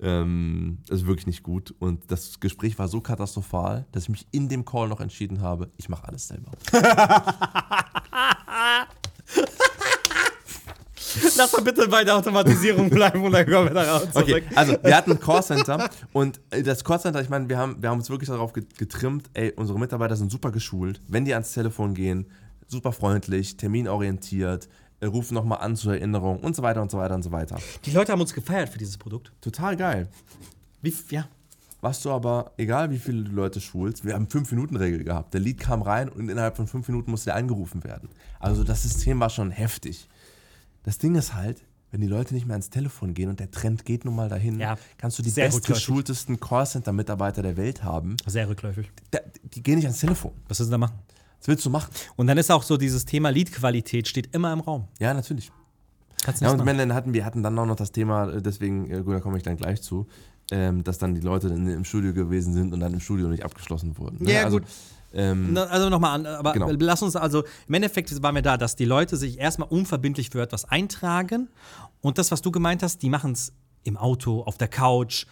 Ähm, 0.00 0.78
ist 0.90 1.06
wirklich 1.06 1.26
nicht 1.28 1.44
gut. 1.44 1.72
Und 1.78 2.10
das 2.10 2.40
Gespräch 2.40 2.76
war 2.80 2.88
so 2.88 3.00
katastrophal, 3.00 3.86
dass 3.92 4.04
ich 4.04 4.08
mich 4.08 4.26
in 4.32 4.48
dem 4.48 4.64
Call 4.64 4.88
noch 4.88 5.00
entschieden 5.00 5.40
habe, 5.40 5.70
ich 5.76 5.88
mache 5.88 6.08
alles 6.08 6.26
selber. 6.28 6.50
Lass 11.36 11.52
mal 11.52 11.62
bitte 11.62 11.88
bei 11.88 12.04
der 12.04 12.16
Automatisierung 12.16 12.90
bleiben 12.90 13.22
und 13.24 13.32
dann 13.32 13.44
kommen 13.46 13.68
wir 13.68 13.74
da 13.74 13.96
raus. 13.96 14.08
Okay, 14.14 14.42
also 14.54 14.76
wir 14.82 14.96
hatten 14.96 15.12
ein 15.12 15.20
Callcenter 15.20 15.88
und 16.12 16.40
äh, 16.50 16.62
das 16.62 16.82
Callcenter, 16.84 17.20
ich 17.20 17.28
meine, 17.28 17.48
wir 17.48 17.58
haben, 17.58 17.80
wir 17.82 17.90
haben 17.90 17.98
uns 17.98 18.10
wirklich 18.10 18.28
darauf 18.28 18.52
get- 18.52 18.76
getrimmt, 18.78 19.28
ey, 19.34 19.52
unsere 19.56 19.78
Mitarbeiter 19.78 20.16
sind 20.16 20.30
super 20.30 20.50
geschult, 20.50 21.00
wenn 21.08 21.24
die 21.24 21.32
ans 21.34 21.52
Telefon 21.52 21.94
gehen, 21.94 22.26
super 22.68 22.92
freundlich, 22.92 23.56
terminorientiert, 23.56 24.68
äh, 25.00 25.06
rufen 25.06 25.34
nochmal 25.34 25.58
an 25.60 25.76
zur 25.76 25.94
Erinnerung 25.94 26.40
und 26.40 26.56
so 26.56 26.62
weiter 26.62 26.82
und 26.82 26.90
so 26.90 26.98
weiter 26.98 27.14
und 27.14 27.22
so 27.22 27.30
weiter. 27.32 27.56
Die 27.84 27.90
Leute 27.92 28.12
haben 28.12 28.20
uns 28.20 28.32
gefeiert 28.34 28.68
für 28.68 28.78
dieses 28.78 28.96
Produkt. 28.98 29.32
Total 29.40 29.76
geil. 29.76 30.08
Wie, 30.82 30.94
ja. 31.10 31.26
Was 31.80 32.00
du 32.00 32.10
aber, 32.10 32.52
egal 32.56 32.90
wie 32.90 32.98
viele 32.98 33.28
Leute 33.28 33.60
schulst, 33.60 34.06
wir 34.06 34.14
haben 34.14 34.26
5-Minuten-Regel 34.26 35.04
gehabt. 35.04 35.34
Der 35.34 35.40
Lead 35.42 35.60
kam 35.60 35.82
rein 35.82 36.08
und 36.08 36.30
innerhalb 36.30 36.56
von 36.56 36.66
5 36.66 36.88
Minuten 36.88 37.10
musste 37.10 37.30
er 37.30 37.36
angerufen 37.36 37.84
werden. 37.84 38.08
Also 38.40 38.64
das 38.64 38.82
System 38.84 39.20
war 39.20 39.28
schon 39.28 39.50
heftig. 39.50 40.08
Das 40.84 40.98
Ding 40.98 41.14
ist 41.16 41.34
halt, 41.34 41.62
wenn 41.90 42.00
die 42.00 42.06
Leute 42.06 42.34
nicht 42.34 42.46
mehr 42.46 42.54
ans 42.54 42.70
Telefon 42.70 43.14
gehen 43.14 43.28
und 43.28 43.40
der 43.40 43.50
Trend 43.50 43.84
geht 43.84 44.04
nun 44.04 44.16
mal 44.16 44.28
dahin, 44.28 44.58
Ja, 44.58 44.76
kannst 44.98 45.18
du 45.18 45.22
die 45.22 45.30
bestgeschultesten 45.30 46.40
Callcenter-Mitarbeiter 46.40 47.42
der 47.42 47.56
Welt 47.56 47.82
haben. 47.84 48.16
Sehr 48.26 48.48
rückläufig. 48.48 48.90
Da, 49.10 49.20
die 49.44 49.62
gehen 49.62 49.76
nicht 49.76 49.84
ans 49.86 50.00
Telefon. 50.00 50.32
Was 50.48 50.58
willst 50.58 50.70
du 50.70 50.72
da 50.72 50.78
machen? 50.78 50.98
Was 51.40 51.48
willst 51.48 51.64
du 51.66 51.70
machen? 51.70 51.90
Und 52.16 52.26
dann 52.26 52.38
ist 52.38 52.50
auch 52.50 52.62
so 52.62 52.76
dieses 52.76 53.04
Thema 53.04 53.28
Lead-Qualität 53.30 54.08
steht 54.08 54.34
immer 54.34 54.52
im 54.52 54.60
Raum. 54.60 54.88
Ja, 54.98 55.14
natürlich. 55.14 55.50
Kannst 56.22 56.40
du 56.40 56.44
Ja, 56.46 56.50
nichts 56.52 56.60
und 56.62 56.66
machen. 56.66 56.78
dann 56.78 56.94
hatten 56.94 57.12
wir 57.12 57.24
hatten 57.24 57.42
dann 57.42 57.58
auch 57.58 57.66
noch 57.66 57.76
das 57.76 57.92
Thema, 57.92 58.28
äh, 58.30 58.42
deswegen, 58.42 58.90
äh, 58.90 59.02
gut, 59.02 59.14
da 59.14 59.20
komme 59.20 59.36
ich 59.36 59.42
dann 59.42 59.56
gleich 59.56 59.82
zu, 59.82 60.06
ähm, 60.50 60.82
dass 60.84 60.98
dann 60.98 61.14
die 61.14 61.20
Leute 61.20 61.48
im 61.48 61.84
Studio 61.84 62.12
gewesen 62.14 62.54
sind 62.54 62.72
und 62.72 62.80
dann 62.80 62.92
im 62.94 63.00
Studio 63.00 63.28
nicht 63.28 63.44
abgeschlossen 63.44 63.96
wurden. 63.98 64.24
ne? 64.24 64.32
Ja, 64.32 64.44
also, 64.44 64.58
gut. 64.58 64.68
Ähm, 65.14 65.52
Na, 65.52 65.64
Also 65.64 65.88
nochmal 65.90 66.14
an, 66.20 66.26
aber 66.26 66.52
Genau. 66.52 66.70
lass 66.70 67.02
uns 67.02 67.16
also, 67.16 67.44
im 67.68 67.74
Endeffekt 67.74 68.22
waren 68.22 68.34
wir 68.34 68.42
da, 68.42 68.56
dass 68.56 68.76
die 68.76 68.84
Leute 68.84 69.16
sich 69.16 69.38
erstmal 69.38 69.68
unverbindlich 69.68 70.30
für 70.30 70.42
etwas 70.42 70.64
eintragen 70.64 71.48
und 72.00 72.18
das, 72.18 72.30
was 72.30 72.42
du 72.42 72.50
gemeint 72.50 72.82
hast, 72.82 73.02
die 73.02 73.08
machen 73.10 73.32
es 73.32 73.52
im 73.84 73.96
Auto, 73.96 74.42
auf 74.42 74.58
der 74.58 74.68
Couch, 74.68 75.26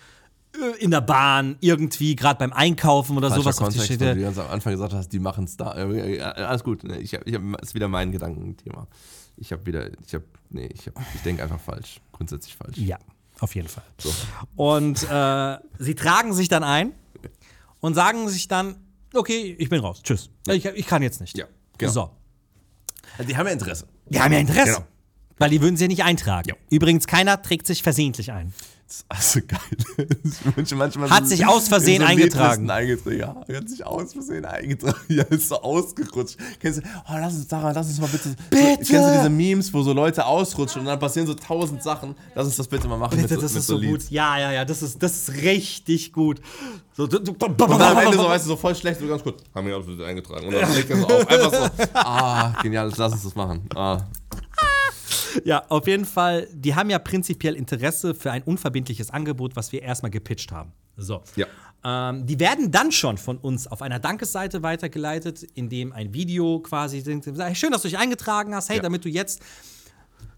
äh, 0.54 0.82
in 0.84 0.90
der 0.90 1.00
Bahn, 1.00 1.56
irgendwie, 1.60 2.14
gerade 2.16 2.38
beim 2.38 2.52
Einkaufen 2.52 3.16
oder 3.16 3.28
falscher 3.30 3.42
sowas 3.42 3.58
auf 3.60 3.68
die 3.70 3.78
Kontext, 3.78 3.90
weil 3.90 3.96
du 3.98 4.12
Städte. 4.12 4.20
ganz 4.22 4.38
am 4.38 4.48
Anfang 4.50 4.72
gesagt 4.72 4.92
hast, 4.92 5.08
die 5.12 5.18
machen 5.18 5.44
es 5.44 5.56
da. 5.56 5.72
Äh, 5.74 6.16
äh, 6.16 6.20
alles 6.20 6.62
gut, 6.62 6.84
ne? 6.84 6.98
ich 6.98 7.14
habe, 7.14 7.24
ich 7.28 7.34
hab, 7.34 7.42
ist 7.62 7.74
wieder 7.74 7.88
mein 7.88 8.12
Gedankenthema. 8.12 8.86
Ich 9.36 9.50
habe 9.52 9.64
wieder, 9.66 9.88
ich 10.06 10.14
habe, 10.14 10.24
nee, 10.50 10.66
ich, 10.72 10.86
hab- 10.86 10.94
ich 11.14 11.22
denke 11.22 11.42
einfach 11.42 11.58
falsch, 11.58 12.00
grundsätzlich 12.12 12.54
falsch. 12.54 12.76
Ja, 12.76 12.98
auf 13.40 13.54
jeden 13.54 13.68
Fall. 13.68 13.84
So. 13.98 14.10
Und 14.54 15.02
äh, 15.10 15.56
sie 15.78 15.94
tragen 15.94 16.34
sich 16.34 16.48
dann 16.48 16.62
ein 16.62 16.92
und 17.80 17.94
sagen 17.94 18.28
sich 18.28 18.46
dann, 18.48 18.76
okay, 19.14 19.56
ich 19.58 19.68
bin 19.68 19.80
raus, 19.80 20.00
tschüss. 20.02 20.30
Ich, 20.48 20.64
ich 20.64 20.86
kann 20.86 21.02
jetzt 21.02 21.20
nicht. 21.20 21.36
Ja, 21.36 21.46
genau. 21.78 21.92
So. 21.92 22.10
Also 23.18 23.28
die 23.28 23.36
haben 23.36 23.46
ja 23.46 23.52
Interesse. 23.52 23.86
Die 24.06 24.20
haben 24.20 24.32
ja 24.32 24.38
Interesse. 24.38 24.72
Genau. 24.72 24.86
Weil 25.38 25.50
die 25.50 25.60
würden 25.60 25.76
sie 25.76 25.84
ja 25.84 25.88
nicht 25.88 26.04
eintragen. 26.04 26.48
Ja. 26.48 26.54
Übrigens, 26.70 27.06
keiner 27.06 27.40
trägt 27.42 27.66
sich 27.66 27.82
versehentlich 27.82 28.32
ein. 28.32 28.52
Das 29.08 29.36
ist 29.36 29.36
also 29.36 29.46
geil. 29.46 31.08
Hat 31.10 31.22
so- 31.24 31.28
sich 31.30 31.46
aus 31.46 31.68
Versehen 31.68 32.02
so 32.02 32.06
eingetragen. 32.06 32.68
Eingetragen. 32.68 33.16
Ja, 33.48 33.56
hat 33.56 33.68
sich 33.68 33.86
aus 33.86 34.12
Versehen 34.12 34.44
eingetragen. 34.44 34.98
Ja, 35.08 35.22
ist 35.24 35.48
so 35.48 35.62
ausgerutscht. 35.62 36.36
Kennst 36.60 36.80
du, 36.80 36.82
oh, 37.08 37.12
lass 37.14 37.34
uns, 37.34 37.48
Sarah, 37.48 37.72
lass 37.72 37.86
uns 37.86 38.00
mal 38.00 38.08
bitte. 38.08 38.34
Bitte! 38.50 38.76
Kennst 38.76 38.90
du 38.90 39.12
diese 39.16 39.30
Memes, 39.30 39.72
wo 39.72 39.82
so 39.82 39.92
Leute 39.92 40.26
ausrutschen 40.26 40.80
und 40.80 40.86
dann 40.86 40.98
passieren 40.98 41.26
so 41.26 41.34
tausend 41.34 41.82
Sachen? 41.82 42.14
Lass 42.34 42.46
uns 42.46 42.56
das 42.56 42.68
bitte 42.68 42.86
mal 42.86 42.98
machen. 42.98 43.16
Bitte, 43.16 43.34
mit, 43.34 43.42
das 43.42 43.52
mit 43.52 43.60
ist 43.60 43.66
so 43.66 43.80
gut. 43.80 44.10
Ja, 44.10 44.38
ja, 44.38 44.52
ja, 44.52 44.64
das 44.64 44.82
ist, 44.82 45.02
das 45.02 45.28
ist 45.28 45.42
richtig 45.42 46.12
gut. 46.12 46.40
So, 46.94 47.04
Und 47.04 47.12
dann 47.60 47.70
am 47.82 47.98
Ende 47.98 48.16
so, 48.16 48.24
weißt 48.24 48.44
du, 48.44 48.48
so 48.50 48.56
voll 48.56 48.74
schlecht, 48.74 49.00
so 49.00 49.06
ganz 49.06 49.22
kurz. 49.22 49.42
Haben 49.54 49.66
wir 49.68 49.74
alles 49.76 50.00
eingetragen. 50.00 50.48
Und 50.48 50.54
dann 50.54 50.74
legt 50.74 50.90
er 50.90 50.96
so 50.98 51.06
auf. 51.06 51.28
Einfach 51.28 51.52
so. 51.52 51.84
Ah, 51.94 52.52
genial, 52.62 52.92
lass 52.94 53.12
uns 53.12 53.22
das 53.22 53.34
machen. 53.34 53.66
Ah. 53.74 54.02
Ja, 55.44 55.64
auf 55.68 55.86
jeden 55.86 56.04
Fall, 56.04 56.48
die 56.52 56.74
haben 56.74 56.90
ja 56.90 56.98
prinzipiell 56.98 57.54
Interesse 57.54 58.14
für 58.14 58.30
ein 58.30 58.42
unverbindliches 58.42 59.10
Angebot, 59.10 59.56
was 59.56 59.72
wir 59.72 59.82
erstmal 59.82 60.10
gepitcht 60.10 60.52
haben. 60.52 60.72
So. 60.96 61.22
Ja. 61.36 61.46
Ähm, 61.84 62.26
die 62.26 62.38
werden 62.38 62.70
dann 62.70 62.92
schon 62.92 63.18
von 63.18 63.38
uns 63.38 63.66
auf 63.66 63.82
einer 63.82 63.98
Dankesseite 63.98 64.62
weitergeleitet, 64.62 65.42
in 65.42 65.68
dem 65.68 65.92
ein 65.92 66.14
Video 66.14 66.60
quasi 66.60 67.02
Schön, 67.54 67.72
dass 67.72 67.82
du 67.82 67.88
dich 67.88 67.98
eingetragen 67.98 68.54
hast. 68.54 68.68
Hey, 68.68 68.76
Ja. 68.76 68.82
damit 68.82 69.04
du 69.04 69.08
jetzt 69.08 69.42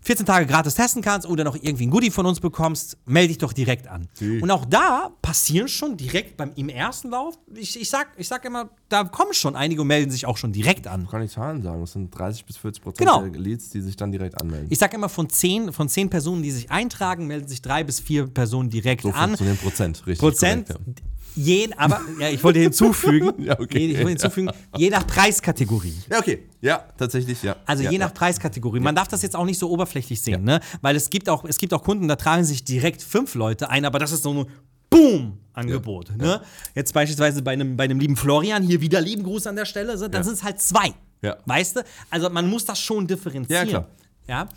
14 0.03 0.27
Tage 0.27 0.47
gratis 0.47 0.75
testen 0.75 1.01
kannst 1.01 1.27
oder 1.27 1.44
noch 1.44 1.57
irgendwie 1.57 1.87
ein 1.87 1.90
Goodie 1.90 2.11
von 2.11 2.27
uns 2.27 2.38
bekommst, 2.38 2.99
melde 3.07 3.29
dich 3.29 3.38
doch 3.38 3.55
direkt 3.55 3.88
an. 3.88 4.07
Die. 4.20 4.40
Und 4.40 4.51
auch 4.51 4.66
da 4.66 5.11
passieren 5.23 5.66
schon 5.66 5.97
direkt 5.97 6.37
beim 6.37 6.53
im 6.57 6.68
ersten 6.68 7.11
Lauf, 7.11 7.38
ich, 7.55 7.81
ich, 7.81 7.88
sag, 7.88 8.09
ich 8.18 8.29
sag 8.29 8.44
immer, 8.44 8.68
da 8.90 9.05
kommen 9.05 9.33
schon 9.33 9.57
einige 9.57 9.81
und 9.81 9.87
melden 9.87 10.11
sich 10.11 10.27
auch 10.27 10.37
schon 10.37 10.53
direkt 10.53 10.87
an. 10.87 11.09
Kann 11.09 11.23
ich 11.23 11.33
Zahlen 11.33 11.62
sagen? 11.62 11.81
Das 11.81 11.92
sind 11.92 12.11
30 12.16 12.44
bis 12.44 12.59
40 12.59 12.83
Prozent 12.83 12.99
Genau. 13.09 13.27
der 13.27 13.40
Leads, 13.40 13.70
die 13.70 13.81
sich 13.81 13.97
dann 13.97 14.12
direkt 14.12 14.38
anmelden. 14.40 14.66
Ich 14.70 14.79
sag 14.79 14.92
immer, 14.92 15.09
von 15.09 15.31
zehn, 15.31 15.73
von 15.73 15.88
zehn 15.88 16.11
Personen, 16.11 16.42
die 16.42 16.51
sich 16.51 16.70
eintragen, 16.70 17.27
melden 17.27 17.49
sich 17.49 17.62
drei 17.62 17.83
bis 17.83 18.01
vier 18.01 18.27
Personen 18.27 18.68
direkt 18.68 19.03
so 19.03 19.11
an. 19.11 19.29
funktionieren 19.31 19.57
Prozent, 19.57 20.07
richtig. 20.07 20.18
Prozent. 20.18 20.68
korrekt, 20.68 21.03
Je, 21.37 21.68
aber 21.77 22.01
ja, 22.20 22.29
ich 22.29 22.42
wollte 22.44 22.61
hinzufügen, 22.61 23.33
Ja, 23.44 23.59
okay. 23.59 23.79
je, 23.79 23.87
ich 23.92 23.97
wollte 23.97 24.11
hinzufügen, 24.11 24.51
je 24.77 24.90
nach 24.90 25.07
Preiskategorie. 25.07 25.94
ja. 26.11 26.18
okay. 26.18 26.49
Ja, 26.61 26.85
tatsächlich, 26.97 27.42
ja. 27.42 27.57
Also 27.66 27.83
ja, 27.83 27.90
je 27.90 27.99
nach. 27.99 28.14
Preiskategorie. 28.14 28.81
Man 28.81 28.94
darf 28.94 29.09
das 29.09 29.23
jetzt 29.23 29.37
auch 29.37 29.44
nicht 29.44 29.59
so 29.59 29.68
oberflächlich 29.70 30.20
sehen, 30.23 30.44
ne? 30.44 30.61
Weil 30.81 30.97
es 30.97 31.11
gibt 31.11 31.29
auch, 31.29 31.44
es 31.44 31.59
gibt 31.59 31.75
auch 31.75 31.83
Kunden, 31.83 32.09
da 32.09 32.16
tragen 32.16 32.44
sich 32.44 32.64
direkt 32.64 33.03
fünf 33.03 33.35
Leute 33.35 33.68
ein, 33.68 33.85
aber 33.85 33.99
das 33.99 34.12
ist 34.12 34.23
so 34.23 34.33
ein 34.33 34.47
Boom-Angebot. 34.90 36.16
Ne? 36.16 36.40
Jetzt 36.75 36.94
beispielsweise 36.94 37.42
bei 37.42 37.53
einem, 37.53 37.77
bei 37.77 37.85
einem 37.85 37.99
lieben 37.99 38.16
Florian, 38.16 38.62
hier 38.62 38.81
wieder 38.81 39.01
lieben 39.01 39.25
Gruß 39.25 39.47
an 39.49 39.57
der 39.57 39.64
Stelle, 39.64 39.99
so, 39.99 40.09
dann 40.09 40.23
sind 40.23 40.35
es 40.35 40.44
halt 40.44 40.61
zwei. 40.61 40.94
Ja. 41.20 41.37
Weißt 41.47 41.77
du? 41.77 41.85
Also 42.11 42.31
man 42.31 42.49
muss 42.49 42.64
das 42.64 42.81
schon 42.81 43.07
differenzieren. 43.07 43.68
Ja, 43.68 43.70
klar. 43.70 43.88
Ja. 44.29 44.49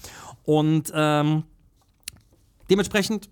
Und 0.45 0.91
ähm, 0.93 1.43
dementsprechend 2.69 3.29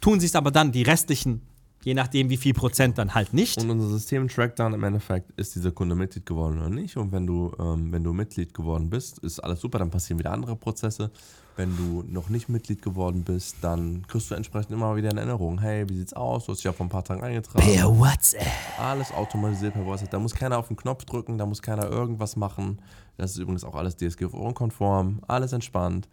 tun 0.00 0.20
sich 0.20 0.34
aber 0.36 0.50
dann 0.50 0.72
die 0.72 0.82
restlichen, 0.82 1.42
je 1.86 1.94
nachdem 1.94 2.28
wie 2.30 2.36
viel 2.36 2.52
Prozent 2.52 2.98
dann 2.98 3.14
halt 3.14 3.32
nicht. 3.32 3.62
Und 3.62 3.70
unser 3.70 3.86
System 3.86 4.26
trackt 4.26 4.58
dann 4.58 4.74
im 4.74 4.82
Endeffekt, 4.82 5.30
ist 5.38 5.54
dieser 5.54 5.70
Kunde 5.70 5.94
Mitglied 5.94 6.26
geworden 6.26 6.58
oder 6.58 6.68
nicht. 6.68 6.96
Und 6.96 7.12
wenn 7.12 7.28
du, 7.28 7.52
ähm, 7.60 7.92
wenn 7.92 8.02
du 8.02 8.12
Mitglied 8.12 8.52
geworden 8.52 8.90
bist, 8.90 9.20
ist 9.20 9.38
alles 9.38 9.60
super, 9.60 9.78
dann 9.78 9.88
passieren 9.88 10.18
wieder 10.18 10.32
andere 10.32 10.56
Prozesse. 10.56 11.12
Wenn 11.54 11.76
du 11.76 12.02
noch 12.08 12.28
nicht 12.28 12.48
Mitglied 12.48 12.82
geworden 12.82 13.22
bist, 13.22 13.58
dann 13.60 14.04
kriegst 14.08 14.28
du 14.32 14.34
entsprechend 14.34 14.72
immer 14.72 14.96
wieder 14.96 15.10
eine 15.10 15.20
Erinnerung. 15.20 15.60
Hey, 15.60 15.88
wie 15.88 15.96
sieht's 15.96 16.12
aus? 16.12 16.46
Du 16.46 16.52
hast 16.52 16.58
dich 16.58 16.64
ja 16.64 16.72
vor 16.72 16.86
ein 16.86 16.88
paar 16.90 17.04
Tagen 17.04 17.22
eingetragen. 17.22 17.64
WhatsApp. 17.84 18.42
Alles 18.80 19.12
automatisiert 19.12 19.74
per 19.74 19.86
WhatsApp. 19.86 20.10
Da 20.10 20.18
muss 20.18 20.34
keiner 20.34 20.58
auf 20.58 20.66
den 20.66 20.76
Knopf 20.76 21.04
drücken, 21.04 21.38
da 21.38 21.46
muss 21.46 21.62
keiner 21.62 21.88
irgendwas 21.88 22.34
machen. 22.34 22.82
Das 23.16 23.30
ist 23.30 23.38
übrigens 23.38 23.62
auch 23.62 23.76
alles 23.76 23.96
DSGVO-konform, 23.96 25.20
alles 25.28 25.52
entspannt. 25.52 26.08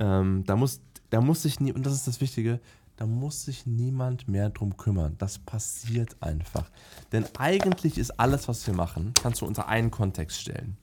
Ähm, 0.00 0.42
da 0.46 0.56
muss 0.56 0.80
da 1.12 1.20
muss 1.20 1.42
sich 1.42 1.60
nie, 1.60 1.72
und 1.72 1.84
das 1.84 1.92
ist 1.92 2.06
das 2.06 2.22
Wichtige, 2.22 2.58
da 3.02 3.06
muss 3.08 3.46
sich 3.46 3.66
niemand 3.66 4.28
mehr 4.28 4.48
drum 4.48 4.76
kümmern. 4.76 5.16
Das 5.18 5.36
passiert 5.36 6.14
einfach. 6.20 6.70
Denn 7.10 7.24
eigentlich 7.36 7.98
ist 7.98 8.12
alles, 8.12 8.46
was 8.46 8.64
wir 8.64 8.74
machen, 8.74 9.12
kannst 9.20 9.40
du 9.40 9.46
unter 9.46 9.66
einen 9.66 9.90
Kontext 9.90 10.40
stellen. 10.40 10.76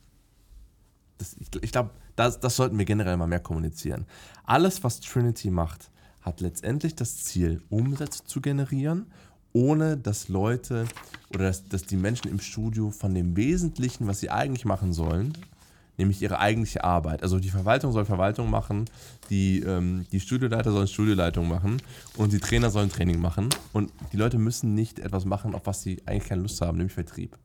Das, 1.17 1.37
ich 1.39 1.47
ich 1.63 1.71
glaube, 1.71 1.91
das, 2.17 2.41
das 2.41 2.57
sollten 2.57 2.77
wir 2.77 2.83
generell 2.83 3.15
mal 3.15 3.27
mehr 3.27 3.39
kommunizieren. 3.39 4.05
Alles, 4.43 4.83
was 4.83 4.99
Trinity 4.99 5.49
macht, 5.49 5.91
hat 6.19 6.41
letztendlich 6.41 6.93
das 6.93 7.23
Ziel, 7.23 7.61
Umsätze 7.69 8.25
zu 8.25 8.41
generieren, 8.41 9.05
ohne 9.53 9.95
dass 9.95 10.27
Leute 10.27 10.87
oder 11.33 11.45
dass, 11.45 11.69
dass 11.69 11.83
die 11.83 11.95
Menschen 11.95 12.29
im 12.29 12.41
Studio 12.41 12.91
von 12.91 13.13
dem 13.13 13.37
Wesentlichen, 13.37 14.07
was 14.07 14.19
sie 14.19 14.29
eigentlich 14.29 14.65
machen 14.65 14.91
sollen, 14.91 15.37
nämlich 15.99 16.21
ihre 16.21 16.39
eigentliche 16.39 16.83
Arbeit. 16.83 17.21
Also 17.21 17.39
die 17.39 17.49
Verwaltung 17.49 17.91
soll 17.91 18.05
Verwaltung 18.05 18.49
machen, 18.49 18.85
die, 19.29 19.59
ähm, 19.59 20.05
die 20.11 20.19
Studioleiter 20.19 20.71
sollen 20.71 20.87
Studioleitung 20.87 21.47
machen 21.47 21.81
und 22.17 22.33
die 22.33 22.39
Trainer 22.39 22.71
sollen 22.71 22.89
Training 22.89 23.19
machen. 23.19 23.49
Und 23.73 23.91
die 24.11 24.17
Leute 24.17 24.39
müssen 24.39 24.73
nicht 24.73 24.97
etwas 24.97 25.25
machen, 25.25 25.53
auf 25.53 25.65
was 25.65 25.83
sie 25.83 26.01
eigentlich 26.05 26.27
keine 26.29 26.41
Lust 26.41 26.59
haben, 26.61 26.77
nämlich 26.77 26.93
Vertrieb. 26.93 27.37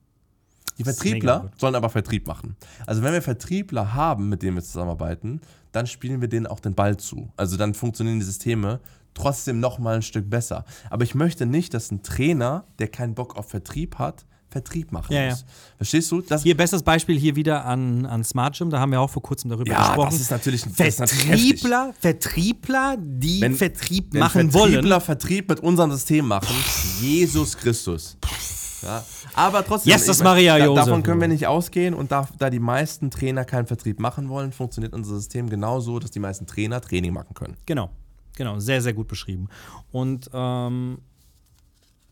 Die 0.79 0.85
Vertriebler 0.85 1.53
sollen 1.57 1.75
aber 1.75 1.89
Vertrieb 1.89 2.27
machen. 2.27 2.57
Also 2.87 3.03
wenn 3.03 3.13
wir 3.13 3.23
Vertriebler 3.23 3.95
haben, 3.95 4.29
mit 4.29 4.43
denen 4.43 4.57
wir 4.57 4.63
zusammenarbeiten, 4.63 5.41
dann 5.73 5.87
spielen 5.87 6.21
wir 6.21 6.29
denen 6.29 6.47
auch 6.47 6.61
den 6.61 6.75
Ball 6.75 6.97
zu. 6.97 7.31
Also 7.37 7.57
dann 7.57 7.75
funktionieren 7.75 8.19
die 8.19 8.25
Systeme 8.25 8.81
trotzdem 9.15 9.61
noch 9.61 9.79
mal 9.79 9.97
ein 9.97 10.03
Stück 10.03 10.29
besser. 10.29 10.65
Aber 10.91 11.05
ich 11.05 11.15
möchte 11.15 11.47
nicht, 11.47 11.75
dass 11.75 11.91
ein 11.91 12.03
Trainer, 12.03 12.65
der 12.79 12.89
keinen 12.89 13.15
Bock 13.15 13.37
auf 13.37 13.49
Vertrieb 13.49 13.99
hat, 13.99 14.25
Vertrieb 14.55 14.93
machen 14.93 15.13
Ja, 15.13 15.23
ja. 15.25 15.31
muss. 15.31 15.45
Verstehst 15.77 16.13
du? 16.13 16.21
Das, 16.21 16.45
Hier 16.45 16.57
bestes 16.57 16.83
Beispiel 16.85 17.19
hier 17.19 17.35
wieder 17.35 17.65
an, 17.65 18.07
an 18.07 18.23
Smart 18.23 18.57
Gym, 18.57 18.71
da 18.71 18.79
haben 18.79 18.93
wir 18.93 19.01
auch 19.01 19.11
vor 19.11 19.21
kurzem 19.23 19.51
darüber 19.51 19.69
ja, 19.69 19.89
gesprochen. 19.89 20.11
das 20.13 20.21
ist 20.21 20.31
natürlich, 20.31 20.63
das 20.63 20.89
ist 20.89 21.01
natürlich 21.01 21.29
heftig. 21.29 21.61
Vertriebler, 21.61 21.95
Vertriebler, 22.01 22.97
die 23.01 23.41
Wenn- 23.41 23.57
Vertrieb 23.57 24.13
Wenn 24.13 24.21
machen 24.21 24.51
Vertriebler 24.53 24.91
wollen. 24.91 25.01
Vertrieb 25.01 25.49
mit 25.49 25.59
unserem 25.61 25.91
System 25.91 26.29
machen, 26.29 26.55
Jesus 27.01 27.57
Christus. 27.57 28.17
Ja. 28.83 29.05
Aber 29.35 29.65
trotzdem, 29.67 29.93
Jesus 29.93 30.19
ich 30.19 30.23
mein, 30.23 30.33
Maria 30.35 30.59
da, 30.59 30.73
davon 30.75 31.03
können 31.03 31.21
wir 31.21 31.27
nicht 31.27 31.47
ausgehen 31.49 31.95
und 31.95 32.13
da, 32.13 32.29
da 32.39 32.49
die 32.51 32.61
meisten 32.61 33.11
Trainer 33.11 33.45
keinen 33.45 33.67
Vertrieb 33.67 33.99
machen 33.99 34.29
wollen, 34.29 34.53
funktioniert 34.53 34.93
unser 34.93 35.17
System 35.17 35.49
genauso, 35.51 35.99
dass 35.99 36.11
die 36.13 36.21
meisten 36.21 36.47
Trainer 36.47 36.81
Training 36.81 37.13
machen 37.13 37.35
können. 37.35 37.57
Genau, 37.67 37.91
genau, 38.37 38.61
sehr, 38.61 38.81
sehr 38.83 38.93
gut 38.93 39.09
beschrieben. 39.09 39.49
Und 39.91 40.31
ähm, 40.33 40.99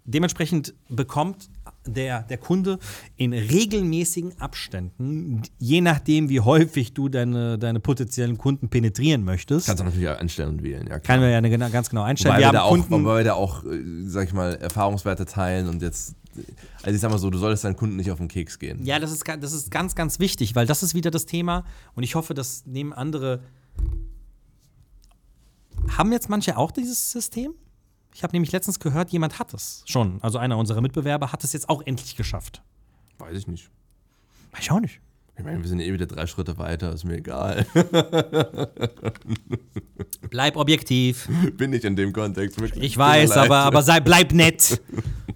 dementsprechend 0.05 0.75
bekommt 0.89 1.49
der, 1.87 2.23
der 2.23 2.39
Kunde 2.39 2.79
in 3.17 3.33
regelmäßigen 3.33 4.41
Abständen, 4.41 5.43
je 5.59 5.81
nachdem, 5.81 6.29
wie 6.29 6.41
häufig 6.41 6.95
du 6.95 7.09
deine, 7.09 7.59
deine 7.59 7.81
potenziellen 7.81 8.39
Kunden 8.39 8.69
penetrieren 8.69 9.25
möchtest, 9.25 9.67
Kannst 9.67 9.81
du 9.81 9.85
natürlich 9.85 10.09
auch 10.09 10.19
einstellen 10.19 10.51
und 10.51 10.63
wählen, 10.63 10.83
ja 10.83 10.99
klar. 10.99 11.01
kann 11.01 11.21
man 11.21 11.31
ja 11.31 11.39
eine, 11.39 11.71
ganz 11.71 11.91
genau 11.91 12.03
einstellen. 12.03 12.35
Wobei 12.35 12.43
wir 12.43 12.49
wir, 12.49 12.53
da 12.53 12.59
haben 12.61 12.67
auch, 12.67 12.89
Kunden, 12.89 13.05
wobei 13.05 13.17
wir 13.19 13.25
da 13.25 13.35
auch, 13.35 13.65
äh, 13.65 13.83
sag 14.07 14.29
ich 14.29 14.33
mal, 14.33 14.55
Erfahrungswerte 14.55 15.25
teilen 15.25 15.69
und 15.69 15.83
jetzt, 15.83 16.15
also 16.83 16.95
ich 16.95 17.01
sag 17.01 17.11
mal 17.11 17.19
so, 17.19 17.31
du 17.31 17.39
solltest 17.39 17.65
deinen 17.65 17.77
Kunden 17.77 17.97
nicht 17.97 18.11
auf 18.11 18.19
den 18.19 18.29
Keks 18.29 18.59
gehen. 18.59 18.85
Ja, 18.85 18.99
das 18.99 19.13
ist, 19.13 19.25
das 19.27 19.53
ist 19.53 19.71
ganz, 19.71 19.95
ganz 19.95 20.19
wichtig, 20.19 20.55
weil 20.55 20.67
das 20.67 20.83
ist 20.83 20.95
wieder 20.95 21.11
das 21.11 21.27
Thema 21.27 21.65
und 21.95 22.03
ich 22.03 22.15
hoffe, 22.15 22.35
das 22.35 22.65
nehmen 22.67 22.93
andere. 22.93 23.41
Haben 25.97 26.13
jetzt 26.13 26.29
manche 26.29 26.57
auch 26.57 26.71
dieses 26.71 27.11
System? 27.11 27.55
Ich 28.15 28.23
habe 28.23 28.35
nämlich 28.35 28.53
letztens 28.53 28.79
gehört, 28.79 29.11
jemand 29.11 29.39
hat 29.39 29.55
es 29.55 29.83
schon. 29.87 30.19
Also 30.23 30.39
einer 30.39 30.59
unserer 30.59 30.81
Mitbewerber 30.81 31.33
hat 31.33 31.45
es 31.45 31.53
jetzt 31.53 31.69
auch 31.69 31.83
endlich 31.85 32.17
geschafft. 32.17 32.63
Weiß 33.19 33.37
ich 33.37 33.47
nicht. 33.47 33.71
Weiß 34.53 34.63
ich 34.63 34.71
auch 34.71 34.81
nicht. 34.81 35.01
Ich 35.39 35.45
meine, 35.45 35.63
wir 35.63 35.69
sind 35.69 35.81
eh 35.81 35.93
wieder 35.93 36.07
drei 36.07 36.27
Schritte 36.27 36.59
weiter, 36.59 36.93
ist 36.93 37.05
mir 37.05 37.17
egal. 37.17 37.67
Bleib 40.31 40.57
objektiv. 40.57 41.27
Bin 41.57 41.73
ich 41.73 41.85
in 41.85 41.97
dem 41.97 42.13
Kontext 42.13 42.61
wirklich. 42.61 42.85
Ich 42.85 42.99
weiß, 42.99 43.31
leid. 43.31 43.39
aber, 43.39 43.59
aber 43.61 43.83
sei, 43.83 44.01
bleib 44.01 44.33
nett. 44.33 44.81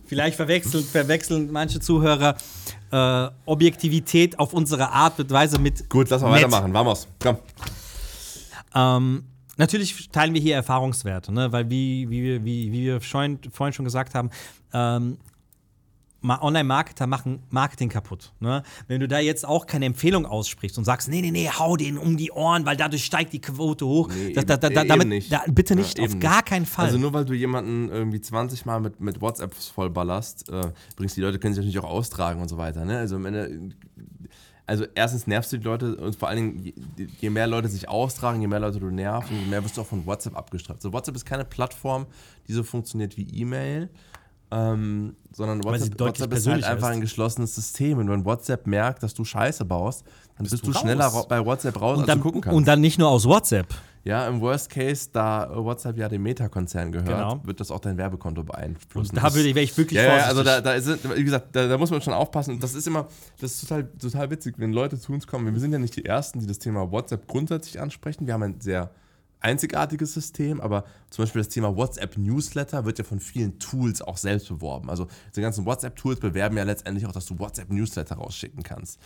Vielleicht 0.05 0.37
verwechseln, 0.37 0.85
verwechseln 0.85 1.51
manche 1.51 1.81
Zuhörer 1.81 2.37
äh, 2.93 3.29
Objektivität 3.47 4.39
auf 4.39 4.53
unsere 4.53 4.91
Art 4.91 5.19
und 5.19 5.31
Weise 5.31 5.59
mit. 5.59 5.89
Gut, 5.89 6.11
lass 6.11 6.21
mal 6.23 6.31
nett. 6.31 6.45
weitermachen. 6.45 6.73
Vamos, 6.75 7.09
komm. 7.19 7.39
Ähm, 8.75 9.25
natürlich 9.57 10.09
teilen 10.11 10.35
wir 10.35 10.41
hier 10.41 10.55
Erfahrungswerte, 10.55 11.33
ne? 11.33 11.53
weil 11.53 11.69
wie, 11.71 12.09
wie, 12.11 12.23
wir- 12.23 12.45
wie, 12.45 12.73
wie 12.73 12.85
wir 12.85 13.01
vorhin 13.01 13.73
schon 13.73 13.85
gesagt 13.85 14.15
haben, 14.15 14.31
ähm, 14.73 15.19
Ma- 16.23 16.41
Online-Marketer 16.43 17.07
machen 17.07 17.41
Marketing 17.51 17.89
kaputt. 17.89 18.33
Ne? 18.41 18.63
Wenn 18.89 19.01
du 19.01 19.07
da 19.07 19.21
jetzt 19.21 19.47
auch 19.47 19.67
keine 19.67 19.85
Empfehlung 19.85 20.27
aussprichst 20.27 20.77
und 20.79 20.85
sagst, 20.85 21.09
nee, 21.09 21.21
nee, 21.21 21.31
nee, 21.31 21.49
hau 21.49 21.77
den 21.77 21.99
um 21.99 22.17
die 22.17 22.33
Ohren, 22.33 22.65
weil 22.67 22.77
dadurch 22.77 23.05
steigt 23.05 23.33
die 23.33 23.41
Quote 23.41 23.87
hoch. 23.87 24.09
Nee, 24.09 24.33
da, 24.33 24.43
da, 24.43 24.57
da, 24.57 24.69
eben- 24.69 24.79
eben 24.81 24.89
damit, 24.89 25.09
nicht. 25.09 25.33
Bitte 25.51 25.75
Ja, 25.75 25.81
nicht, 25.81 26.01
auf 26.01 26.11
eben 26.11 26.19
gar 26.21 26.43
keinen 26.43 26.67
Fall. 26.67 26.87
Also 26.87 26.99
nur 26.99 27.13
weil 27.13 27.27
du 27.27 27.35
jemanden 27.35 27.91
irgendwie 27.91 28.21
20 28.21 28.65
Mal 28.67 28.81
mit, 28.81 28.99
mit 29.01 29.21
WhatsApps 29.21 29.69
vollballerst, 29.69 30.49
äh, 30.49 30.73
bringst 30.97 31.17
die 31.17 31.21
Leute 31.21 31.39
können 31.39 31.55
sich 31.55 31.63
natürlich 31.65 31.79
auch 31.85 31.91
austragen 31.91 32.41
und 32.41 32.49
so 32.49 32.57
weiter. 32.57 32.85
Ne? 32.85 32.99
Also 32.99 33.17
am 33.17 33.27
Ende, 33.27 33.71
also 34.67 34.85
erstens 34.95 35.27
nervst 35.27 35.53
du 35.53 35.59
die 35.59 35.65
Leute 35.65 35.97
und 35.97 36.17
vor 36.17 36.29
allen 36.29 36.55
Dingen, 36.55 36.75
je, 37.21 37.31
mehr 37.31 37.47
Leute 37.47 37.69
sich 37.69 37.89
austragen, 37.89 38.41
je 38.41 38.49
mehr 38.49 38.59
Leute 38.59 38.81
du 38.81 38.91
nervst, 38.91 39.31
je 39.31 39.47
mehr 39.47 39.63
wirst 39.63 39.77
du 39.77 39.83
auch 39.83 39.87
von 39.87 40.05
WhatsApp 40.07 40.37
abgestraft. 40.37 40.83
So, 40.83 40.93
WhatsApp 40.93 41.15
ist 41.15 41.25
keine 41.25 41.45
Plattform, 41.45 42.07
die 42.49 42.53
so 42.53 42.65
funktioniert 42.65 43.17
wie 43.17 43.29
E-Mail. 43.41 43.89
Ähm, 44.51 45.17
sondern 45.33 45.63
WhatsApp, 45.65 45.99
WhatsApp 45.99 46.33
ist 46.33 46.47
halt 46.47 46.65
einfach 46.65 46.89
ist. 46.89 46.95
ein 46.95 47.01
geschlossenes 47.01 47.55
System. 47.55 47.99
Und 47.99 48.09
wenn 48.09 48.25
WhatsApp 48.25 48.67
merkt, 48.67 49.03
dass 49.03 49.13
du 49.13 49.25
Scheiße 49.25 49.65
baust, 49.65 50.05
dann 50.37 50.45
bist, 50.45 50.63
du 50.63 50.67
du, 50.67 50.73
raus. 50.73 50.81
schneller 50.81 51.25
bei 51.29 51.45
WhatsApp 51.45 51.81
raus, 51.81 51.95
und, 51.97 52.03
als 52.03 52.07
dann, 52.07 52.19
du 52.19 52.23
gucken 52.25 52.41
kannst. 52.43 52.57
und 52.57 52.69
dann 52.69 52.81
nicht 52.81 52.99
nur 52.99 53.09
aus 53.09 53.27
WhatsApp. 53.27 53.67
Ja, 54.05 54.29
im 54.29 54.41
Worst 54.41 54.71
Case, 54.71 55.09
da 55.13 55.51
WhatsApp 55.53 55.97
ja 55.99 56.09
dem 56.09 56.23
Meta-Konzern 56.23 56.93
gehört, 56.93 57.09
Genau. 57.09 57.41
wird 57.43 57.59
das 57.59 57.73
auch 57.73 57.81
dein 57.81 57.99
Werbekonto 57.99 58.45
beeinflussen. 58.45 59.17
Da 59.17 59.35
würde 59.35 59.49
ich, 59.49 59.55
wäre 59.57 59.65
ich 59.65 59.77
wirklich 59.77 59.97
ja, 59.97 60.05
ja, 60.05 60.11
vorsichtig. 60.11 60.39
also 60.39 60.43
da, 60.45 60.61
da 60.61 60.73
ist, 60.75 61.17
wie 61.17 61.25
gesagt, 61.25 61.49
da, 61.57 61.67
da 61.67 61.77
muss 61.77 61.91
man 61.91 62.01
schon 62.01 62.13
aufpassen. 62.15 62.61
Das 62.61 62.75
ist 62.75 62.87
immer, 62.87 63.09
das 63.41 63.55
ist 63.55 63.63
total, 63.63 63.89
total 63.99 64.31
witzig, 64.31 64.55
wenn 64.59 64.73
Leute 64.73 64.97
zu 65.01 65.13
uns 65.13 65.27
kommen. 65.27 65.53
Wir 65.53 65.61
sind 65.61 65.73
ja 65.73 65.81
nicht 65.81 65.97
die 65.97 66.05
Ersten, 66.05 66.39
die 66.39 66.47
das 66.47 66.61
Thema 66.61 66.93
WhatsApp 66.93 67.27
grundsätzlich 67.27 67.81
ansprechen. 67.81 68.29
Wir 68.29 68.35
haben 68.35 68.45
ein 68.45 68.61
sehr 68.61 68.91
einzigartiges 69.41 70.15
System, 70.15 70.61
aber 70.61 70.85
zum 71.11 71.25
Beispiel 71.25 71.41
das 71.41 71.49
Thema 71.49 71.77
WhatsApp-Newsletter 71.77 72.85
wird 72.85 72.99
ja 72.99 73.05
von 73.05 73.21
vielen 73.21 73.59
Tools 73.59 74.03
auch 74.03 74.17
selbst 74.17 74.49
beworben. 74.49 74.91
Also 74.91 75.07
diese 75.31 75.41
ganzen 75.41 75.65
WhatsApp-Tools 75.65 76.21
bewerben 76.21 76.57
ja 76.57 76.65
letztendlich 76.65 77.07
auch, 77.07 77.13
dass 77.13 77.27
du 77.27 77.39
WhatsApp-Newsletter 77.39 78.17
rausschicken 78.17 78.63
kannst. 78.63 78.99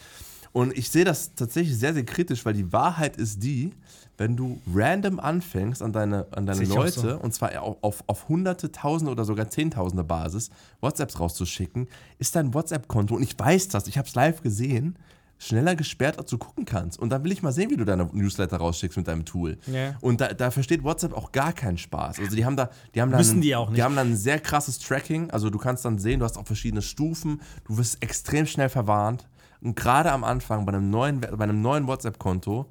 Und 0.53 0.77
ich 0.77 0.91
sehe 0.91 1.05
das 1.05 1.35
tatsächlich 1.35 1.79
sehr, 1.79 1.95
sehr 1.95 2.05
kritisch, 2.05 2.45
weil 2.45 2.55
die 2.55 2.73
Wahrheit 2.73 3.17
ist 3.17 3.43
die, 3.43 3.73
wenn 4.17 4.37
du 4.37 4.61
random 4.75 5.21
anfängst 5.21 5.81
an 5.81 5.93
deine, 5.93 6.27
an 6.33 6.45
deine 6.45 6.65
Leute, 6.65 7.01
so. 7.01 7.19
und 7.19 7.33
zwar 7.33 7.63
auf, 7.63 7.77
auf, 7.83 8.05
auf 8.07 8.29
hunderte, 8.29 8.73
tausende 8.73 9.13
oder 9.13 9.25
sogar 9.25 9.49
zehntausende 9.49 10.05
Basis, 10.05 10.51
WhatsApps 10.81 11.21
rauszuschicken, 11.21 11.89
ist 12.19 12.35
dein 12.35 12.53
WhatsApp-Konto, 12.53 13.15
und 13.15 13.23
ich 13.23 13.39
weiß 13.39 13.69
das, 13.69 13.87
ich 13.87 13.97
habe 13.97 14.09
es 14.09 14.15
live 14.15 14.43
gesehen, 14.43 14.99
schneller 15.41 15.75
gesperrt, 15.75 16.19
als 16.19 16.31
du 16.31 16.37
gucken 16.37 16.67
kannst. 16.67 16.99
Und 16.99 17.09
dann 17.09 17.25
will 17.25 17.33
ich 17.33 17.43
mal 17.43 17.51
sehen, 17.51 17.71
wie 17.71 17.77
du 17.77 17.87
deine 17.87 18.05
Newsletter 18.13 18.59
rausschickst 18.59 18.99
mit 18.99 19.09
deinem 19.09 19.25
Tool. 19.25 19.57
Ja. 19.67 19.97
Und 20.03 20.21
da, 20.21 20.35
da 20.35 20.51
versteht 20.51 20.85
WhatsApp 20.85 21.15
auch 21.15 21.33
gar 21.33 21.55
keinen 21.55 21.79
Spaß. 21.79 22.19
Also 22.19 22.37
die 22.37 22.45
haben 22.45 22.57
da, 22.57 22.69
die 22.95 23.01
haben 23.01 23.11
da 23.11 23.17
Müssen 23.17 23.41
die 23.41 23.57
auch 23.57 23.71
nicht. 23.71 23.79
Die 23.79 23.83
haben 23.83 23.97
dann 23.97 24.11
ein 24.11 24.17
sehr 24.17 24.39
krasses 24.39 24.79
Tracking. 24.79 25.31
Also 25.31 25.49
du 25.49 25.59
kannst 25.59 25.85
dann 25.87 25.99
sehen, 25.99 26.21
du 26.21 26.27
hast 26.27 26.37
auch 26.37 26.47
verschiedene 26.47 26.83
Stufen, 26.83 27.41
du 27.65 27.79
wirst 27.79 28.03
extrem 28.03 28.45
schnell 28.45 28.69
verwarnt. 28.69 29.29
Und 29.63 29.77
gerade 29.77 30.13
am 30.13 30.25
Anfang 30.25 30.67
bei 30.67 30.73
einem 30.73 30.91
neuen, 30.91 31.21
bei 31.21 31.31
einem 31.31 31.63
neuen 31.63 31.87
WhatsApp-Konto, 31.87 32.67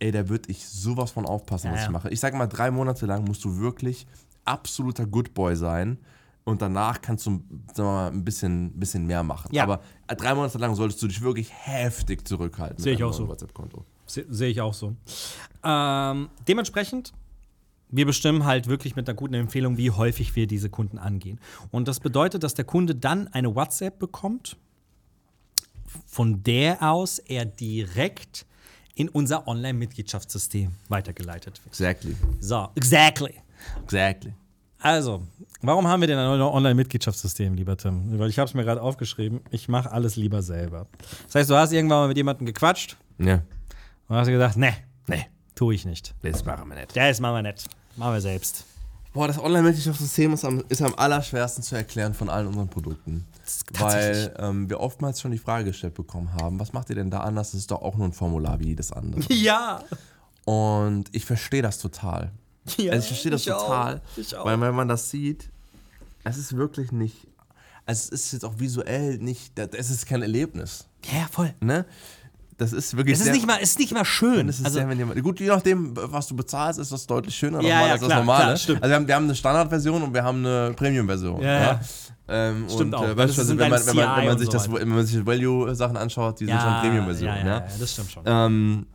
ey, 0.00 0.10
da 0.10 0.28
würde 0.28 0.50
ich 0.50 0.66
sowas 0.66 1.12
von 1.12 1.26
aufpassen, 1.26 1.68
Ja, 1.68 1.74
was 1.74 1.82
ich 1.84 1.90
mache. 1.90 2.10
Ich 2.10 2.18
sage 2.18 2.36
mal, 2.36 2.48
drei 2.48 2.72
Monate 2.72 3.06
lang 3.06 3.24
musst 3.24 3.44
du 3.44 3.58
wirklich 3.58 4.08
absoluter 4.44 5.06
Good 5.06 5.32
Boy 5.32 5.54
sein. 5.54 5.98
Und 6.44 6.62
danach 6.62 7.00
kannst 7.00 7.26
du 7.26 7.42
mal, 7.76 8.08
ein 8.08 8.24
bisschen, 8.24 8.72
bisschen 8.72 9.06
mehr 9.06 9.22
machen. 9.22 9.50
Ja. 9.54 9.62
Aber 9.64 9.80
drei 10.08 10.34
Monate 10.34 10.58
lang 10.58 10.74
solltest 10.74 11.00
du 11.02 11.06
dich 11.06 11.20
wirklich 11.20 11.50
heftig 11.52 12.26
zurückhalten 12.26 12.82
Sehe 12.82 12.94
ich 12.94 12.98
deinem 13.00 13.10
auch 13.10 13.12
so. 13.12 13.28
WhatsApp-Konto. 13.28 13.84
Se- 14.06 14.26
Sehe 14.28 14.48
ich 14.48 14.60
auch 14.60 14.74
so. 14.74 14.96
Dementsprechend, 16.48 17.12
wir 17.90 18.06
bestimmen 18.06 18.44
halt 18.44 18.68
wirklich 18.68 18.96
mit 18.96 19.08
einer 19.08 19.16
guten 19.16 19.34
Empfehlung, 19.34 19.76
wie 19.76 19.90
häufig 19.90 20.34
wir 20.34 20.46
diese 20.46 20.70
Kunden 20.70 20.98
angehen. 20.98 21.38
Und 21.70 21.86
das 21.88 22.00
bedeutet, 22.00 22.42
dass 22.42 22.54
der 22.54 22.64
Kunde 22.64 22.94
dann 22.94 23.28
eine 23.28 23.54
WhatsApp 23.54 23.98
bekommt, 23.98 24.56
von 26.06 26.42
der 26.42 26.82
aus 26.82 27.18
er 27.18 27.44
direkt 27.44 28.46
in 28.94 29.08
unser 29.08 29.46
Online-Mitgliedschaftssystem 29.46 30.72
weitergeleitet 30.88 31.58
wird. 31.64 31.66
Exactly. 31.68 32.16
So, 32.40 32.68
exactly. 32.74 33.34
Exactly. 33.84 34.32
Also, 34.82 35.22
warum 35.62 35.86
haben 35.88 36.00
wir 36.00 36.08
denn 36.08 36.18
ein 36.18 36.40
Online-Mitgliedschaftssystem, 36.40 37.54
lieber 37.54 37.76
Tim? 37.76 38.18
Weil 38.18 38.30
ich 38.30 38.38
habe 38.38 38.48
es 38.48 38.54
mir 38.54 38.64
gerade 38.64 38.80
aufgeschrieben, 38.82 39.40
ich 39.50 39.68
mache 39.68 39.90
alles 39.92 40.16
lieber 40.16 40.42
selber. 40.42 40.86
Das 41.26 41.34
heißt, 41.34 41.50
du 41.50 41.54
hast 41.56 41.72
irgendwann 41.72 41.98
mal 41.98 42.08
mit 42.08 42.16
jemandem 42.16 42.46
gequatscht 42.46 42.96
Ja. 43.18 43.42
und 44.08 44.16
hast 44.16 44.28
gesagt, 44.28 44.56
ne, 44.56 44.72
Nee, 45.06 45.26
tue 45.54 45.74
ich 45.74 45.84
nicht. 45.84 46.14
das 46.22 46.44
machen 46.44 46.68
wir 46.68 46.76
nicht. 46.76 46.94
Ja, 46.96 47.08
das 47.08 47.20
machen 47.20 47.34
wir 47.44 47.50
nicht. 47.52 47.66
Machen 47.96 48.12
wir 48.14 48.20
selbst. 48.20 48.64
Boah, 49.12 49.26
das 49.26 49.38
Online-Mitgliedschaftssystem 49.38 50.32
ist 50.32 50.44
am, 50.44 50.62
ist 50.68 50.80
am 50.82 50.94
allerschwersten 50.94 51.64
zu 51.64 51.74
erklären 51.74 52.14
von 52.14 52.28
allen 52.30 52.46
unseren 52.46 52.68
Produkten. 52.68 53.26
Weil 53.78 54.32
ähm, 54.38 54.70
wir 54.70 54.78
oftmals 54.78 55.20
schon 55.20 55.32
die 55.32 55.38
Frage 55.38 55.64
gestellt 55.64 55.94
bekommen 55.94 56.32
haben, 56.40 56.60
was 56.60 56.72
macht 56.72 56.88
ihr 56.90 56.94
denn 56.96 57.10
da 57.10 57.20
anders? 57.20 57.50
Das 57.50 57.60
ist 57.60 57.70
doch 57.72 57.82
auch 57.82 57.96
nur 57.96 58.06
ein 58.06 58.12
Formular 58.12 58.60
wie 58.60 58.68
jedes 58.68 58.92
andere. 58.92 59.20
Ja. 59.34 59.82
Und 60.44 61.06
ich 61.12 61.26
verstehe 61.26 61.60
das 61.62 61.78
total. 61.78 62.30
Ja, 62.76 62.92
also 62.92 63.02
ich 63.02 63.08
verstehe 63.08 63.32
das 63.32 63.44
total. 63.44 64.02
Auch, 64.36 64.44
weil 64.44 64.60
wenn 64.60 64.74
man 64.74 64.86
das 64.86 65.10
sieht, 65.10 65.50
es 66.24 66.36
ist 66.36 66.56
wirklich 66.56 66.92
nicht. 66.92 67.26
Also 67.86 68.10
es 68.12 68.26
ist 68.26 68.32
jetzt 68.32 68.44
auch 68.44 68.58
visuell 68.58 69.18
nicht. 69.18 69.58
Es 69.58 69.90
ist 69.90 70.06
kein 70.06 70.22
Erlebnis. 70.22 70.86
Ja, 71.10 71.26
voll. 71.30 71.54
Ne? 71.60 71.86
Das 72.60 72.74
ist 72.74 72.94
wirklich. 72.94 73.14
Es 73.14 73.20
ist, 73.20 73.24
sehr, 73.24 73.32
nicht, 73.32 73.46
mal, 73.46 73.56
es 73.62 73.70
ist 73.70 73.78
nicht 73.78 73.94
mal 73.94 74.04
schön. 74.04 74.46
also, 74.48 74.62
sehr, 74.68 74.92
jemand, 74.92 75.22
gut, 75.22 75.40
je 75.40 75.46
nachdem, 75.46 75.96
was 75.96 76.26
du 76.26 76.36
bezahlst, 76.36 76.78
ist 76.78 76.92
das 76.92 77.06
deutlich 77.06 77.34
schöner 77.34 77.62
ja, 77.62 77.86
ja, 77.86 77.92
als 77.92 78.02
das 78.02 78.10
normale. 78.10 78.54
Klar, 78.58 78.76
also 78.82 78.88
wir 78.88 78.94
haben, 78.96 79.08
wir 79.08 79.14
haben 79.14 79.24
eine 79.24 79.34
Standardversion 79.34 80.02
und 80.02 80.12
wir 80.12 80.22
haben 80.22 80.44
eine 80.44 80.74
Premium-Version. 80.76 81.40
Ja, 81.40 81.60
ja. 81.60 81.80
Ähm, 82.28 82.66
stimmt 82.68 82.94
und, 82.94 82.94
auch. 82.96 83.04
Äh, 83.04 83.14
du, 83.14 83.16
wenn, 83.16 83.26
man, 83.26 83.86
wenn, 83.86 83.96
man, 83.96 84.16
wenn, 84.18 84.26
man 84.26 84.38
sich 84.38 84.46
so 84.46 84.52
das, 84.52 84.70
wenn 84.70 84.88
man 84.88 85.06
sich 85.06 85.24
Value-Sachen 85.24 85.96
anschaut, 85.96 86.38
die 86.38 86.46
sind 86.46 86.60
schon 86.60 86.80
Premium-Version. 86.82 87.28
Ja, 87.28 87.46
ja, 87.46 87.66
das 87.80 87.92
stimmt 87.92 88.10
schon. 88.10 88.22
Ähm, 88.26 88.86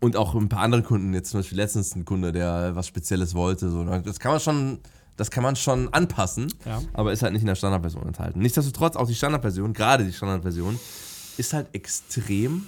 und 0.00 0.16
auch 0.16 0.34
ein 0.34 0.48
paar 0.48 0.60
andere 0.60 0.82
Kunden, 0.82 1.14
jetzt 1.14 1.30
zum 1.30 1.40
Beispiel 1.40 1.58
letztens 1.58 1.94
ein 1.94 2.04
Kunde, 2.04 2.32
der 2.32 2.74
was 2.74 2.86
Spezielles 2.86 3.34
wollte. 3.34 3.70
So, 3.70 3.84
das 3.84 4.20
kann 4.20 4.32
man 4.32 4.40
schon, 4.40 4.78
das 5.16 5.30
kann 5.30 5.42
man 5.42 5.56
schon 5.56 5.92
anpassen, 5.92 6.52
ja. 6.64 6.82
aber 6.92 7.12
ist 7.12 7.22
halt 7.22 7.32
nicht 7.32 7.42
in 7.42 7.48
der 7.48 7.54
Standardversion 7.54 8.06
enthalten. 8.06 8.40
Nichtsdestotrotz, 8.40 8.96
auch 8.96 9.06
die 9.06 9.14
Standardversion, 9.14 9.72
gerade 9.72 10.04
die 10.04 10.12
Standardversion, 10.12 10.78
ist 11.38 11.52
halt 11.52 11.68
extrem. 11.72 12.64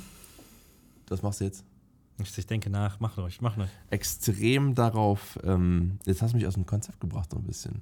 Was 1.09 1.23
machst 1.23 1.41
du 1.41 1.45
jetzt? 1.45 1.65
Ich 2.21 2.47
denke 2.47 2.69
nach, 2.69 2.99
mach 2.99 3.17
euch, 3.19 3.41
mach 3.41 3.57
euch. 3.59 3.69
Extrem 3.91 4.75
darauf, 4.75 5.39
ähm, 5.45 5.99
jetzt 6.05 6.21
hast 6.21 6.33
du 6.33 6.37
mich 6.37 6.47
aus 6.47 6.55
dem 6.55 6.67
Konzept 6.67 7.01
gebracht, 7.01 7.31
so 7.31 7.39
ein 7.39 7.45
bisschen. 7.45 7.81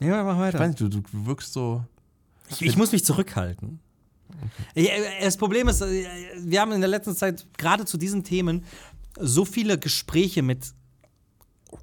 Ja, 0.00 0.22
mach 0.24 0.38
weiter. 0.38 0.58
Ich 0.58 0.60
weiß 0.60 0.68
nicht, 0.68 0.80
du, 0.80 0.88
du 0.88 1.02
wirkst 1.26 1.52
so. 1.52 1.84
Ich, 2.50 2.62
ich 2.62 2.76
muss 2.76 2.92
mich 2.92 3.04
zurückhalten. 3.04 3.80
Okay. 4.74 4.90
Das 5.20 5.36
Problem 5.36 5.68
ist, 5.68 5.80
äh, 5.80 6.06
wir 6.38 6.60
haben 6.60 6.72
in 6.72 6.80
der 6.80 6.90
letzten 6.90 7.14
Zeit 7.16 7.46
gerade 7.56 7.84
zu 7.84 7.96
diesen 7.96 8.24
Themen 8.24 8.64
so 9.18 9.44
viele 9.44 9.78
Gespräche 9.78 10.42
mit 10.42 10.74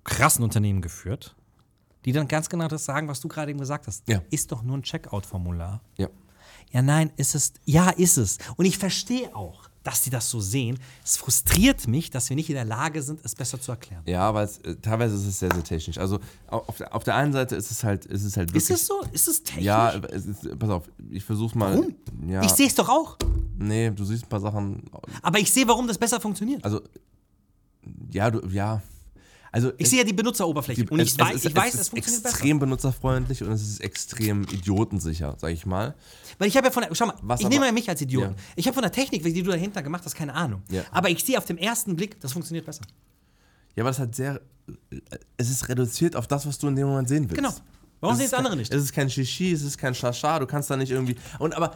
krassen 0.04 0.44
Unternehmen 0.44 0.82
geführt, 0.82 1.36
die 2.06 2.12
dann 2.12 2.28
ganz 2.28 2.50
genau 2.50 2.68
das 2.68 2.86
sagen, 2.86 3.08
was 3.08 3.20
du 3.20 3.28
gerade 3.28 3.52
eben 3.52 3.60
gesagt 3.60 3.88
hast. 3.88 4.08
Ja. 4.08 4.22
Ist 4.30 4.52
doch 4.52 4.64
nur 4.64 4.78
ein 4.78 4.84
Checkout-Formular. 4.84 5.82
Ja. 5.98 6.10
Ja, 6.72 6.82
nein, 6.82 7.12
ist 7.18 7.36
es. 7.36 7.54
Ja, 7.66 7.90
ist 7.90 8.18
es. 8.18 8.38
Und 8.56 8.66
ich 8.66 8.78
verstehe 8.78 9.36
auch, 9.36 9.70
dass 9.84 10.02
die 10.02 10.10
das 10.10 10.30
so 10.30 10.40
sehen. 10.40 10.80
Es 11.04 11.18
frustriert 11.18 11.88
mich, 11.88 12.10
dass 12.10 12.30
wir 12.30 12.36
nicht 12.36 12.50
in 12.50 12.56
der 12.56 12.66
Lage 12.66 13.02
sind, 13.02 13.20
es 13.24 13.36
besser 13.36 13.60
zu 13.60 13.72
erklären. 13.72 14.04
Ja, 14.06 14.34
weil 14.34 14.48
äh, 14.64 14.76
teilweise 14.76 15.16
ist 15.16 15.26
es 15.26 15.40
sehr, 15.40 15.52
sehr 15.54 15.64
technisch. 15.64 15.98
Also 15.98 16.20
auf 16.48 16.78
der, 16.78 16.96
auf 16.96 17.04
der 17.04 17.16
einen 17.16 17.34
Seite 17.34 17.56
ist 17.56 17.72
es 17.72 17.84
halt, 17.84 18.06
ist 18.06 18.24
es 18.24 18.38
halt 18.38 18.50
wirklich. 18.50 18.70
Ist 18.70 18.82
es 18.82 18.88
so? 18.88 19.02
Ist 19.12 19.28
es 19.28 19.44
technisch? 19.44 19.66
Ja, 19.66 19.96
es 19.96 20.26
ist, 20.26 20.60
pass 20.60 20.70
auf, 20.70 20.90
ich 21.10 21.24
versuch's 21.24 21.56
mal. 21.56 21.76
Warum? 21.76 21.96
Ja. 22.28 22.44
Ich 22.44 22.52
sehe 22.52 22.68
es 22.68 22.76
doch 22.76 22.90
auch. 22.90 23.18
Nee, 23.58 23.92
du 23.92 24.04
siehst 24.06 24.26
ein 24.26 24.30
paar 24.30 24.40
Sachen. 24.40 24.84
Aber 25.22 25.40
ich 25.40 25.52
sehe, 25.52 25.68
warum 25.68 25.88
das 25.88 25.98
besser 25.98 26.20
funktioniert. 26.20 26.64
Also, 26.64 26.82
ja, 28.12 28.30
du, 28.30 28.48
ja. 28.50 28.82
Also 29.54 29.74
ich 29.78 29.90
sehe 29.90 30.00
ja 30.00 30.06
die 30.06 30.14
Benutzeroberfläche 30.14 30.86
die, 30.86 30.90
und 30.90 31.00
ich, 31.02 31.10
es, 31.10 31.20
weiß, 31.20 31.36
es, 31.36 31.46
ich 31.46 31.56
weiß, 31.56 31.74
es, 31.74 31.82
es 31.82 31.90
funktioniert 31.90 32.26
extrem 32.26 32.58
besser. 32.58 32.68
benutzerfreundlich 32.68 33.44
und 33.44 33.52
es 33.52 33.62
ist 33.62 33.82
extrem 33.82 34.44
idiotensicher, 34.44 35.36
sag 35.38 35.52
ich 35.52 35.66
mal. 35.66 35.94
Weil 36.38 36.48
ich 36.48 36.56
habe 36.56 36.68
ja 36.68 36.72
von 36.72 36.84
der, 36.84 36.96
schau 36.96 37.08
mal, 37.08 37.16
Was 37.22 37.42
ich 37.42 37.46
aber, 37.48 37.56
nehme 37.56 37.66
ja 37.66 37.72
mich 37.74 37.90
als 37.90 38.02
Idioten. 38.02 38.36
Ja. 38.36 38.44
Ich 38.56 38.66
habe 38.68 38.74
von 38.74 38.84
der 38.84 38.94
Technik, 38.94 39.24
die 39.24 39.44
du 39.44 39.52
dahinter 39.52 39.84
gemacht 39.84 40.04
hast, 40.06 40.16
keine 40.16 40.34
Ahnung. 40.34 40.62
Ja. 40.70 40.84
Aber 40.92 41.10
ich 41.10 41.24
sehe 41.24 41.38
auf 41.38 41.46
dem 41.46 41.58
ersten 41.58 41.98
Blick, 41.98 42.18
das 42.22 42.32
funktioniert 42.32 42.66
besser. 42.66 42.84
Ja, 43.76 43.84
aber 43.84 43.90
das 43.90 44.00
hat 44.00 44.16
sehr, 44.16 44.40
es 45.36 45.50
ist 45.50 45.68
reduziert 45.68 46.16
auf 46.16 46.28
das, 46.28 46.46
was 46.46 46.58
du 46.58 46.70
in 46.70 46.76
dem 46.78 46.88
Moment 46.88 47.10
sehen 47.10 47.30
willst. 47.30 47.36
Genau. 47.36 47.54
Warum 48.00 48.16
sehen 48.16 48.26
es 48.26 48.34
andere 48.34 48.56
nicht? 48.56 48.74
Es 48.74 48.84
ist 48.84 48.94
kein 48.94 49.10
Shishi, 49.10 49.52
es 49.52 49.64
ist 49.64 49.78
kein 49.78 49.94
Shasha, 49.94 50.40
du 50.40 50.48
kannst 50.48 50.70
da 50.70 50.78
nicht 50.78 50.92
irgendwie. 50.92 51.16
Und 51.40 51.56
aber 51.56 51.76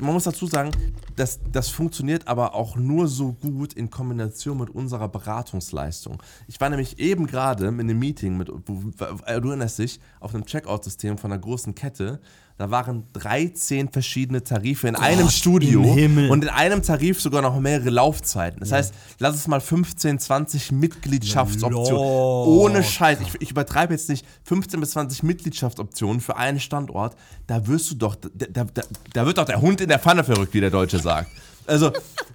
man 0.00 0.14
muss 0.14 0.24
dazu 0.24 0.46
sagen, 0.46 0.70
das, 1.16 1.40
das 1.50 1.68
funktioniert 1.68 2.26
aber 2.26 2.54
auch 2.54 2.76
nur 2.76 3.06
so 3.08 3.32
gut 3.32 3.74
in 3.74 3.90
Kombination 3.90 4.58
mit 4.58 4.70
unserer 4.70 5.08
Beratungsleistung. 5.08 6.22
Ich 6.48 6.60
war 6.60 6.70
nämlich 6.70 6.98
eben 6.98 7.26
gerade 7.26 7.66
in 7.66 7.80
einem 7.80 7.98
Meeting 7.98 8.36
mit, 8.36 8.48
du 8.48 8.92
erinnerst 9.26 9.78
dich, 9.78 10.00
auf 10.20 10.34
einem 10.34 10.46
Checkout-System 10.46 11.18
von 11.18 11.32
einer 11.32 11.40
großen 11.40 11.74
Kette 11.74 12.20
da 12.62 12.70
waren 12.70 13.08
13 13.14 13.88
verschiedene 13.88 14.44
Tarife 14.44 14.86
in 14.86 14.94
Gott 14.94 15.02
einem 15.02 15.28
Studio 15.28 15.82
und 15.82 16.44
in 16.44 16.48
einem 16.48 16.80
Tarif 16.80 17.20
sogar 17.20 17.42
noch 17.42 17.58
mehrere 17.58 17.90
Laufzeiten. 17.90 18.60
Das 18.60 18.70
ja. 18.70 18.76
heißt, 18.76 18.94
lass 19.18 19.34
es 19.34 19.48
mal 19.48 19.60
15, 19.60 20.20
20 20.20 20.70
Mitgliedschaftsoptionen. 20.70 21.98
Ohne 21.98 22.84
Scheiß. 22.84 23.18
Ich, 23.20 23.40
ich, 23.40 23.50
übertreibe 23.50 23.94
jetzt 23.94 24.08
nicht 24.08 24.24
15 24.44 24.78
bis 24.78 24.92
20 24.92 25.24
Mitgliedschaftsoptionen 25.24 26.20
für 26.20 26.36
einen 26.36 26.60
Standort. 26.60 27.16
Da 27.48 27.66
wirst 27.66 27.90
du 27.90 27.96
doch, 27.96 28.14
da, 28.14 28.62
da, 28.62 28.82
da 29.12 29.26
wird 29.26 29.38
doch 29.38 29.44
der 29.44 29.60
Hund 29.60 29.80
in 29.80 29.88
der 29.88 29.98
Pfanne 29.98 30.22
verrückt, 30.22 30.54
wie 30.54 30.60
der 30.60 30.70
Deutsche 30.70 31.00
sagt. 31.00 31.32
Also, 31.66 31.90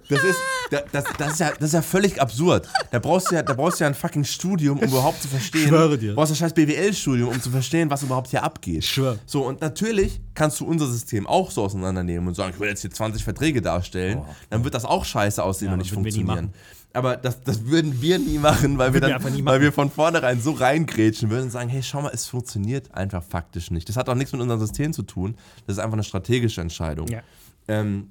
das 0.08 0.24
ist, 0.24 0.38
das, 0.70 1.04
das, 1.18 1.32
ist 1.32 1.40
ja, 1.40 1.50
das 1.50 1.68
ist 1.68 1.74
ja 1.74 1.82
völlig 1.82 2.20
absurd. 2.20 2.66
Da 2.90 2.98
brauchst, 2.98 3.30
du 3.30 3.34
ja, 3.34 3.42
da 3.42 3.52
brauchst 3.52 3.78
du 3.78 3.84
ja 3.84 3.88
ein 3.88 3.94
fucking 3.94 4.24
Studium, 4.24 4.78
um 4.78 4.88
überhaupt 4.88 5.20
zu 5.20 5.28
verstehen. 5.28 5.62
Ich 5.62 5.68
schwöre 5.68 5.98
dir. 5.98 6.10
Du 6.10 6.14
brauchst 6.16 6.32
ein 6.32 6.36
scheiß 6.36 6.54
BWL-Studium, 6.54 7.28
um 7.28 7.42
zu 7.42 7.50
verstehen, 7.50 7.90
was 7.90 8.02
überhaupt 8.02 8.28
hier 8.28 8.42
abgeht. 8.42 8.78
Ich 8.78 8.90
schwöre. 8.90 9.18
So, 9.26 9.42
und 9.42 9.60
natürlich 9.60 10.20
kannst 10.34 10.60
du 10.60 10.66
unser 10.66 10.86
System 10.86 11.26
auch 11.26 11.50
so 11.50 11.62
auseinandernehmen 11.62 12.26
und 12.26 12.34
sagen, 12.34 12.52
ich 12.54 12.60
will 12.60 12.68
jetzt 12.68 12.80
hier 12.80 12.90
20 12.90 13.22
Verträge 13.22 13.60
darstellen. 13.60 14.18
Oh. 14.20 14.34
Dann 14.50 14.64
wird 14.64 14.74
das 14.74 14.84
auch 14.84 15.04
scheiße 15.04 15.42
aussehen 15.42 15.68
ja, 15.68 15.72
und 15.74 15.80
nicht 15.80 15.92
funktionieren. 15.92 16.52
Aber 16.94 17.16
das, 17.16 17.42
das 17.42 17.66
würden 17.66 18.00
wir 18.00 18.18
nie 18.18 18.38
machen, 18.38 18.78
weil 18.78 18.94
wir, 18.94 19.00
dann, 19.02 19.22
wir 19.22 19.44
weil 19.44 19.60
wir 19.60 19.72
von 19.72 19.90
vornherein 19.90 20.40
so 20.40 20.52
reingrätschen 20.52 21.28
würden 21.28 21.44
und 21.44 21.50
sagen, 21.50 21.68
hey, 21.68 21.82
schau 21.82 22.00
mal, 22.00 22.10
es 22.14 22.26
funktioniert 22.26 22.94
einfach 22.94 23.22
faktisch 23.22 23.70
nicht. 23.70 23.88
Das 23.90 23.96
hat 23.96 24.08
auch 24.08 24.14
nichts 24.14 24.32
mit 24.32 24.40
unserem 24.40 24.60
System 24.60 24.94
zu 24.94 25.02
tun. 25.02 25.36
Das 25.66 25.76
ist 25.76 25.80
einfach 25.80 25.94
eine 25.94 26.04
strategische 26.04 26.62
Entscheidung. 26.62 27.06
Ja. 27.08 27.20
Ähm, 27.68 28.08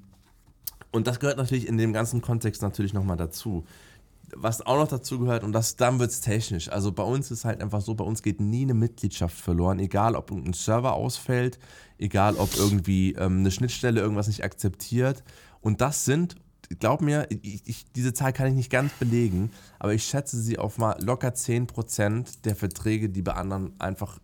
und 0.90 1.06
das 1.06 1.20
gehört 1.20 1.36
natürlich 1.36 1.66
in 1.66 1.76
dem 1.76 1.92
ganzen 1.92 2.22
Kontext 2.22 2.62
natürlich 2.62 2.94
nochmal 2.94 3.16
dazu. 3.16 3.64
Was 4.36 4.60
auch 4.60 4.76
noch 4.76 4.88
dazu 4.88 5.18
gehört, 5.18 5.42
und 5.42 5.52
das, 5.52 5.76
dann 5.76 5.98
wird 5.98 6.10
es 6.10 6.20
technisch. 6.20 6.68
Also 6.68 6.92
bei 6.92 7.02
uns 7.02 7.30
ist 7.30 7.46
halt 7.46 7.62
einfach 7.62 7.80
so, 7.80 7.94
bei 7.94 8.04
uns 8.04 8.22
geht 8.22 8.40
nie 8.40 8.62
eine 8.62 8.74
Mitgliedschaft 8.74 9.36
verloren, 9.36 9.78
egal 9.78 10.14
ob 10.14 10.30
ein 10.30 10.52
Server 10.52 10.92
ausfällt, 10.92 11.58
egal 11.98 12.36
ob 12.36 12.54
irgendwie 12.56 13.12
ähm, 13.14 13.38
eine 13.38 13.50
Schnittstelle 13.50 14.00
irgendwas 14.00 14.28
nicht 14.28 14.44
akzeptiert. 14.44 15.24
Und 15.62 15.80
das 15.80 16.04
sind, 16.04 16.36
glaub 16.78 17.00
mir, 17.00 17.26
ich, 17.30 17.66
ich, 17.66 17.92
diese 17.92 18.12
Zahl 18.12 18.34
kann 18.34 18.48
ich 18.48 18.54
nicht 18.54 18.70
ganz 18.70 18.92
belegen, 18.94 19.50
aber 19.78 19.94
ich 19.94 20.04
schätze 20.04 20.38
sie 20.40 20.58
auf 20.58 20.76
mal 20.76 21.02
locker 21.02 21.30
10% 21.30 22.42
der 22.44 22.54
Verträge, 22.54 23.08
die 23.08 23.22
bei 23.22 23.32
anderen 23.32 23.80
einfach 23.80 24.18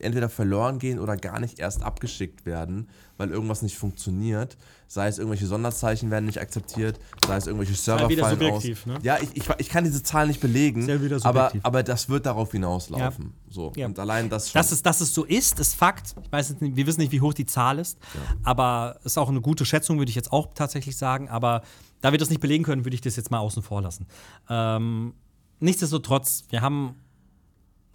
entweder 0.00 0.28
verloren 0.28 0.78
gehen 0.78 0.98
oder 0.98 1.16
gar 1.16 1.40
nicht 1.40 1.58
erst 1.58 1.82
abgeschickt 1.82 2.46
werden, 2.46 2.88
weil 3.16 3.30
irgendwas 3.30 3.62
nicht 3.62 3.76
funktioniert. 3.76 4.56
Sei 4.88 5.08
es 5.08 5.18
irgendwelche 5.18 5.46
Sonderzeichen 5.46 6.10
werden 6.10 6.26
nicht 6.26 6.40
akzeptiert, 6.40 7.00
sei 7.26 7.36
es 7.36 7.46
irgendwelche 7.46 7.74
Server 7.74 8.08
wieder 8.08 8.24
fallen 8.24 8.38
subjektiv, 8.38 8.82
aus. 8.82 8.86
Ne? 8.86 8.98
Ja, 9.02 9.18
ich, 9.20 9.30
ich, 9.34 9.48
ich, 9.58 9.68
kann 9.68 9.84
diese 9.84 10.02
Zahl 10.02 10.28
nicht 10.28 10.40
belegen, 10.40 10.88
aber, 11.24 11.50
aber 11.62 11.82
das 11.82 12.08
wird 12.08 12.26
darauf 12.26 12.52
hinauslaufen. 12.52 13.24
Ja. 13.24 13.52
So. 13.52 13.72
Ja. 13.74 13.86
Und 13.86 13.98
allein 13.98 14.30
das 14.30 14.50
schon. 14.50 14.60
Dass 14.60 14.70
es, 14.70 14.82
dass 14.82 15.00
es 15.00 15.12
so 15.12 15.24
ist, 15.24 15.58
ist 15.58 15.74
Fakt. 15.74 16.14
Ich 16.22 16.30
weiß 16.30 16.60
nicht, 16.60 16.76
wir 16.76 16.86
wissen 16.86 17.00
nicht, 17.00 17.12
wie 17.12 17.20
hoch 17.20 17.34
die 17.34 17.46
Zahl 17.46 17.78
ist, 17.78 17.98
ja. 18.14 18.20
aber 18.44 18.96
es 19.00 19.12
ist 19.12 19.18
auch 19.18 19.28
eine 19.28 19.40
gute 19.40 19.64
Schätzung, 19.64 19.98
würde 19.98 20.10
ich 20.10 20.16
jetzt 20.16 20.32
auch 20.32 20.54
tatsächlich 20.54 20.96
sagen. 20.96 21.28
Aber 21.28 21.62
da 22.00 22.12
wir 22.12 22.18
das 22.18 22.30
nicht 22.30 22.40
belegen 22.40 22.62
können, 22.62 22.84
würde 22.84 22.94
ich 22.94 23.00
das 23.00 23.16
jetzt 23.16 23.30
mal 23.30 23.38
außen 23.38 23.62
vor 23.62 23.82
lassen. 23.82 24.06
Ähm, 24.48 25.14
nichtsdestotrotz, 25.58 26.44
wir 26.50 26.60
haben 26.60 26.94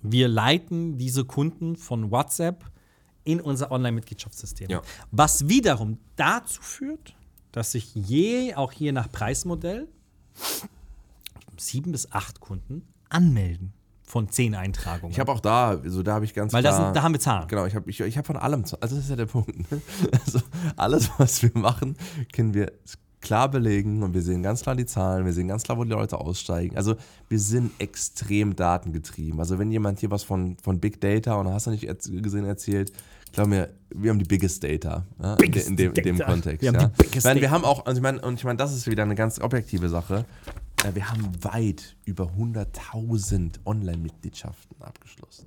wir 0.02 0.28
leiten 0.28 0.97
diese 0.97 1.26
Kunden 1.26 1.76
von 1.76 2.12
WhatsApp 2.12 2.66
in 3.24 3.39
unser 3.39 3.72
Online-Mitgliedschaftssystem. 3.72 4.70
Ja. 4.70 4.82
Was 5.12 5.47
wiederum 5.47 5.99
dazu 6.16 6.62
führt, 6.62 7.16
dass 7.52 7.74
sich 7.74 7.93
je, 7.93 8.56
auch 8.56 8.72
hier 8.72 8.93
nach 8.93 9.12
Preismodell, 9.12 9.88
sieben 11.58 11.91
bis 11.91 12.12
acht 12.12 12.39
Kunden 12.39 12.88
anmelden 13.10 13.74
von 14.12 14.30
zehn 14.30 14.56
Eintragungen. 14.56 15.12
Ich 15.12 15.20
habe 15.20 15.32
auch 15.32 15.39
da, 15.39 15.70
also 15.70 16.04
da 16.04 16.16
habe 16.16 16.26
ich 16.26 16.34
ganz 16.34 16.52
Weil 16.52 16.64
klar, 16.64 16.88
Weil 16.88 16.93
da 16.93 17.04
haben 17.04 17.14
wir 17.14 17.20
Zahlen. 17.20 17.47
Genau, 17.47 17.66
ich 17.66 17.76
habe 17.76 17.89
ich, 17.89 17.99
ich 18.02 18.18
hab 18.18 18.28
von 18.28 18.36
allem, 18.36 18.64
also 18.64 18.78
das 18.78 18.91
ist 18.91 19.10
ja 19.10 19.16
der 19.16 19.26
Punkt. 19.26 19.72
Ne? 19.72 19.82
Also 20.26 20.41
alles, 20.76 21.10
was 21.18 21.41
wir 21.43 21.52
machen, 21.54 21.95
können 22.34 22.54
wir 22.54 22.74
klar 23.22 23.49
belegen 23.49 24.03
und 24.03 24.13
wir 24.13 24.22
sehen 24.22 24.43
ganz 24.43 24.61
klar 24.61 24.76
die 24.76 24.86
Zahlen, 24.86 25.26
wir 25.26 25.34
sehen 25.34 25.47
ganz 25.47 25.63
klar, 25.63 25.78
wo 25.78 25.84
die 25.84 25.91
Leute 25.91 26.19
aussteigen. 26.19 26.76
Also 26.76 26.95
wir 27.30 27.39
sind 27.39 27.72
extrem 27.80 28.55
datengetrieben. 28.55 29.39
Also 29.39 29.59
wenn 29.59 29.72
jemand 29.72 29.99
hier 29.99 30.11
was 30.11 30.24
von, 30.24 30.57
von 30.61 30.80
Big 30.80 30.99
Data 30.99 31.36
und 31.36 31.47
hast 31.47 31.67
du 31.67 31.72
nicht 31.72 31.88
gesehen 31.88 32.45
erzählt, 32.45 32.91
glaub 33.32 33.47
mir, 33.47 33.69
wir 33.89 34.09
haben 34.09 34.19
die 34.19 34.26
biggest 34.26 34.63
Data 34.63 35.05
ja, 35.22 35.36
biggest 35.36 35.69
in, 35.69 35.78
dem, 35.78 35.93
in 35.93 36.03
dem 36.03 36.19
Kontext. 36.19 36.61
Wir, 36.61 36.74
ja. 36.74 36.82
haben 36.82 36.93
ich 37.13 37.24
meine, 37.24 37.41
wir 37.41 37.51
haben 37.51 37.63
auch, 37.63 37.86
also 37.86 37.97
ich 37.97 38.03
meine, 38.03 38.22
und 38.22 38.36
ich 38.36 38.43
meine, 38.43 38.57
das 38.57 38.74
ist 38.74 38.88
wieder 38.88 39.03
eine 39.03 39.15
ganz 39.15 39.39
objektive 39.39 39.88
Sache. 39.89 40.26
Wir 40.93 41.11
haben 41.11 41.32
weit 41.41 41.95
über 42.05 42.32
100.000 42.39 43.59
Online-Mitgliedschaften 43.65 44.82
abgeschlossen. 44.82 45.45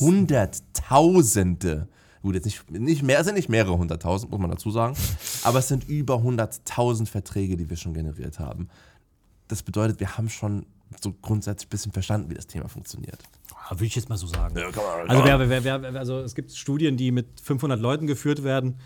Hunderttausende. 0.00 1.88
Gut, 2.22 2.34
jetzt 2.34 2.44
nicht, 2.44 2.70
nicht 2.70 3.02
mehr, 3.02 3.20
es 3.20 3.26
sind 3.26 3.34
nicht 3.34 3.48
mehrere 3.48 3.78
hunderttausend, 3.78 4.30
muss 4.30 4.40
man 4.40 4.50
dazu 4.50 4.70
sagen. 4.70 4.96
Aber 5.42 5.58
es 5.58 5.68
sind 5.68 5.88
über 5.88 6.22
hunderttausend 6.22 7.08
Verträge, 7.08 7.56
die 7.56 7.70
wir 7.70 7.76
schon 7.76 7.94
generiert 7.94 8.38
haben. 8.38 8.68
Das 9.46 9.62
bedeutet, 9.62 10.00
wir 10.00 10.16
haben 10.18 10.28
schon 10.28 10.66
so 11.00 11.12
grundsätzlich 11.12 11.66
ein 11.66 11.70
bisschen 11.70 11.92
verstanden, 11.92 12.30
wie 12.30 12.34
das 12.34 12.46
Thema 12.46 12.68
funktioniert. 12.68 13.22
Würde 13.70 13.84
ich 13.84 13.94
jetzt 13.94 14.08
mal 14.08 14.16
so 14.16 14.26
sagen. 14.26 14.56
Ja, 14.58 14.70
man, 14.70 15.10
also, 15.10 15.24
wer, 15.24 15.64
wer, 15.64 15.82
wer, 15.82 16.00
also 16.00 16.20
es 16.20 16.34
gibt 16.34 16.52
Studien, 16.52 16.96
die 16.96 17.10
mit 17.10 17.40
500 17.42 17.78
Leuten 17.78 18.06
geführt 18.06 18.42
werden 18.42 18.78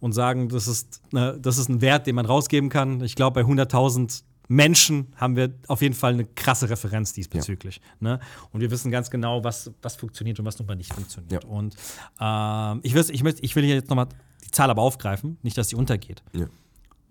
und 0.00 0.12
sagen, 0.12 0.48
das 0.48 0.66
ist, 0.66 1.02
ne, 1.12 1.38
das 1.40 1.58
ist 1.58 1.68
ein 1.68 1.80
Wert, 1.80 2.06
den 2.06 2.14
man 2.14 2.26
rausgeben 2.26 2.70
kann. 2.70 3.02
Ich 3.02 3.14
glaube, 3.14 3.42
bei 3.42 3.48
100.000 3.48 4.22
Menschen 4.50 5.06
haben 5.14 5.36
wir 5.36 5.54
auf 5.68 5.80
jeden 5.80 5.94
Fall 5.94 6.12
eine 6.12 6.24
krasse 6.24 6.68
Referenz 6.68 7.12
diesbezüglich. 7.12 7.80
Ja. 8.00 8.16
Ne? 8.16 8.20
Und 8.50 8.60
wir 8.60 8.72
wissen 8.72 8.90
ganz 8.90 9.08
genau, 9.08 9.44
was, 9.44 9.70
was 9.80 9.94
funktioniert 9.94 10.40
und 10.40 10.44
was 10.44 10.58
nun 10.58 10.66
mal 10.66 10.74
nicht 10.74 10.92
funktioniert. 10.92 11.44
Ja. 11.44 11.48
Und 11.48 11.76
ähm, 12.20 12.80
ich, 12.82 12.94
will, 12.94 13.04
ich, 13.10 13.22
möchte, 13.22 13.42
ich 13.42 13.54
will 13.54 13.64
hier 13.64 13.76
jetzt 13.76 13.90
nochmal 13.90 14.08
die 14.44 14.50
Zahl 14.50 14.68
aber 14.68 14.82
aufgreifen, 14.82 15.38
nicht, 15.42 15.56
dass 15.56 15.68
sie 15.68 15.76
untergeht. 15.76 16.24
Ja. 16.32 16.46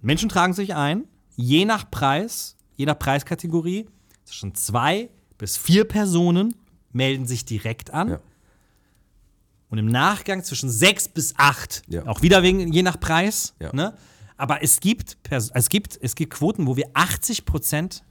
Menschen 0.02 0.28
tragen 0.28 0.52
sich 0.52 0.76
ein, 0.76 1.06
je 1.38 1.64
nach 1.64 1.90
Preis, 1.90 2.58
je 2.76 2.86
nach 2.86 3.00
Preiskategorie, 3.00 3.86
zwischen 4.26 4.54
zwei 4.54 5.10
bis 5.38 5.56
vier 5.56 5.86
Personen 5.86 6.56
melden 6.92 7.26
sich 7.26 7.46
direkt 7.46 7.94
an. 7.94 8.20
Und 9.70 9.78
im 9.78 9.86
Nachgang 9.86 10.44
zwischen 10.44 10.70
sechs 10.70 11.08
bis 11.08 11.36
acht, 11.38 11.84
auch 12.06 12.22
wieder 12.22 12.44
wegen, 12.44 12.74
je 12.74 12.84
nach 12.84 13.00
Preis. 13.00 13.56
Ne? 13.72 13.94
Aber 14.40 14.64
es 14.64 14.80
gibt, 14.80 15.18
es, 15.30 15.70
gibt, 15.70 16.00
es 16.02 16.16
gibt 16.16 16.34
Quoten, 16.34 16.66
wo 16.66 16.78
wir 16.78 16.90
80 16.94 17.46
Prozent 17.46 18.04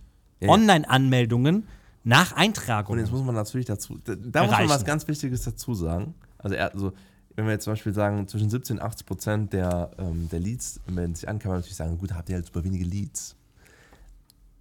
Online-Anmeldungen 0.43 1.67
nach 2.05 2.33
Eintragung. 2.33 2.93
Und 2.95 2.99
jetzt 3.01 3.11
muss 3.11 3.23
man 3.23 3.35
natürlich 3.35 3.67
dazu, 3.67 3.99
da, 4.05 4.15
da 4.15 4.43
muss 4.43 4.53
man 4.53 4.69
was 4.69 4.85
ganz 4.85 5.09
Wichtiges 5.09 5.43
dazu 5.43 5.73
sagen. 5.73 6.15
Also, 6.37 6.57
also, 6.57 6.93
wenn 7.35 7.47
wir 7.47 7.53
jetzt 7.53 7.65
zum 7.65 7.73
Beispiel 7.73 7.95
sagen, 7.95 8.29
zwischen 8.29 8.51
17 8.51 8.77
und 8.77 8.83
80 8.83 9.07
Prozent 9.07 9.53
der, 9.55 9.91
ähm, 9.99 10.29
der 10.31 10.41
Leads 10.41 10.81
melden 10.91 11.15
sich 11.15 11.29
an, 11.29 11.39
kann 11.39 11.51
man 11.51 11.61
natürlich 11.61 11.77
sagen, 11.77 11.97
gut, 11.97 12.13
habt 12.13 12.29
ihr 12.29 12.35
halt 12.35 12.47
super 12.47 12.63
wenige 12.63 12.85
Leads. 12.85 13.35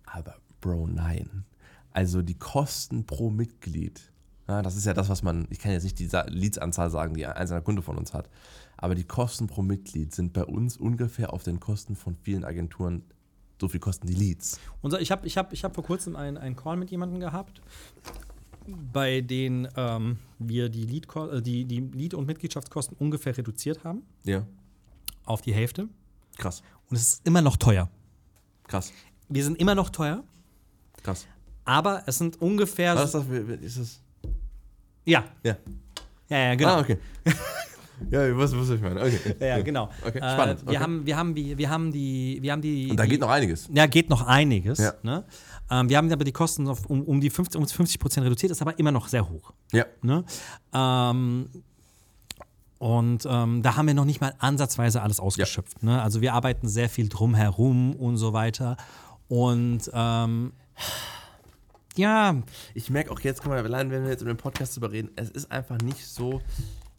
Aber 0.05 0.35
Bro, 0.61 0.87
nein. 0.87 1.43
Also 1.91 2.21
die 2.21 2.37
Kosten 2.37 3.05
pro 3.05 3.29
Mitglied 3.29 4.01
ja, 4.47 4.61
das 4.61 4.75
ist 4.77 4.85
ja 4.85 4.93
das, 4.93 5.09
was 5.09 5.23
man, 5.23 5.47
ich 5.49 5.59
kann 5.59 5.71
jetzt 5.71 5.83
nicht 5.83 5.99
die 5.99 6.09
Leadsanzahl 6.27 6.89
sagen, 6.89 7.15
die 7.15 7.25
ein 7.25 7.33
einzelner 7.33 7.61
Kunde 7.61 7.81
von 7.81 7.97
uns 7.97 8.13
hat, 8.13 8.29
aber 8.77 8.95
die 8.95 9.03
Kosten 9.03 9.47
pro 9.47 9.61
Mitglied 9.61 10.15
sind 10.15 10.33
bei 10.33 10.45
uns 10.45 10.77
ungefähr 10.77 11.33
auf 11.33 11.43
den 11.43 11.59
Kosten 11.59 11.95
von 11.95 12.15
vielen 12.15 12.45
Agenturen. 12.45 13.03
So 13.59 13.67
viel 13.67 13.79
kosten 13.79 14.05
die 14.05 14.13
Leads. 14.13 14.59
Unser, 14.81 15.01
ich 15.01 15.11
habe 15.11 15.25
ich 15.25 15.35
hab, 15.35 15.51
ich 15.51 15.63
hab 15.63 15.73
vor 15.73 15.83
kurzem 15.83 16.15
einen, 16.15 16.37
einen 16.37 16.55
Call 16.55 16.77
mit 16.77 16.91
jemandem 16.91 17.19
gehabt, 17.19 17.59
bei 18.93 19.21
dem 19.21 19.67
ähm, 19.75 20.19
wir 20.37 20.69
die 20.69 20.83
Lead, 20.83 21.07
äh, 21.15 21.41
die, 21.41 21.65
die 21.65 21.79
Lead- 21.79 22.13
und 22.13 22.27
Mitgliedschaftskosten 22.27 22.95
ungefähr 22.99 23.35
reduziert 23.35 23.83
haben. 23.83 24.03
Ja. 24.23 24.45
Auf 25.25 25.41
die 25.41 25.53
Hälfte. 25.53 25.89
Krass. 26.37 26.61
Und 26.89 26.97
es 26.97 27.13
ist 27.13 27.27
immer 27.27 27.41
noch 27.41 27.57
teuer. 27.57 27.89
Krass. 28.67 28.93
Wir 29.27 29.43
sind 29.43 29.59
immer 29.59 29.73
noch 29.73 29.89
teuer. 29.89 30.23
Krass. 31.01 31.25
Aber 31.65 32.03
es 32.05 32.19
sind 32.19 32.39
ungefähr. 32.39 32.95
Was 32.95 33.15
ist 33.15 33.15
das? 33.15 33.25
Ist 33.61 33.79
das 33.79 34.01
ja. 35.07 35.23
Ja. 35.43 35.55
Ja, 36.29 36.37
ja, 36.37 36.55
genau. 36.55 36.75
Ah, 36.75 36.79
okay. 36.81 36.97
ja, 38.11 38.37
was, 38.37 38.55
was 38.55 38.69
ich 38.69 38.81
meine. 38.81 39.01
Okay. 39.01 39.35
Ja, 39.39 39.61
genau. 39.61 39.89
Okay, 40.05 40.17
spannend. 40.17 40.61
Äh, 40.61 40.65
wir, 40.65 40.69
okay. 40.71 40.79
haben, 40.79 41.05
wir, 41.05 41.17
haben, 41.17 41.35
wir, 41.35 41.57
wir 41.57 41.69
haben 41.69 41.91
die. 41.91 42.39
Wir 42.41 42.51
haben 42.51 42.61
die 42.61 42.89
Und 42.89 42.97
da 42.97 43.03
die, 43.03 43.09
geht 43.09 43.21
noch 43.21 43.29
einiges. 43.29 43.69
Ja, 43.73 43.85
geht 43.85 44.09
noch 44.09 44.27
einiges. 44.27 44.79
Ja. 44.79 44.93
Ne? 45.03 45.23
Ähm, 45.71 45.89
wir 45.89 45.97
haben 45.97 46.11
aber 46.11 46.25
die 46.25 46.31
Kosten 46.31 46.67
auf, 46.67 46.85
um, 46.85 47.03
um 47.03 47.21
die 47.21 47.29
50, 47.29 47.59
um 47.59 47.67
50 47.67 47.99
Prozent 47.99 48.25
reduziert, 48.25 48.51
ist 48.51 48.61
aber 48.61 48.77
immer 48.77 48.91
noch 48.91 49.07
sehr 49.07 49.27
hoch. 49.29 49.53
Ja. 49.71 49.85
Ne? 50.01 50.25
Ähm, 50.73 51.49
und 52.77 53.25
ähm, 53.27 53.63
da 53.63 53.75
haben 53.75 53.87
wir 53.87 53.93
noch 53.93 54.05
nicht 54.05 54.21
mal 54.21 54.33
ansatzweise 54.39 55.01
alles 55.01 55.19
ausgeschöpft. 55.19 55.77
Ja. 55.81 55.89
Ne? 55.89 56.01
Also 56.01 56.21
wir 56.21 56.33
arbeiten 56.33 56.67
sehr 56.67 56.89
viel 56.89 57.09
drumherum 57.09 57.95
und 57.95 58.17
so 58.17 58.33
weiter. 58.33 58.77
Und 59.29 59.89
ähm, 59.93 60.53
ja. 61.97 62.35
Ich 62.73 62.89
merke 62.89 63.11
auch 63.11 63.19
jetzt, 63.19 63.41
guck 63.41 63.51
mal, 63.51 63.63
allein 63.63 63.91
wenn 63.91 64.03
wir 64.03 64.11
jetzt 64.11 64.21
über 64.21 64.33
den 64.33 64.37
Podcast 64.37 64.75
drüber 64.75 64.91
reden, 64.91 65.09
es 65.15 65.29
ist 65.29 65.51
einfach 65.51 65.77
nicht 65.79 66.05
so, 66.05 66.41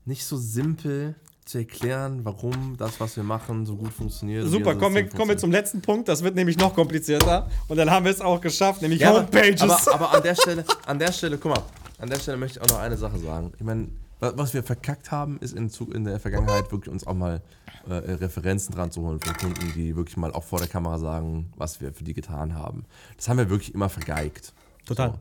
nicht 0.04 0.24
so 0.24 0.36
simpel 0.36 1.14
zu 1.44 1.58
erklären, 1.58 2.20
warum 2.24 2.76
das, 2.76 3.00
was 3.00 3.16
wir 3.16 3.24
machen, 3.24 3.64
so 3.64 3.76
gut 3.76 3.92
funktioniert. 3.92 4.46
Super, 4.46 4.74
kommen 4.74 4.94
wir, 4.94 5.08
kommen 5.08 5.30
wir 5.30 5.38
zum 5.38 5.50
letzten 5.50 5.80
Punkt. 5.80 6.08
Das 6.08 6.22
wird 6.22 6.34
nämlich 6.34 6.58
noch 6.58 6.74
komplizierter. 6.74 7.48
Und 7.68 7.78
dann 7.78 7.90
haben 7.90 8.04
wir 8.04 8.12
es 8.12 8.20
auch 8.20 8.40
geschafft, 8.40 8.82
nämlich 8.82 9.00
ja, 9.00 9.14
Homepages. 9.14 9.62
Aber, 9.62 9.94
aber, 9.94 10.14
an 10.14 10.22
der 10.22 10.34
Stelle, 10.34 10.64
an 10.84 10.98
der 10.98 11.12
Stelle, 11.12 11.38
guck 11.38 11.52
mal, 11.52 11.62
an 11.98 12.10
der 12.10 12.18
Stelle 12.18 12.36
möchte 12.36 12.58
ich 12.58 12.64
auch 12.64 12.74
noch 12.74 12.82
eine 12.82 12.98
Sache 12.98 13.18
sagen. 13.18 13.52
Ich 13.56 13.64
meine, 13.64 13.88
was 14.20 14.52
wir 14.52 14.62
verkackt 14.62 15.10
haben, 15.10 15.38
ist 15.38 15.56
in, 15.56 15.70
in 15.94 16.04
der 16.04 16.20
Vergangenheit 16.20 16.70
wirklich 16.70 16.92
uns 16.92 17.06
auch 17.06 17.14
mal 17.14 17.40
äh, 17.88 17.94
Referenzen 17.94 18.74
dran 18.74 18.90
zu 18.90 19.02
holen 19.02 19.20
von 19.20 19.34
Kunden, 19.36 19.72
die 19.74 19.96
wirklich 19.96 20.16
mal 20.16 20.32
auch 20.32 20.44
vor 20.44 20.58
der 20.58 20.68
Kamera 20.68 20.98
sagen, 20.98 21.52
was 21.56 21.80
wir 21.80 21.92
für 21.92 22.04
die 22.04 22.14
getan 22.14 22.54
haben. 22.54 22.84
Das 23.16 23.28
haben 23.28 23.38
wir 23.38 23.48
wirklich 23.48 23.74
immer 23.74 23.88
vergeigt. 23.88 24.52
Total. 24.88 25.10
So. 25.10 25.20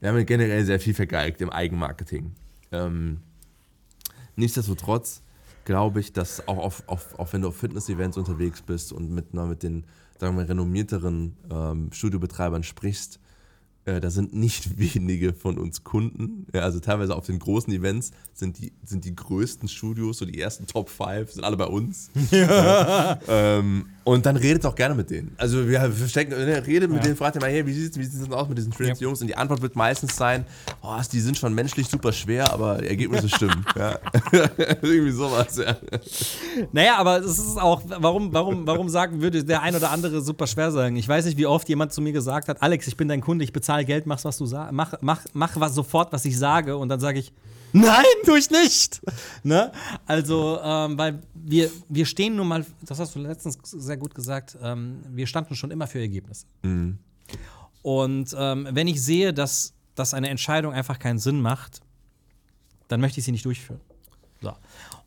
Wir 0.00 0.10
haben 0.10 0.26
generell 0.26 0.64
sehr 0.64 0.78
viel 0.78 0.94
vergeigt 0.94 1.40
im 1.40 1.50
Eigenmarketing. 1.50 2.32
Ähm, 2.70 3.20
nichtsdestotrotz 4.36 5.22
glaube 5.64 6.00
ich, 6.00 6.12
dass 6.12 6.46
auch, 6.46 6.58
auf, 6.58 6.82
auf, 6.86 7.18
auch 7.18 7.32
wenn 7.32 7.42
du 7.42 7.48
auf 7.48 7.56
Fitness-Events 7.56 8.16
unterwegs 8.16 8.62
bist 8.62 8.92
und 8.92 9.10
mit, 9.10 9.32
na, 9.32 9.46
mit 9.46 9.62
den 9.62 9.84
sagen 10.18 10.36
wir, 10.36 10.48
renommierteren 10.48 11.36
ähm, 11.50 11.90
Studiobetreibern 11.92 12.62
sprichst, 12.62 13.18
äh, 13.88 14.00
da 14.00 14.10
sind 14.10 14.34
nicht 14.34 14.78
wenige 14.78 15.32
von 15.32 15.58
uns 15.58 15.82
Kunden. 15.82 16.46
Ja, 16.52 16.62
also 16.62 16.80
teilweise 16.80 17.16
auf 17.16 17.26
den 17.26 17.38
großen 17.38 17.72
Events 17.72 18.10
sind 18.34 18.58
die, 18.58 18.72
sind 18.84 19.04
die 19.04 19.14
größten 19.14 19.68
Studios, 19.68 20.18
so 20.18 20.26
die 20.26 20.40
ersten 20.40 20.66
Top 20.66 20.90
5, 20.90 21.32
sind 21.32 21.44
alle 21.44 21.56
bei 21.56 21.66
uns. 21.66 22.10
Ja. 22.30 23.18
ähm, 23.26 23.86
und 24.04 24.24
dann 24.24 24.36
redet 24.36 24.64
auch 24.64 24.74
gerne 24.74 24.94
mit 24.94 25.10
denen. 25.10 25.34
Also 25.38 25.68
wir 25.68 25.80
verstecken, 25.92 26.30
ne, 26.30 26.66
redet 26.66 26.90
mit 26.90 26.98
ja. 26.98 27.04
denen, 27.04 27.16
fragt 27.16 27.36
ihr 27.36 27.40
mal, 27.40 27.50
hey, 27.50 27.66
wie 27.66 27.72
sieht 27.72 27.96
es 27.96 28.28
wie 28.28 28.32
aus 28.32 28.48
mit 28.48 28.58
diesen 28.58 28.72
Trends-Jungs? 28.72 29.20
Und 29.20 29.26
die 29.26 29.36
Antwort 29.36 29.60
wird 29.60 29.76
meistens 29.76 30.16
sein, 30.16 30.44
oh, 30.82 30.98
die 31.10 31.20
sind 31.20 31.36
schon 31.36 31.54
menschlich 31.54 31.88
super 31.88 32.12
schwer, 32.12 32.52
aber 32.52 32.78
die 32.78 32.88
Ergebnisse 32.88 33.28
stimmen. 33.28 33.64
ja. 33.76 33.98
Irgendwie 34.82 35.10
sowas, 35.10 35.56
ja. 35.56 35.76
Naja, 36.72 36.96
aber 36.96 37.18
es 37.18 37.38
ist 37.38 37.58
auch, 37.58 37.82
warum, 37.86 38.32
warum, 38.32 38.66
warum 38.66 38.88
sagen 38.88 39.20
würde 39.20 39.44
der 39.44 39.62
ein 39.62 39.74
oder 39.74 39.90
andere 39.90 40.20
super 40.20 40.46
schwer 40.46 40.70
sagen? 40.70 40.96
Ich 40.96 41.08
weiß 41.08 41.26
nicht, 41.26 41.36
wie 41.36 41.46
oft 41.46 41.68
jemand 41.68 41.92
zu 41.92 42.00
mir 42.00 42.12
gesagt 42.12 42.48
hat, 42.48 42.62
Alex, 42.62 42.86
ich 42.86 42.96
bin 42.96 43.08
dein 43.08 43.20
Kunde, 43.20 43.44
ich 43.44 43.52
bezahle 43.52 43.77
Geld, 43.84 44.06
mach 44.06 44.22
was 44.24 44.38
du 44.38 44.46
sagst, 44.46 44.72
mach, 44.72 44.94
mach, 45.00 45.24
mach 45.32 45.58
was 45.58 45.74
sofort, 45.74 46.12
was 46.12 46.24
ich 46.24 46.38
sage. 46.38 46.76
Und 46.76 46.88
dann 46.88 47.00
sage 47.00 47.18
ich, 47.18 47.32
Nein, 47.72 48.04
tue 48.24 48.38
ich 48.38 48.50
nicht. 48.50 49.02
ne? 49.42 49.72
Also, 50.06 50.58
ähm, 50.62 50.96
weil 50.96 51.20
wir, 51.34 51.70
wir 51.88 52.06
stehen 52.06 52.36
nun 52.36 52.48
mal, 52.48 52.64
das 52.82 52.98
hast 52.98 53.14
du 53.14 53.18
letztens 53.18 53.58
sehr 53.62 53.98
gut 53.98 54.14
gesagt, 54.14 54.56
ähm, 54.62 55.02
wir 55.10 55.26
standen 55.26 55.54
schon 55.54 55.70
immer 55.70 55.86
für 55.86 56.00
Ergebnisse. 56.00 56.46
Mhm. 56.62 56.98
Und 57.82 58.34
ähm, 58.38 58.68
wenn 58.70 58.88
ich 58.88 59.02
sehe, 59.02 59.34
dass, 59.34 59.74
dass 59.94 60.14
eine 60.14 60.30
Entscheidung 60.30 60.72
einfach 60.72 60.98
keinen 60.98 61.18
Sinn 61.18 61.42
macht, 61.42 61.80
dann 62.88 63.00
möchte 63.00 63.20
ich 63.20 63.26
sie 63.26 63.32
nicht 63.32 63.44
durchführen. 63.44 63.80
So. 64.40 64.54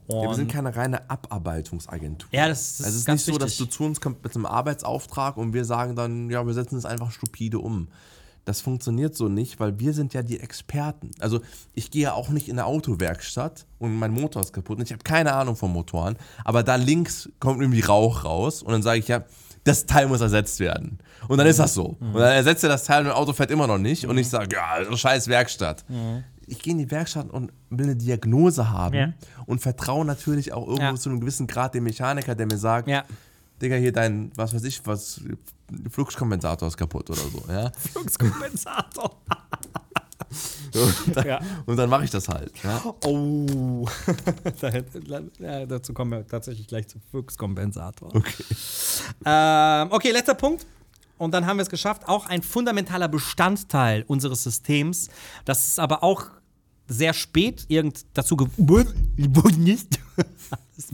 Ja, 0.08 0.22
wir 0.22 0.34
sind 0.36 0.52
keine 0.52 0.76
reine 0.76 1.10
Abarbeitungsagentur. 1.10 2.30
Ja, 2.32 2.48
das, 2.48 2.78
das 2.78 2.86
also 2.86 2.98
ist, 2.98 3.02
ist 3.02 3.08
nicht 3.08 3.26
so, 3.26 3.38
dass 3.38 3.58
du 3.58 3.66
zu 3.66 3.84
uns 3.86 4.02
kommst 4.02 4.24
mit 4.24 4.36
einem 4.36 4.46
Arbeitsauftrag 4.46 5.38
und 5.38 5.54
wir 5.54 5.64
sagen 5.66 5.96
dann, 5.96 6.30
ja, 6.30 6.46
wir 6.46 6.54
setzen 6.54 6.78
es 6.78 6.86
einfach 6.86 7.12
stupide 7.12 7.60
um. 7.60 7.88
Das 8.46 8.62
funktioniert 8.62 9.16
so 9.16 9.28
nicht, 9.28 9.60
weil 9.60 9.80
wir 9.80 9.94
sind 9.94 10.14
ja 10.14 10.24
die 10.24 10.40
Experten. 10.40 11.12
Also 11.20 11.42
ich 11.74 11.92
gehe 11.92 12.04
ja 12.04 12.14
auch 12.14 12.30
nicht 12.30 12.50
in 12.50 12.58
eine 12.58 12.66
Autowerkstatt 12.66 13.66
und 13.78 13.96
mein 13.98 14.12
Motor 14.12 14.42
ist 14.42 14.52
kaputt 14.52 14.80
und 14.80 14.84
ich 14.84 14.92
habe 14.92 15.04
keine 15.04 15.34
Ahnung 15.34 15.56
von 15.56 15.72
Motoren, 15.72 16.18
aber 16.44 16.64
da 16.64 16.76
links 16.76 17.30
kommt 17.40 17.62
irgendwie 17.62 17.82
Rauch 17.82 18.24
raus 18.24 18.64
und 18.64 18.72
dann 18.72 18.82
sage 18.82 19.00
ich 19.00 19.08
ja, 19.08 19.24
das 19.64 19.86
Teil 19.86 20.08
muss 20.08 20.22
ersetzt 20.22 20.60
werden. 20.60 20.98
Und 21.28 21.38
dann 21.38 21.46
ist 21.46 21.60
das 21.60 21.76
so. 21.76 21.96
Mhm. 22.00 22.16
Und 22.16 22.22
dann 22.22 22.34
ersetzt 22.34 22.64
er 22.64 22.70
das 22.70 22.84
Teil 22.84 23.02
und 23.02 23.08
das 23.08 23.16
Auto 23.16 23.34
fährt 23.34 23.52
immer 23.52 23.68
noch 23.68 23.78
nicht 23.78 24.06
und 24.06 24.18
ich 24.18 24.28
sage, 24.28 24.56
ja, 24.56 24.98
scheiß 24.98 25.28
Werkstatt. 25.28 25.86
Mhm. 25.88 26.24
Ich 26.48 26.60
gehe 26.60 26.72
in 26.72 26.80
die 26.80 26.90
Werkstatt 26.92 27.30
und 27.30 27.52
will 27.70 27.86
eine 27.86 27.96
Diagnose 27.96 28.72
haben 28.72 28.96
ja. 28.96 29.14
und 29.46 29.62
vertraue 29.62 30.04
natürlich 30.04 30.52
auch 30.52 30.68
irgendwo 30.68 30.84
ja. 30.84 30.96
zu 30.96 31.10
einem 31.10 31.20
gewissen 31.20 31.48
Grad 31.48 31.76
dem 31.76 31.84
Mechaniker, 31.84 32.36
der 32.36 32.48
mir 32.48 32.58
sagt, 32.58 32.88
ja. 32.88 33.04
Digga, 33.62 33.76
hier 33.76 33.92
dein, 33.92 34.32
was 34.36 34.54
weiß 34.54 34.64
ich, 34.64 34.86
was, 34.86 35.22
Fluxkompensator 35.90 36.68
ist 36.68 36.78
kaputt 36.78 37.10
oder 37.10 37.22
so, 37.22 37.44
ja. 37.50 37.72
Fluxkompensator. 37.92 39.18
und 40.74 41.16
dann, 41.18 41.28
ja. 41.28 41.42
dann 41.68 41.90
mache 41.90 42.06
ich 42.06 42.12
das 42.12 42.28
halt. 42.28 42.52
Ja? 42.64 42.82
Oh, 43.06 43.88
ja, 45.40 45.66
dazu 45.66 45.94
kommen 45.94 46.12
wir 46.12 46.28
tatsächlich 46.28 46.68
gleich 46.68 46.88
zum 46.88 47.02
Fluxkompensator. 47.12 48.16
Okay. 48.16 48.44
Ähm, 49.26 49.92
okay, 49.92 50.12
letzter 50.12 50.36
Punkt. 50.36 50.66
Und 51.18 51.34
dann 51.34 51.46
haben 51.46 51.58
wir 51.58 51.64
es 51.64 51.70
geschafft. 51.70 52.08
Auch 52.08 52.26
ein 52.26 52.42
fundamentaler 52.42 53.08
Bestandteil 53.08 54.04
unseres 54.08 54.44
Systems. 54.44 55.10
Das 55.46 55.68
ist 55.68 55.80
aber 55.80 56.04
auch 56.04 56.32
sehr 56.88 57.14
spät 57.14 57.66
irgend 57.68 58.06
dazu 58.14 58.36
geworden 58.36 59.68
ist. 59.68 60.00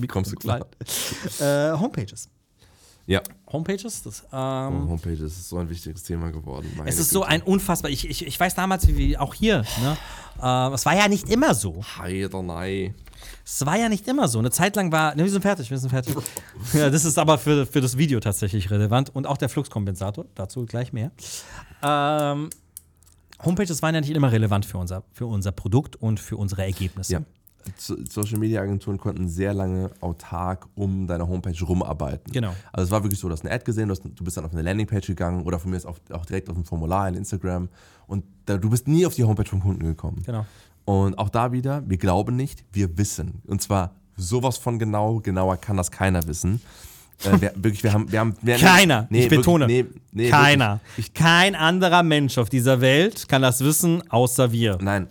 Kommst 0.09 0.31
du 0.31 0.35
klar? 0.35 0.67
Äh, 1.39 1.71
Homepages. 1.77 2.29
Ja. 3.07 3.21
Homepages? 3.51 4.03
Das, 4.03 4.23
ähm, 4.33 4.85
oh, 4.85 4.89
Homepages 4.89 5.21
ist 5.21 5.49
so 5.49 5.57
ein 5.57 5.69
wichtiges 5.69 6.03
Thema 6.03 6.29
geworden. 6.29 6.69
es 6.85 6.99
ist 6.99 7.09
so 7.09 7.23
ein 7.23 7.41
unfassbar. 7.41 7.89
Ich, 7.89 8.07
ich, 8.07 8.27
ich 8.27 8.39
weiß 8.39 8.53
damals, 8.53 8.85
wie 8.87 9.17
auch 9.17 9.33
hier, 9.33 9.63
ne? 9.81 9.97
Äh, 10.41 10.73
es 10.73 10.85
war 10.85 10.95
ja 10.95 11.07
nicht 11.07 11.29
immer 11.29 11.55
so. 11.55 11.81
Heider, 11.97 12.43
nein. 12.43 12.93
Es 13.45 13.65
war 13.65 13.77
ja 13.77 13.87
nicht 13.87 14.07
immer 14.07 14.27
so. 14.27 14.39
Eine 14.39 14.51
Zeit 14.51 14.75
lang 14.75 14.91
war. 14.91 15.15
Ne, 15.15 15.23
wir 15.23 15.31
sind 15.31 15.41
fertig, 15.41 15.71
wir 15.71 15.77
sind 15.77 15.89
fertig. 15.89 16.15
ja, 16.73 16.89
das 16.89 17.05
ist 17.05 17.17
aber 17.17 17.37
für, 17.37 17.65
für 17.65 17.79
das 17.79 17.97
Video 17.97 18.19
tatsächlich 18.19 18.69
relevant. 18.69 19.15
Und 19.15 19.25
auch 19.25 19.37
der 19.37 19.47
Fluxkompensator, 19.47 20.25
dazu 20.35 20.65
gleich 20.65 20.91
mehr. 20.91 21.11
Ähm, 21.81 22.49
Homepages 23.43 23.81
waren 23.81 23.95
ja 23.95 24.01
nicht 24.01 24.11
immer 24.11 24.31
relevant 24.31 24.65
für 24.65 24.77
unser, 24.77 25.03
für 25.13 25.27
unser 25.27 25.53
Produkt 25.53 25.95
und 25.95 26.19
für 26.19 26.35
unsere 26.35 26.63
Ergebnisse. 26.63 27.13
Ja. 27.13 27.21
Social 27.77 28.39
Media 28.39 28.61
Agenturen 28.61 28.97
konnten 28.97 29.27
sehr 29.27 29.53
lange 29.53 29.91
autark 30.01 30.67
um 30.75 31.07
deine 31.07 31.27
Homepage 31.27 31.63
rumarbeiten. 31.63 32.31
Genau. 32.31 32.53
Also 32.71 32.85
es 32.85 32.91
war 32.91 33.03
wirklich 33.03 33.19
so, 33.19 33.27
du 33.27 33.33
hast 33.33 33.45
eine 33.45 33.53
Ad 33.53 33.63
gesehen, 33.65 33.87
du, 33.87 33.91
hast, 33.93 34.03
du 34.03 34.23
bist 34.23 34.37
dann 34.37 34.45
auf 34.45 34.53
eine 34.53 34.61
Landingpage 34.61 35.07
gegangen 35.07 35.43
oder 35.43 35.59
von 35.59 35.71
mir 35.71 35.77
ist 35.77 35.85
auch, 35.85 35.97
auch 36.11 36.25
direkt 36.25 36.49
auf 36.49 36.57
ein 36.57 36.65
Formular 36.65 37.07
in 37.09 37.15
Instagram 37.15 37.69
und 38.07 38.23
da, 38.45 38.57
du 38.57 38.69
bist 38.69 38.87
nie 38.87 39.05
auf 39.05 39.15
die 39.15 39.23
Homepage 39.23 39.49
vom 39.49 39.61
Kunden 39.61 39.85
gekommen. 39.85 40.23
Genau. 40.25 40.45
Und 40.85 41.17
auch 41.17 41.29
da 41.29 41.51
wieder, 41.51 41.83
wir 41.85 41.97
glauben 41.97 42.35
nicht, 42.35 42.63
wir 42.71 42.97
wissen. 42.97 43.41
Und 43.45 43.61
zwar 43.61 43.95
sowas 44.15 44.57
von 44.57 44.79
genau, 44.79 45.19
genauer 45.19 45.57
kann 45.57 45.75
das 45.75 45.91
keiner 45.91 46.25
wissen. 46.27 46.61
Äh, 47.23 47.41
wir, 47.41 47.51
wirklich, 47.55 47.83
wir 47.83 47.93
haben, 47.93 48.11
wir 48.11 48.19
haben, 48.19 48.35
wir 48.41 48.57
Keiner, 48.57 49.07
nee, 49.09 49.23
ich 49.23 49.29
betone. 49.29 49.67
Wirklich, 49.67 50.01
nee, 50.11 50.23
nee, 50.23 50.29
Keiner. 50.29 50.79
wirklich. 50.89 51.13
Kein 51.13 51.55
anderer 51.55 52.03
Mensch 52.03 52.37
auf 52.37 52.49
dieser 52.49 52.79
Welt 52.81 53.27
kann 53.27 53.41
das 53.41 53.61
wissen, 53.63 54.03
außer 54.09 54.51
wir. 54.51 54.77
Nein, 54.81 55.07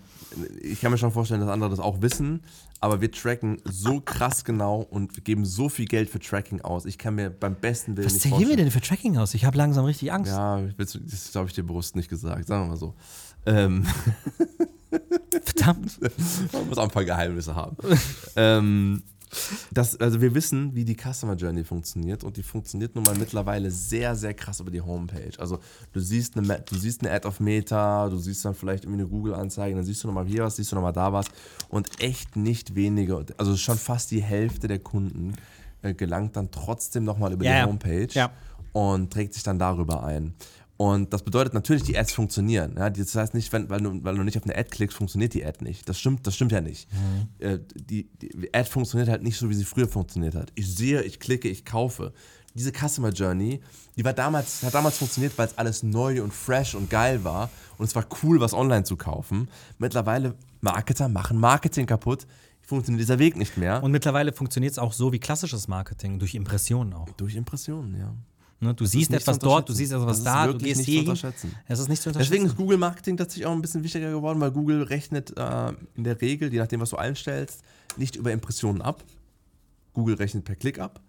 ich 0.63 0.81
kann 0.81 0.93
mir 0.93 0.99
schon 0.99 1.13
vorstellen, 1.13 1.41
dass 1.41 1.51
andere 1.51 1.71
das 1.71 1.81
auch 1.81 2.03
wissen, 2.03 2.43
aber 2.81 3.01
wir 3.01 3.11
tracken 3.11 3.61
so 3.65 4.01
krass 4.01 4.45
genau 4.45 4.81
und 4.81 5.25
geben 5.25 5.45
so 5.45 5.69
viel 5.69 5.87
Geld 5.87 6.11
für 6.11 6.19
Tracking 6.19 6.61
aus. 6.61 6.85
Ich 6.85 6.99
kann 6.99 7.15
mir 7.15 7.31
beim 7.31 7.55
besten 7.55 7.97
Willen 7.97 8.07
Was 8.07 8.15
nicht 8.15 8.23
geben 8.25 8.39
wir 8.39 8.47
vorstellen. 8.47 8.59
denn 8.65 8.71
für 8.71 8.81
Tracking 8.81 9.17
aus? 9.17 9.35
Ich 9.35 9.45
habe 9.45 9.57
langsam 9.57 9.85
richtig 9.85 10.13
Angst. 10.13 10.33
Ja, 10.33 10.61
das 10.79 11.35
habe 11.35 11.49
ich 11.49 11.55
dir 11.55 11.65
bewusst 11.65 11.97
nicht 11.97 12.09
gesagt, 12.09 12.47
sagen 12.47 12.65
wir 12.65 12.69
mal 12.69 12.77
so. 12.77 12.95
Ähm, 13.47 13.87
Verdammt. 15.45 15.99
man 16.53 16.69
muss 16.69 16.79
auch 16.79 16.85
ein 16.85 16.91
paar 16.91 17.05
Geheimnisse 17.05 17.55
haben. 17.55 17.77
ähm, 18.37 19.03
das, 19.73 19.97
also 20.01 20.21
wir 20.21 20.35
wissen, 20.35 20.75
wie 20.75 20.85
die 20.85 20.97
Customer 20.97 21.35
Journey 21.35 21.65
funktioniert 21.65 22.25
und 22.25 22.37
die 22.37 22.43
funktioniert 22.43 22.95
nun 22.95 23.05
mal 23.05 23.17
mittlerweile 23.17 23.71
sehr, 23.71 24.15
sehr 24.17 24.35
krass 24.35 24.61
über 24.61 24.71
die 24.71 24.81
Homepage. 24.81 25.33
Also 25.39 25.59
du 25.93 26.01
siehst 26.01 26.37
eine, 26.37 26.61
du 26.61 26.75
siehst 26.77 27.03
eine 27.05 27.13
Ad 27.13 27.27
auf 27.27 27.41
Meta, 27.41 28.09
du 28.09 28.19
siehst 28.19 28.45
dann 28.45 28.55
vielleicht 28.55 28.85
irgendwie 28.85 29.03
eine 29.03 29.09
Google-Anzeige, 29.11 29.75
dann 29.77 29.85
siehst 29.85 30.03
du 30.05 30.09
nochmal 30.09 30.27
hier 30.27 30.45
was, 30.45 30.57
siehst 30.57 30.73
du 30.73 30.77
nochmal 30.77 30.93
da 30.93 31.13
was 31.13 31.27
und 31.69 32.01
echt 32.03 32.37
nicht 32.37 32.75
wenige, 32.75 33.25
also 33.37 33.57
schon 33.57 33.79
fast 33.79 34.11
die 34.11 34.23
Hälfte 34.23 34.69
der 34.69 34.79
Kunden 34.79 35.35
äh, 35.83 35.93
gelangt 35.95 36.37
dann 36.37 36.51
trotzdem 36.51 37.05
nochmal 37.05 37.33
über 37.33 37.45
Ja, 37.45 37.63
die. 37.63 37.69
Homepage 37.69 38.09
Ja. 38.13 38.31
und 38.73 39.13
trägt 39.13 39.35
sich 39.35 39.43
dann 39.43 39.59
darüber 39.59 40.05
ein. 40.05 40.35
Und 40.77 41.13
das 41.13 41.23
bedeutet 41.23 41.55
natürlich, 41.55 41.85
die 41.85 41.97
Ads 41.97 42.13
funktionieren. 42.13 42.75
Ja, 42.77 42.91
das 42.91 43.15
heißt 43.15 43.33
nicht, 43.33 43.53
wenn, 43.53 43.71
weil, 43.71 43.81
du, 43.81 44.05
weil 44.05 44.15
du 44.15 44.23
nicht 44.23 44.37
auf 44.37 44.45
eine 44.45 44.57
Ad 44.57 44.69
klickst, 44.69 44.97
funktioniert 44.97 45.33
die 45.33 45.45
Ad 45.45 45.65
nicht. 45.65 45.89
Das 45.89 45.99
stimmt, 45.99 46.27
das 46.27 46.35
stimmt 46.35 46.53
ja 46.53 46.61
nicht. 46.61 46.89
Äh, 47.39 47.61
die, 47.75 48.09
die 48.21 48.53
Ad 48.53 48.69
funktioniert 48.69 49.09
halt 49.09 49.23
nicht 49.23 49.39
so, 49.39 49.49
wie 49.49 49.55
sie 49.55 49.65
früher 49.65 49.89
funktioniert 49.89 50.35
hat. 50.35 50.53
Ich 50.55 50.75
sehe, 50.75 51.03
ich 51.03 51.19
klicke, 51.19 51.49
ich 51.49 51.65
kaufe. 51.65 52.13
Diese 52.55 52.73
Customer 52.73 53.11
Journey, 53.11 53.61
die 53.97 54.05
war 54.05 54.13
damals, 54.13 54.63
hat 54.63 54.75
damals 54.75 54.99
funktioniert, 54.99 55.37
weil 55.39 55.47
es 55.47 55.57
alles 55.59 55.83
neu 55.83 56.23
und 56.23 56.33
fresh 56.33 56.75
und 56.75 56.91
geil 56.91 57.25
war. 57.25 57.51
Und 57.79 57.87
es 57.87 57.95
war 57.95 58.07
cool, 58.23 58.41
was 58.41 58.53
online 58.53 58.85
zu 58.85 58.97
kaufen. 58.97 59.49
Mittlerweile, 59.79 60.35
Marketer 60.61 61.09
machen 61.09 61.39
Marketing 61.39 61.87
kaputt. 61.87 62.27
Funktioniert 62.63 63.01
dieser 63.01 63.19
Weg 63.19 63.37
nicht 63.37 63.57
mehr. 63.57 63.83
Und 63.83 63.93
mittlerweile 63.93 64.33
funktioniert 64.33 64.73
es 64.73 64.79
auch 64.79 64.93
so 64.93 65.13
wie 65.13 65.21
klassisches 65.21 65.69
Marketing, 65.69 66.19
durch 66.19 66.35
Impressionen 66.35 66.95
auch. 66.95 67.09
durch 67.11 67.37
Impressionen, 67.37 67.97
ja. 67.99 68.13
Ne? 68.61 68.75
Du 68.75 68.87
siehst 68.87 69.11
nicht 69.11 69.25
zu 69.25 69.31
etwas 69.31 69.39
dort, 69.39 69.69
du 69.69 69.73
siehst 69.73 69.93
etwas 69.93 70.23
Das 70.23 70.25
da, 70.25 70.47
du 70.47 70.59
gehst 70.59 70.89
unterschätzen. 70.89 71.55
Es 71.67 71.79
ist 71.79 71.89
nicht 71.89 72.03
zu 72.03 72.09
unterschätzen. 72.09 72.33
Deswegen 72.33 72.47
ist 72.47 72.57
Google 72.57 72.79
Marketing 72.79 73.17
tatsächlich 73.17 73.47
auch 73.47 73.53
ein 73.53 73.61
bisschen 73.61 73.85
wichtiger 73.85 74.11
geworden, 74.11 74.41
weil 74.41 74.51
Google 74.51 74.83
rechnet 74.83 75.37
äh, 75.37 75.73
in 75.95 76.05
der 76.05 76.21
Regel, 76.21 76.53
je 76.53 76.59
nachdem, 76.59 76.81
was 76.81 76.91
du 76.91 76.97
einstellst, 76.97 77.63
nicht 77.97 78.17
über 78.17 78.33
Impressionen 78.33 78.81
ab. 78.81 79.05
Google 79.93 80.17
rechnet 80.17 80.45
per 80.45 80.57
Klick 80.57 80.79
ab. 80.79 81.01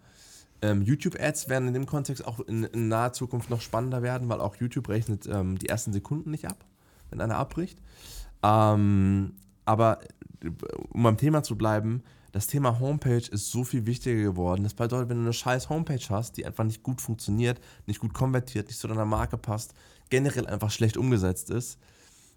Ähm, 0.60 0.82
YouTube-Ads 0.82 1.48
werden 1.48 1.68
in 1.68 1.74
dem 1.74 1.86
Kontext 1.86 2.26
auch 2.26 2.40
in, 2.40 2.64
in 2.64 2.88
naher 2.88 3.12
Zukunft 3.12 3.48
noch 3.48 3.60
spannender 3.60 4.02
werden, 4.02 4.28
weil 4.28 4.40
auch 4.40 4.56
YouTube 4.56 4.88
rechnet 4.88 5.26
ähm, 5.26 5.58
die 5.58 5.68
ersten 5.68 5.92
Sekunden 5.92 6.30
nicht 6.30 6.46
ab, 6.46 6.64
wenn 7.10 7.20
einer 7.20 7.36
abbricht. 7.36 7.78
Ähm, 8.42 9.34
aber 9.64 10.00
äh, 10.42 10.50
um 10.90 11.02
beim 11.02 11.16
Thema 11.16 11.42
zu 11.42 11.56
bleiben, 11.56 12.02
das 12.38 12.46
Thema 12.46 12.78
Homepage 12.78 13.16
ist 13.30 13.50
so 13.50 13.64
viel 13.64 13.84
wichtiger 13.84 14.22
geworden. 14.22 14.62
Das 14.62 14.72
bedeutet, 14.74 15.08
wenn 15.08 15.16
du 15.16 15.24
eine 15.24 15.32
scheiß 15.32 15.68
Homepage 15.70 15.98
hast, 16.08 16.36
die 16.36 16.46
einfach 16.46 16.62
nicht 16.62 16.84
gut 16.84 17.00
funktioniert, 17.00 17.60
nicht 17.86 17.98
gut 17.98 18.14
konvertiert, 18.14 18.68
nicht 18.68 18.78
zu 18.78 18.86
deiner 18.86 19.04
Marke 19.04 19.36
passt, 19.36 19.74
generell 20.08 20.46
einfach 20.46 20.70
schlecht 20.70 20.96
umgesetzt 20.96 21.50
ist, 21.50 21.78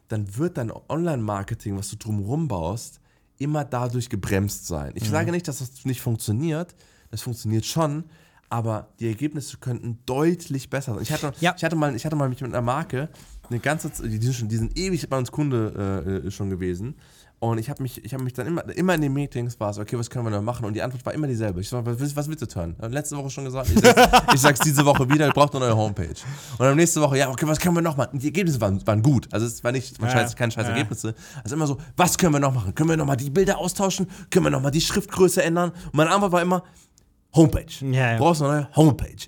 dann 0.07 0.35
wird 0.37 0.57
dein 0.57 0.71
Online-Marketing, 0.89 1.77
was 1.77 1.89
du 1.89 1.97
drumherum 1.97 2.47
baust, 2.47 2.99
immer 3.37 3.63
dadurch 3.63 4.09
gebremst 4.09 4.65
sein. 4.65 4.91
Ich 4.95 5.07
sage 5.07 5.31
nicht, 5.31 5.47
dass 5.47 5.59
das 5.59 5.85
nicht 5.85 6.01
funktioniert, 6.01 6.75
das 7.11 7.21
funktioniert 7.21 7.65
schon, 7.65 8.05
aber 8.49 8.89
die 8.99 9.07
Ergebnisse 9.07 9.57
könnten 9.57 9.99
deutlich 10.07 10.71
besser 10.71 10.95
sein. 10.95 11.03
Ich 11.03 11.11
hatte, 11.11 11.31
Ja. 11.41 11.53
ich 11.55 11.63
hatte, 11.63 11.75
mal, 11.75 11.95
ich 11.95 12.05
hatte 12.05 12.15
mal 12.15 12.27
mich 12.27 12.41
mit 12.41 12.51
einer 12.51 12.61
Marke, 12.63 13.09
eine 13.49 13.59
ganze 13.59 13.89
die 13.89 14.17
sind, 14.17 14.33
schon, 14.33 14.49
die 14.49 14.57
sind 14.57 14.77
ewig 14.79 15.07
bei 15.09 15.17
uns 15.17 15.31
Kunde 15.31 16.23
äh, 16.25 16.31
schon 16.31 16.49
gewesen. 16.49 16.95
Und 17.43 17.57
ich 17.57 17.71
habe 17.71 17.81
mich, 17.81 18.05
ich 18.05 18.13
hab 18.13 18.21
mich 18.21 18.33
dann 18.33 18.45
immer, 18.45 18.63
immer 18.77 18.93
in 18.93 19.01
den 19.01 19.13
Meetings 19.13 19.59
war 19.59 19.71
es, 19.71 19.79
okay, 19.79 19.97
was 19.97 20.11
können 20.11 20.25
wir 20.25 20.29
da 20.29 20.41
machen? 20.43 20.63
Und 20.63 20.75
die 20.75 20.81
Antwort 20.83 21.03
war 21.07 21.11
immer 21.15 21.25
dieselbe. 21.25 21.59
Ich 21.59 21.69
so, 21.69 21.83
was, 21.83 21.97
willst- 21.99 22.15
was 22.15 22.27
willst 22.27 22.55
du? 22.55 22.59
Und 22.61 22.91
letzte 22.91 23.17
Woche 23.17 23.31
schon 23.31 23.45
gesagt, 23.45 23.67
ich 23.71 23.79
sag's, 23.79 24.11
ich 24.35 24.39
sag's 24.41 24.59
diese 24.59 24.85
Woche 24.85 25.09
wieder, 25.09 25.25
ihr 25.25 25.33
braucht 25.33 25.55
eine 25.55 25.65
neue 25.65 25.75
Homepage. 25.75 26.09
Und 26.09 26.59
dann 26.59 26.75
nächste 26.75 27.01
Woche, 27.01 27.17
ja, 27.17 27.29
okay, 27.31 27.47
was 27.47 27.59
können 27.59 27.75
wir 27.75 27.81
noch 27.81 27.97
machen? 27.97 28.19
Die 28.19 28.27
Ergebnisse 28.27 28.61
waren, 28.61 28.85
waren 28.85 29.01
gut. 29.01 29.27
Also 29.33 29.47
es 29.47 29.63
war 29.63 29.71
nicht, 29.71 29.99
man 29.99 30.11
Ja, 30.11 30.17
scheiß, 30.17 30.35
keine 30.35 30.51
scheiß 30.51 30.65
ja. 30.67 30.71
Ergebnisse. 30.73 31.15
Also 31.43 31.55
immer 31.55 31.65
so, 31.65 31.79
was 31.97 32.15
können 32.15 32.31
wir 32.33 32.39
noch 32.39 32.53
machen? 32.53 32.75
Können 32.75 32.89
wir 32.91 32.97
noch 32.97 33.07
mal 33.07 33.15
die 33.15 33.31
Bilder 33.31 33.57
austauschen? 33.57 34.07
Können 34.29 34.45
wir 34.45 34.51
noch 34.51 34.61
mal 34.61 34.69
die 34.69 34.79
Schriftgröße 34.81 35.41
ändern? 35.41 35.71
Und 35.71 35.95
meine 35.95 36.11
Antwort 36.11 36.33
war 36.33 36.43
immer, 36.43 36.63
Homepage. 37.35 37.65
Ja, 37.91 38.11
ja. 38.11 38.17
Brauchst 38.19 38.43
eine 38.43 38.51
neue 38.53 38.75
Homepage. 38.75 39.25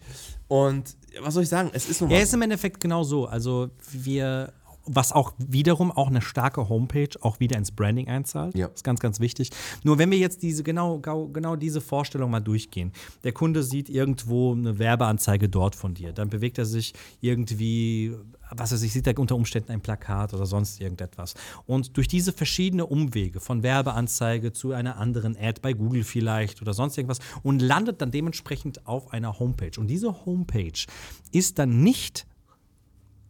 Und 0.48 0.96
was 1.22 1.34
soll 1.34 1.42
ich 1.44 1.50
sagen? 1.50 1.72
Es 1.74 1.90
ist 1.90 2.00
nun 2.02 2.12
mal 2.12 2.18
Ja, 2.18 2.22
ist 2.22 2.34
im 2.36 2.42
Endeffekt 2.44 2.80
genau 2.80 3.04
so. 3.04 3.26
Also 3.26 3.72
wir, 3.92 4.54
was 4.86 5.12
auch 5.12 5.34
wiederum 5.38 5.92
auch 5.92 6.08
eine 6.08 6.22
starke 6.22 6.68
Homepage 6.70 7.10
auch 7.22 7.40
wieder 7.40 7.58
ins 7.58 7.72
Branding 7.72 8.08
einzahlt. 8.08 8.56
Ja. 8.56 8.68
Ist 8.68 8.84
ganz, 8.84 9.00
ganz 9.00 9.20
wichtig. 9.20 9.50
Nur 9.84 9.98
wenn 9.98 10.12
wir 10.12 10.18
jetzt 10.18 10.44
diese 10.44 10.64
genau, 10.64 11.00
genau 11.00 11.56
diese 11.56 11.82
Vorstellung 11.82 12.32
mal 12.32 12.42
durchgehen. 12.42 12.92
Der 13.24 13.32
Kunde 13.32 13.64
sieht 13.64 13.90
irgendwo 13.90 14.54
eine 14.54 14.80
Werbeanzeige 14.80 15.50
dort 15.50 15.76
von 15.76 15.94
dir. 15.94 16.12
Dann 16.12 16.30
bewegt 16.30 16.58
er 16.58 16.66
sich 16.66 16.94
irgendwie, 17.22 18.14
was 18.52 18.72
weiß 18.72 18.82
ich, 18.84 18.92
sieht 18.92 19.08
er 19.08 19.18
unter 19.18 19.36
Umständen 19.36 19.72
ein 19.72 19.82
Plakat 19.82 20.34
oder 20.34 20.46
sonst 20.46 20.82
irgendetwas. 20.82 21.34
Und 21.66 21.96
durch 21.96 22.08
diese 22.08 22.34
verschiedenen 22.34 22.86
Umwege 22.86 23.40
von 23.40 23.64
Werbeanzeige 23.64 24.52
zu 24.52 24.74
einer 24.74 24.98
anderen 24.98 25.38
Ad 25.38 25.62
bei 25.62 25.74
Google 25.74 26.04
vielleicht 26.04 26.62
oder 26.62 26.74
sonst 26.74 26.98
irgendwas 26.98 27.20
und 27.42 27.62
landet 27.62 28.02
dann 28.02 28.12
dementsprechend 28.12 28.86
auf 28.86 29.14
einer 29.14 29.40
Homepage. 29.40 29.80
Und 29.80 29.88
diese 29.88 30.26
Homepage 30.26 30.86
ist 31.32 31.60
dann 31.60 31.84
nicht 31.84 32.28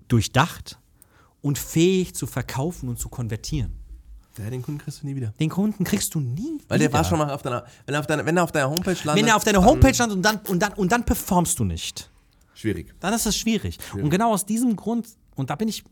durchdacht 0.07 0.79
und 1.43 1.59
fähig 1.59 2.15
zu 2.15 2.25
verkaufen 2.25 2.89
und 2.89 2.97
zu 2.97 3.09
konvertieren. 3.09 3.73
Ja, 4.39 4.49
den 4.49 4.63
Kunden 4.63 4.81
kriegst 4.81 5.03
du 5.03 5.05
nie 5.05 5.15
wieder. 5.15 5.33
Den 5.39 5.49
Kunden 5.49 5.83
kriegst 5.83 6.15
du 6.15 6.19
nie. 6.19 6.59
Weil 6.67 6.79
der 6.79 6.87
wieder. 6.87 6.97
war 6.97 7.03
schon 7.03 7.19
mal 7.19 7.29
auf 7.29 7.43
deiner, 7.43 7.65
wenn 7.85 7.93
er 7.93 7.99
auf 7.99 8.07
deiner, 8.07 8.25
wenn 8.25 8.37
er 8.37 8.43
auf 8.43 8.51
deiner 8.51 8.69
Homepage 8.69 8.97
landet. 9.03 9.23
Wenn 9.23 9.27
er 9.27 9.35
auf 9.35 9.43
deiner 9.43 9.63
Homepage 9.63 9.95
landet 9.95 10.15
und 10.15 10.23
dann, 10.23 10.39
und, 10.47 10.59
dann, 10.59 10.73
und 10.73 10.91
dann 10.91 11.05
performst 11.05 11.59
du 11.59 11.65
nicht, 11.65 12.09
Schwierig. 12.55 12.95
dann 12.99 13.13
ist 13.13 13.27
das 13.27 13.37
schwierig. 13.37 13.77
Und 13.93 14.09
genau 14.09 14.33
aus 14.33 14.45
diesem 14.45 14.75
Grund, 14.75 15.07
und 15.35 15.51
da 15.51 15.55
bin 15.55 15.67
ich, 15.67 15.83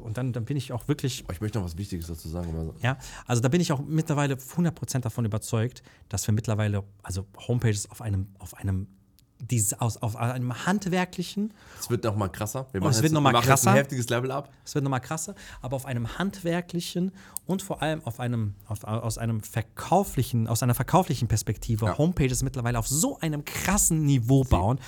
und 0.00 0.18
dann, 0.18 0.32
dann 0.34 0.44
bin 0.44 0.58
ich 0.58 0.72
auch 0.72 0.88
wirklich, 0.88 1.24
Aber 1.24 1.32
ich 1.32 1.40
möchte 1.40 1.58
noch 1.58 1.64
was 1.64 1.78
Wichtiges 1.78 2.08
dazu 2.08 2.28
sagen. 2.28 2.50
Aber 2.50 2.74
ja, 2.82 2.98
also 3.26 3.40
da 3.40 3.48
bin 3.48 3.62
ich 3.62 3.72
auch 3.72 3.80
mittlerweile 3.80 4.34
100% 4.34 4.98
davon 4.98 5.24
überzeugt, 5.24 5.82
dass 6.10 6.26
wir 6.26 6.34
mittlerweile, 6.34 6.84
also 7.02 7.26
Homepages 7.48 7.90
auf 7.90 8.02
einem, 8.02 8.26
auf 8.38 8.54
einem, 8.54 8.88
diese, 9.40 9.80
aus, 9.80 9.96
auf 9.98 10.16
einem 10.16 10.66
handwerklichen, 10.66 11.52
es 11.78 11.88
wird 11.90 12.04
noch 12.04 12.16
mal 12.16 12.28
krasser. 12.28 12.66
Wir 12.72 12.82
es 12.82 12.96
jetzt- 12.96 13.02
wird 13.02 13.12
noch 13.12 13.20
mal 13.20 13.32
machen 13.32 13.42
jetzt 13.44 13.48
krasser. 13.48 13.70
ein 13.70 13.76
heftiges 13.76 14.08
Level 14.08 14.30
ab. 14.30 14.52
es 14.64 14.74
wird 14.74 14.84
nochmal 14.84 15.00
krasser, 15.00 15.34
aber 15.62 15.76
auf 15.76 15.86
einem 15.86 16.18
handwerklichen 16.18 17.12
und 17.46 17.62
vor 17.62 17.82
allem 17.82 18.02
auf 18.04 18.20
einem, 18.20 18.54
auf, 18.66 18.84
aus 18.84 19.18
einem 19.18 19.40
verkauflichen, 19.42 20.46
aus 20.48 20.62
einer 20.62 20.74
verkauflichen 20.74 21.28
Perspektive 21.28 21.86
Ja. 21.86 21.98
Homepages 21.98 22.42
mittlerweile 22.42 22.78
auf 22.78 22.86
so 22.88 23.18
einem 23.20 23.44
krassen 23.44 24.04
Niveau 24.04 24.44
bauen, 24.44 24.78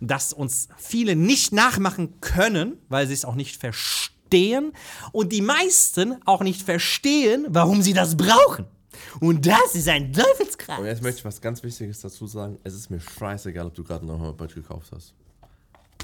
dass 0.00 0.32
uns 0.32 0.68
viele 0.76 1.16
nicht 1.16 1.52
nachmachen 1.52 2.20
können, 2.20 2.76
weil 2.88 3.06
sie 3.06 3.14
es 3.14 3.24
auch 3.24 3.34
nicht 3.34 3.56
verstehen 3.60 4.72
und 5.12 5.32
die 5.32 5.42
meisten 5.42 6.16
auch 6.26 6.42
nicht 6.42 6.62
verstehen, 6.62 7.46
warum 7.50 7.82
sie 7.82 7.92
das 7.92 8.16
brauchen. 8.16 8.66
Und 9.20 9.46
das 9.46 9.74
ist 9.74 9.88
ein 9.88 10.12
Teufelskreis. 10.12 10.78
Und 10.78 10.86
jetzt 10.86 11.02
möchte 11.02 11.18
ich 11.20 11.24
was 11.24 11.40
ganz 11.40 11.62
Wichtiges 11.62 12.00
dazu 12.00 12.26
sagen. 12.26 12.58
Es 12.64 12.74
ist 12.74 12.90
mir 12.90 13.00
scheißegal, 13.00 13.66
ob 13.66 13.74
du 13.74 13.84
gerade 13.84 14.02
eine 14.02 14.18
Homepage 14.18 14.46
gekauft 14.52 14.90
hast. 14.94 15.14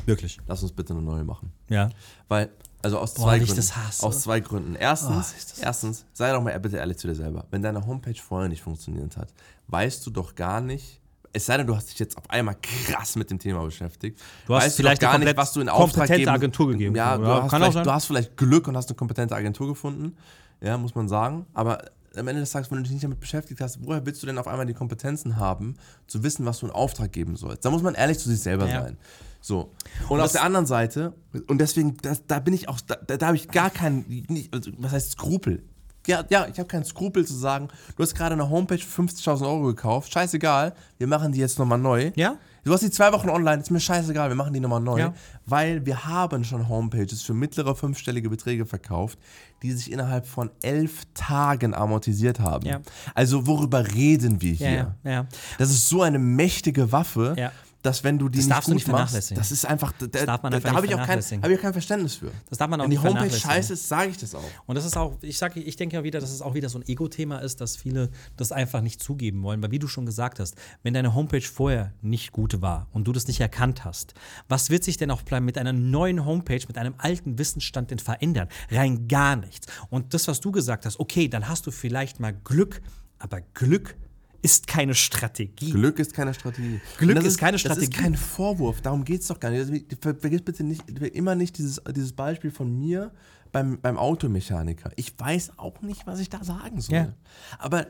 Wirklich. 0.06 0.38
Lass 0.46 0.62
uns 0.62 0.72
bitte 0.72 0.92
eine 0.92 1.02
neue 1.02 1.24
machen. 1.24 1.52
Ja. 1.68 1.90
Weil, 2.28 2.50
also 2.82 2.98
aus 2.98 3.14
Boah, 3.14 3.24
zwei 3.24 3.38
Gründen. 3.38 3.56
das 3.56 3.76
hasse. 3.76 4.06
Aus 4.06 4.20
zwei 4.22 4.40
Gründen. 4.40 4.74
Erstens, 4.76 5.34
Oh, 5.58 5.62
erstens, 5.62 6.04
sei 6.12 6.32
doch 6.32 6.42
mal 6.42 6.58
bitte 6.60 6.76
ehrlich 6.76 6.96
zu 6.98 7.08
dir 7.08 7.14
selber. 7.14 7.44
Wenn 7.50 7.62
deine 7.62 7.84
Homepage 7.86 8.14
vorher 8.14 8.48
nicht 8.48 8.62
funktioniert 8.62 9.16
hat, 9.16 9.28
weißt 9.66 10.06
du 10.06 10.10
doch 10.10 10.34
gar 10.34 10.60
nicht, 10.60 11.00
es 11.32 11.44
sei 11.46 11.58
denn, 11.58 11.66
du 11.66 11.76
hast 11.76 11.90
dich 11.90 11.98
jetzt 11.98 12.16
auf 12.16 12.28
einmal 12.30 12.56
krass 12.62 13.16
mit 13.16 13.30
dem 13.30 13.38
Thema 13.38 13.62
beschäftigt. 13.62 14.18
Du 14.46 14.54
hast 14.54 14.64
weißt 14.64 14.76
vielleicht 14.76 15.02
du 15.02 15.06
gar 15.06 15.18
nicht, 15.18 15.36
was 15.36 15.52
du 15.52 15.60
in 15.60 15.68
Auftrag 15.68 15.92
kompetente 16.06 16.18
geben, 16.20 16.30
Agentur 16.30 16.68
gegeben. 16.68 16.94
Ja, 16.96 17.18
du, 17.18 17.24
Ja, 17.24 17.42
hast 17.42 17.50
kann 17.50 17.62
auch 17.62 17.66
vielleicht, 17.66 17.72
sein. 17.74 17.84
du 17.84 17.92
hast 17.92 18.04
vielleicht 18.06 18.36
Glück 18.36 18.66
und 18.68 18.76
hast 18.76 18.88
eine 18.88 18.96
kompetente 18.96 19.34
Agentur 19.36 19.66
gefunden. 19.68 20.16
Ja, 20.60 20.78
muss 20.78 20.94
man 20.94 21.08
sagen. 21.08 21.44
Aber 21.52 21.84
am 22.16 22.28
Ende 22.28 22.40
des 22.40 22.50
Tages, 22.50 22.70
wenn 22.70 22.78
du 22.78 22.82
dich 22.84 22.92
nicht 22.92 23.04
damit 23.04 23.20
beschäftigt 23.20 23.60
hast, 23.60 23.78
woher 23.84 24.04
willst 24.06 24.22
du 24.22 24.26
denn 24.26 24.38
auf 24.38 24.48
einmal 24.48 24.66
die 24.66 24.74
Kompetenzen 24.74 25.36
haben, 25.36 25.76
zu 26.06 26.22
wissen, 26.22 26.44
was 26.46 26.60
du 26.60 26.66
in 26.66 26.72
Auftrag 26.72 27.12
geben 27.12 27.36
sollst? 27.36 27.64
Da 27.64 27.70
muss 27.70 27.82
man 27.82 27.94
ehrlich 27.94 28.18
zu 28.18 28.28
sich 28.28 28.40
selber 28.40 28.68
Ja. 28.68 28.82
sein. 28.82 28.96
So. 29.40 29.72
Und, 30.08 30.20
auf 30.20 30.32
der 30.32 30.42
anderen 30.42 30.66
Seite, 30.66 31.14
und 31.46 31.58
deswegen, 31.60 31.96
das, 32.02 32.26
da 32.26 32.40
bin 32.40 32.54
ich 32.54 32.68
auch, 32.68 32.80
da, 32.80 32.96
da 32.96 33.26
habe 33.26 33.36
ich 33.36 33.48
gar 33.48 33.70
keinen, 33.70 34.04
nicht, 34.28 34.52
also, 34.52 34.70
was 34.78 34.92
heißt 34.92 35.12
Skrupel? 35.12 35.62
Ja, 36.06 36.24
ja, 36.30 36.46
ich 36.48 36.58
habe 36.58 36.66
keinen 36.68 36.84
Skrupel 36.84 37.26
zu 37.26 37.34
sagen, 37.34 37.68
du 37.96 38.02
hast 38.02 38.14
gerade 38.14 38.32
eine 38.32 38.48
Homepage 38.48 38.78
für 38.78 39.02
50.000 39.02 39.42
Euro 39.46 39.62
gekauft, 39.64 40.12
scheißegal, 40.12 40.74
wir 40.96 41.06
machen 41.06 41.32
die 41.32 41.38
jetzt 41.38 41.58
nochmal 41.58 41.78
neu. 41.78 42.12
Ja. 42.16 42.36
Du 42.68 42.74
hast 42.74 42.82
die 42.82 42.90
zwei 42.90 43.14
Wochen 43.14 43.30
online, 43.30 43.62
ist 43.62 43.70
mir 43.70 43.80
scheißegal, 43.80 44.28
wir 44.28 44.36
machen 44.36 44.52
die 44.52 44.60
nochmal 44.60 44.82
neu. 44.82 44.98
Ja. 44.98 45.14
Weil 45.46 45.86
wir 45.86 46.04
haben 46.04 46.44
schon 46.44 46.68
Homepages 46.68 47.22
für 47.22 47.32
mittlere 47.32 47.74
fünfstellige 47.74 48.28
Beträge 48.28 48.66
verkauft, 48.66 49.18
die 49.62 49.72
sich 49.72 49.90
innerhalb 49.90 50.26
von 50.26 50.50
elf 50.60 51.06
Tagen 51.14 51.72
amortisiert 51.72 52.40
haben. 52.40 52.66
Ja. 52.66 52.80
Also 53.14 53.46
worüber 53.46 53.94
reden 53.94 54.42
wir 54.42 54.52
hier? 54.52 54.94
Ja, 55.02 55.10
ja. 55.10 55.26
Das 55.56 55.70
ist 55.70 55.88
so 55.88 56.02
eine 56.02 56.18
mächtige 56.18 56.92
Waffe, 56.92 57.36
Ja. 57.38 57.52
Dass 57.82 58.02
wenn 58.02 58.18
du 58.18 58.28
die 58.28 58.38
Das 58.38 58.46
nicht 58.46 58.56
darfst 58.56 58.68
du 58.68 58.72
gut 58.72 58.76
nicht 58.76 58.88
machst, 58.88 59.12
vernachlässigen. 59.12 59.40
das 59.40 59.52
ist 59.52 59.64
einfach, 59.64 59.92
da, 59.98 60.06
da, 60.06 60.26
darf 60.26 60.42
man 60.42 60.50
da, 60.50 60.56
einfach 60.56 60.70
da 60.70 60.76
habe 60.76 60.86
ich, 60.86 60.94
auch 60.94 61.06
kein, 61.06 61.20
hab 61.20 61.50
ich 61.50 61.58
auch 61.58 61.62
kein 61.62 61.72
Verständnis 61.72 62.16
für. 62.16 62.30
Das 62.48 62.58
darf 62.58 62.68
man 62.68 62.80
auch 62.80 62.84
wenn 62.84 62.90
die 62.90 62.96
nicht 62.96 63.06
Homepage 63.06 63.30
scheiße 63.30 63.74
ist, 63.74 63.88
sage 63.88 64.10
ich 64.10 64.18
das 64.18 64.34
auch. 64.34 64.42
Und 64.66 64.74
das 64.74 64.84
ist 64.84 64.96
auch, 64.96 65.16
ich 65.22 65.38
sage, 65.38 65.60
ich 65.60 65.76
denke 65.76 65.96
ja 65.96 66.04
wieder, 66.04 66.20
dass 66.20 66.32
es 66.32 66.42
auch 66.42 66.54
wieder 66.54 66.68
so 66.68 66.78
ein 66.78 66.86
Ego-Thema 66.86 67.38
ist, 67.38 67.60
dass 67.60 67.76
viele 67.76 68.10
das 68.36 68.50
einfach 68.50 68.80
nicht 68.80 69.00
zugeben 69.00 69.42
wollen. 69.42 69.62
Weil 69.62 69.70
wie 69.70 69.78
du 69.78 69.86
schon 69.86 70.06
gesagt 70.06 70.40
hast, 70.40 70.56
wenn 70.82 70.94
deine 70.94 71.14
Homepage 71.14 71.40
vorher 71.40 71.92
nicht 72.02 72.32
gut 72.32 72.60
war 72.60 72.88
und 72.92 73.06
du 73.06 73.12
das 73.12 73.28
nicht 73.28 73.40
erkannt 73.40 73.84
hast, 73.84 74.14
was 74.48 74.70
wird 74.70 74.82
sich 74.82 74.96
denn 74.96 75.10
auch 75.10 75.22
mit 75.40 75.56
einer 75.56 75.72
neuen 75.72 76.24
Homepage, 76.24 76.64
mit 76.66 76.78
einem 76.78 76.94
alten 76.98 77.38
Wissensstand 77.38 77.90
denn 77.90 78.00
verändern? 78.00 78.48
Rein 78.70 79.06
gar 79.06 79.36
nichts. 79.36 79.68
Und 79.88 80.14
das, 80.14 80.26
was 80.26 80.40
du 80.40 80.50
gesagt 80.50 80.84
hast, 80.84 80.98
okay, 80.98 81.28
dann 81.28 81.48
hast 81.48 81.66
du 81.66 81.70
vielleicht 81.70 82.18
mal 82.18 82.32
Glück, 82.32 82.80
aber 83.18 83.40
Glück 83.54 83.96
ist 84.42 84.66
keine 84.66 84.94
Strategie. 84.94 85.70
Glück 85.72 85.98
ist 85.98 86.14
keine 86.14 86.32
Strategie. 86.34 86.80
Glück 86.98 87.16
das 87.16 87.24
ist 87.24 87.38
keine 87.38 87.52
Das 87.52 87.60
Strategie. 87.62 87.86
ist 87.86 87.94
kein 87.94 88.14
Vorwurf, 88.16 88.80
darum 88.80 89.04
geht 89.04 89.20
es 89.22 89.26
doch 89.28 89.40
gar 89.40 89.50
nicht. 89.50 89.60
Also, 89.60 89.74
ver- 90.00 90.14
vergiss 90.16 90.42
bitte 90.42 90.62
nicht, 90.64 90.82
immer 91.14 91.34
nicht 91.34 91.58
dieses, 91.58 91.80
dieses 91.94 92.12
Beispiel 92.12 92.50
von 92.50 92.78
mir 92.78 93.10
beim, 93.50 93.80
beim 93.80 93.96
Automechaniker. 93.98 94.90
Ich 94.96 95.18
weiß 95.18 95.52
auch 95.58 95.80
nicht, 95.82 96.06
was 96.06 96.20
ich 96.20 96.28
da 96.28 96.44
sagen 96.44 96.80
soll. 96.80 96.94
Ja. 96.96 97.12
Aber 97.58 97.86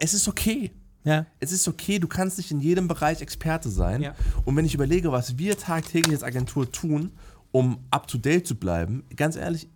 es 0.00 0.14
ist 0.14 0.26
okay. 0.28 0.72
Ja. 1.04 1.26
Es 1.40 1.50
ist 1.52 1.66
okay, 1.68 1.98
du 1.98 2.06
kannst 2.08 2.38
nicht 2.38 2.50
in 2.50 2.60
jedem 2.60 2.86
Bereich 2.88 3.20
Experte 3.20 3.68
sein. 3.70 4.02
Ja. 4.02 4.14
Und 4.44 4.56
wenn 4.56 4.64
ich 4.64 4.74
überlege, 4.74 5.10
was 5.12 5.36
wir 5.38 5.58
tagtäglich 5.58 6.14
als 6.14 6.22
Agentur 6.22 6.70
tun, 6.70 7.10
um 7.50 7.78
up 7.90 8.06
to 8.06 8.18
date 8.18 8.46
zu 8.46 8.54
bleiben, 8.54 9.02
ganz 9.16 9.36
ehrlich, 9.36 9.68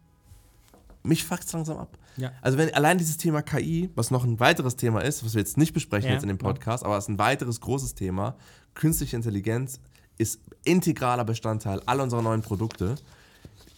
mich 1.07 1.25
fuckt's 1.25 1.53
langsam 1.53 1.79
ab. 1.79 1.99
Ja. 2.17 2.33
Also 2.41 2.59
wenn 2.59 2.73
allein 2.75 2.99
dieses 2.99 3.17
Thema 3.17 3.43
KI, 3.43 3.91
was 3.95 4.11
noch 4.11 4.25
ein 4.25 4.41
weiteres 4.41 4.77
Thema 4.77 5.01
ist, 5.01 5.25
was 5.25 5.35
wir 5.35 5.41
jetzt 5.41 5.57
nicht 5.57 5.73
besprechen 5.73 6.09
Ja, 6.09 6.15
jetzt 6.15 6.23
in 6.23 6.29
dem 6.29 6.39
Podcast, 6.39 6.85
aber 6.85 6.97
es 6.97 7.05
ist 7.05 7.09
ein 7.09 7.19
weiteres 7.19 7.61
großes 7.61 7.95
Thema, 7.95 8.37
künstliche 8.75 9.17
Intelligenz 9.17 9.81
ist 10.19 10.41
integraler 10.65 11.25
Bestandteil 11.25 11.81
all 11.87 12.01
unserer 12.01 12.23
neuen 12.23 12.43
Produkte. 12.43 12.95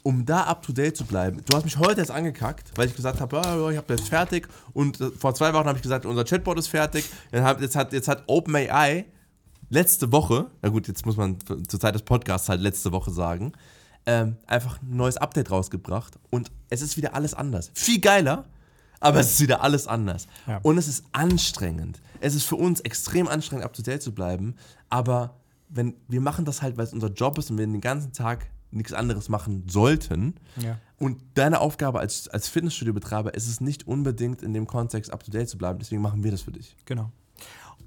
Um 0.05 0.25
da 0.25 0.45
up 0.45 0.63
to 0.63 0.73
date 0.73 0.97
zu 0.97 1.05
bleiben, 1.05 1.43
du 1.45 1.57
hast 1.57 1.65
mich 1.65 1.77
heute 1.77 2.01
jetzt 2.01 2.11
angekackt, 2.11 2.71
weil 2.77 2.89
ich 2.89 2.95
gesagt 2.95 3.21
habe, 3.21 3.37
ja, 3.37 3.71
ich 3.71 3.77
habe 3.77 3.95
jetzt 3.95 4.09
fertig 4.09 4.49
und 4.73 5.01
äh, 5.01 5.11
vor 5.11 5.35
zwei 5.35 5.53
Wochen 5.53 5.67
habe 5.67 5.77
ich 5.77 5.83
gesagt, 5.83 6.07
unser 6.07 6.25
Chatbot 6.25 6.59
ist 6.59 6.69
fertig. 6.69 7.05
Jetzt, 7.33 7.75
hat, 7.75 7.93
jetzt 7.93 8.09
hat 8.09 8.23
OpenAI 8.27 9.05
letzte 9.69 10.11
Woche, 10.13 10.47
na 10.63 10.69
gut, 10.71 10.89
jetzt 10.89 11.05
muss 11.05 11.17
man 11.17 11.37
zur 11.69 11.81
Zeit 11.81 11.95
des 11.95 12.03
Podcasts 12.03 12.49
halt 12.49 12.61
letzte 12.61 12.93
Woche 12.93 13.11
sagen, 13.11 13.53
ähm, 14.09 14.37
einfach 14.47 14.81
ein 14.81 14.97
neues 14.97 15.19
Update 15.19 15.51
rausgebracht 15.51 16.19
und 16.31 16.51
es 16.71 16.81
ist 16.81 16.97
wieder 16.97 17.15
alles 17.15 17.35
anders. 17.35 17.71
Viel 17.75 18.01
geiler, 18.01 18.47
aber 19.01 19.21
es 19.21 19.33
ist 19.33 19.41
wieder 19.43 19.63
alles 19.63 19.87
anders. 19.87 20.27
Ja. 20.47 20.61
Und 20.63 20.79
es 20.79 20.89
ist 20.89 21.05
anstrengend. 21.13 22.01
Es 22.21 22.35
ist 22.35 22.45
für 22.45 22.57
uns 22.57 22.81
extrem 22.81 23.29
anstrengend, 23.29 23.67
up 23.67 23.75
to 23.75 23.83
date 23.83 24.01
zu 24.01 24.15
bleiben, 24.15 24.55
aber 24.89 25.37
wenn 25.69 25.93
wir 26.09 26.23
machen 26.23 26.47
das 26.47 26.63
halt, 26.63 26.79
weil 26.79 26.85
es 26.85 26.95
unser 26.95 27.11
Job 27.11 27.37
ist 27.37 27.51
und 27.51 27.59
wir 27.59 27.67
den 27.67 27.83
ganzen 27.83 28.15
Tag 28.15 28.47
nichts 28.71 28.95
anderes 28.95 29.29
machen 29.29 29.65
sollten. 29.69 30.35
Ja. 30.57 30.79
Und 30.99 31.21
deine 31.35 31.61
Aufgabe 31.61 32.01
als, 32.01 32.29
als 32.29 32.49
Fitnessstudio-Betreiber 32.49 33.35
ist 33.35 33.47
es 33.47 33.61
nicht 33.61 33.87
unbedingt 33.87 34.43
in 34.43 34.55
dem 34.55 34.67
Kontext 34.67 35.13
up 35.13 35.23
to 35.23 35.31
date 35.31 35.51
zu 35.51 35.59
bleiben, 35.59 35.79
deswegen 35.79 36.01
machen 36.01 36.25
wir 36.25 36.31
das 36.31 36.41
für 36.41 36.53
dich. 36.53 36.75
Genau. 36.87 37.13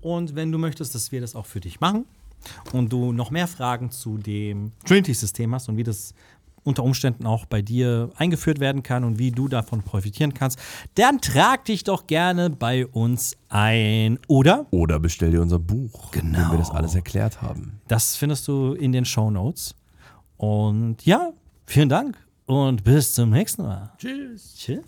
Und 0.02 0.36
wenn 0.36 0.52
du 0.52 0.60
möchtest, 0.60 0.94
dass 0.94 1.12
wir 1.12 1.20
das 1.20 1.36
auch 1.36 1.48
für 1.48 1.60
dich 1.60 1.80
machen 1.80 2.06
und 2.74 2.92
du 2.92 3.12
noch 3.14 3.32
mehr 3.32 3.48
Fragen 3.48 3.92
zu 3.92 4.18
dem 4.18 4.72
Trinity-System 4.86 5.54
hast 5.54 5.70
und 5.70 5.78
wie 5.78 5.84
das 5.84 6.14
unter 6.64 6.84
Umständen 6.84 7.26
auch 7.26 7.46
bei 7.46 7.64
dir 7.64 8.12
eingeführt 8.18 8.60
werden 8.60 8.84
kann 8.84 9.04
und 9.04 9.18
wie 9.18 9.32
du 9.32 9.48
davon 9.48 9.82
profitieren 9.82 10.34
kannst, 10.36 10.60
dann 10.94 11.20
trag 11.20 11.66
dich 11.66 11.84
doch 11.84 12.06
gerne 12.06 12.52
bei 12.52 12.86
uns 12.86 13.36
ein. 13.50 14.20
Oder 14.28 14.68
Oder 14.70 15.00
bestell 15.00 15.32
dir 15.32 15.42
unser 15.42 15.58
Buch, 15.58 16.12
Genau. 16.12 16.52
wir 16.52 16.60
das 16.60 16.70
alles 16.70 16.94
erklärt 16.94 17.42
haben. 17.42 17.80
das 17.88 18.16
findest 18.16 18.48
du 18.48 18.74
in 18.74 18.92
den 18.92 19.06
Show 19.06 19.32
Notes. 19.32 19.74
Und 20.38 21.04
ja, 21.06 21.32
vielen 21.66 21.90
Dank 21.90 22.16
und 22.46 22.84
bis 22.84 23.16
zum 23.16 23.32
nächsten 23.32 23.64
Mal. 23.64 23.92
Tschüss. 23.98 24.54
Tschüss. 24.56 24.84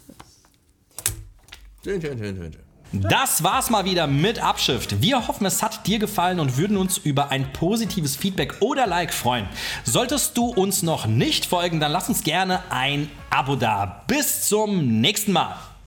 Schön, 1.84 1.99
schön, 2.01 2.18
schön, 2.20 2.36
schön. 2.36 2.72
Das 2.95 3.41
war's 3.41 3.71
mal 3.71 3.85
wieder 3.85 4.05
mit 4.05 4.37
Abschrift. 4.37 5.01
Wir 5.01 5.27
hoffen, 5.27 5.47
es 5.47 5.63
hat 5.63 5.87
dir 5.87 5.97
gefallen 5.97 6.39
und 6.39 6.57
würden 6.57 6.77
uns 6.77 6.99
über 6.99 7.31
ein 7.31 7.51
positives 7.51 8.15
Feedback 8.15 8.57
oder 8.59 8.85
Like 8.85 9.15
freuen. 9.15 9.49
Solltest 9.83 10.37
du 10.37 10.45
uns 10.45 10.83
noch 10.83 11.07
nicht 11.07 11.47
folgen, 11.47 11.79
dann 11.79 11.91
lass 11.91 12.07
uns 12.07 12.23
gerne 12.23 12.61
ein 12.69 13.09
Abo 13.31 13.55
da. 13.55 14.03
Bis 14.05 14.47
zum 14.47 15.01
nächsten 15.01 15.31
Mal. 15.31 15.55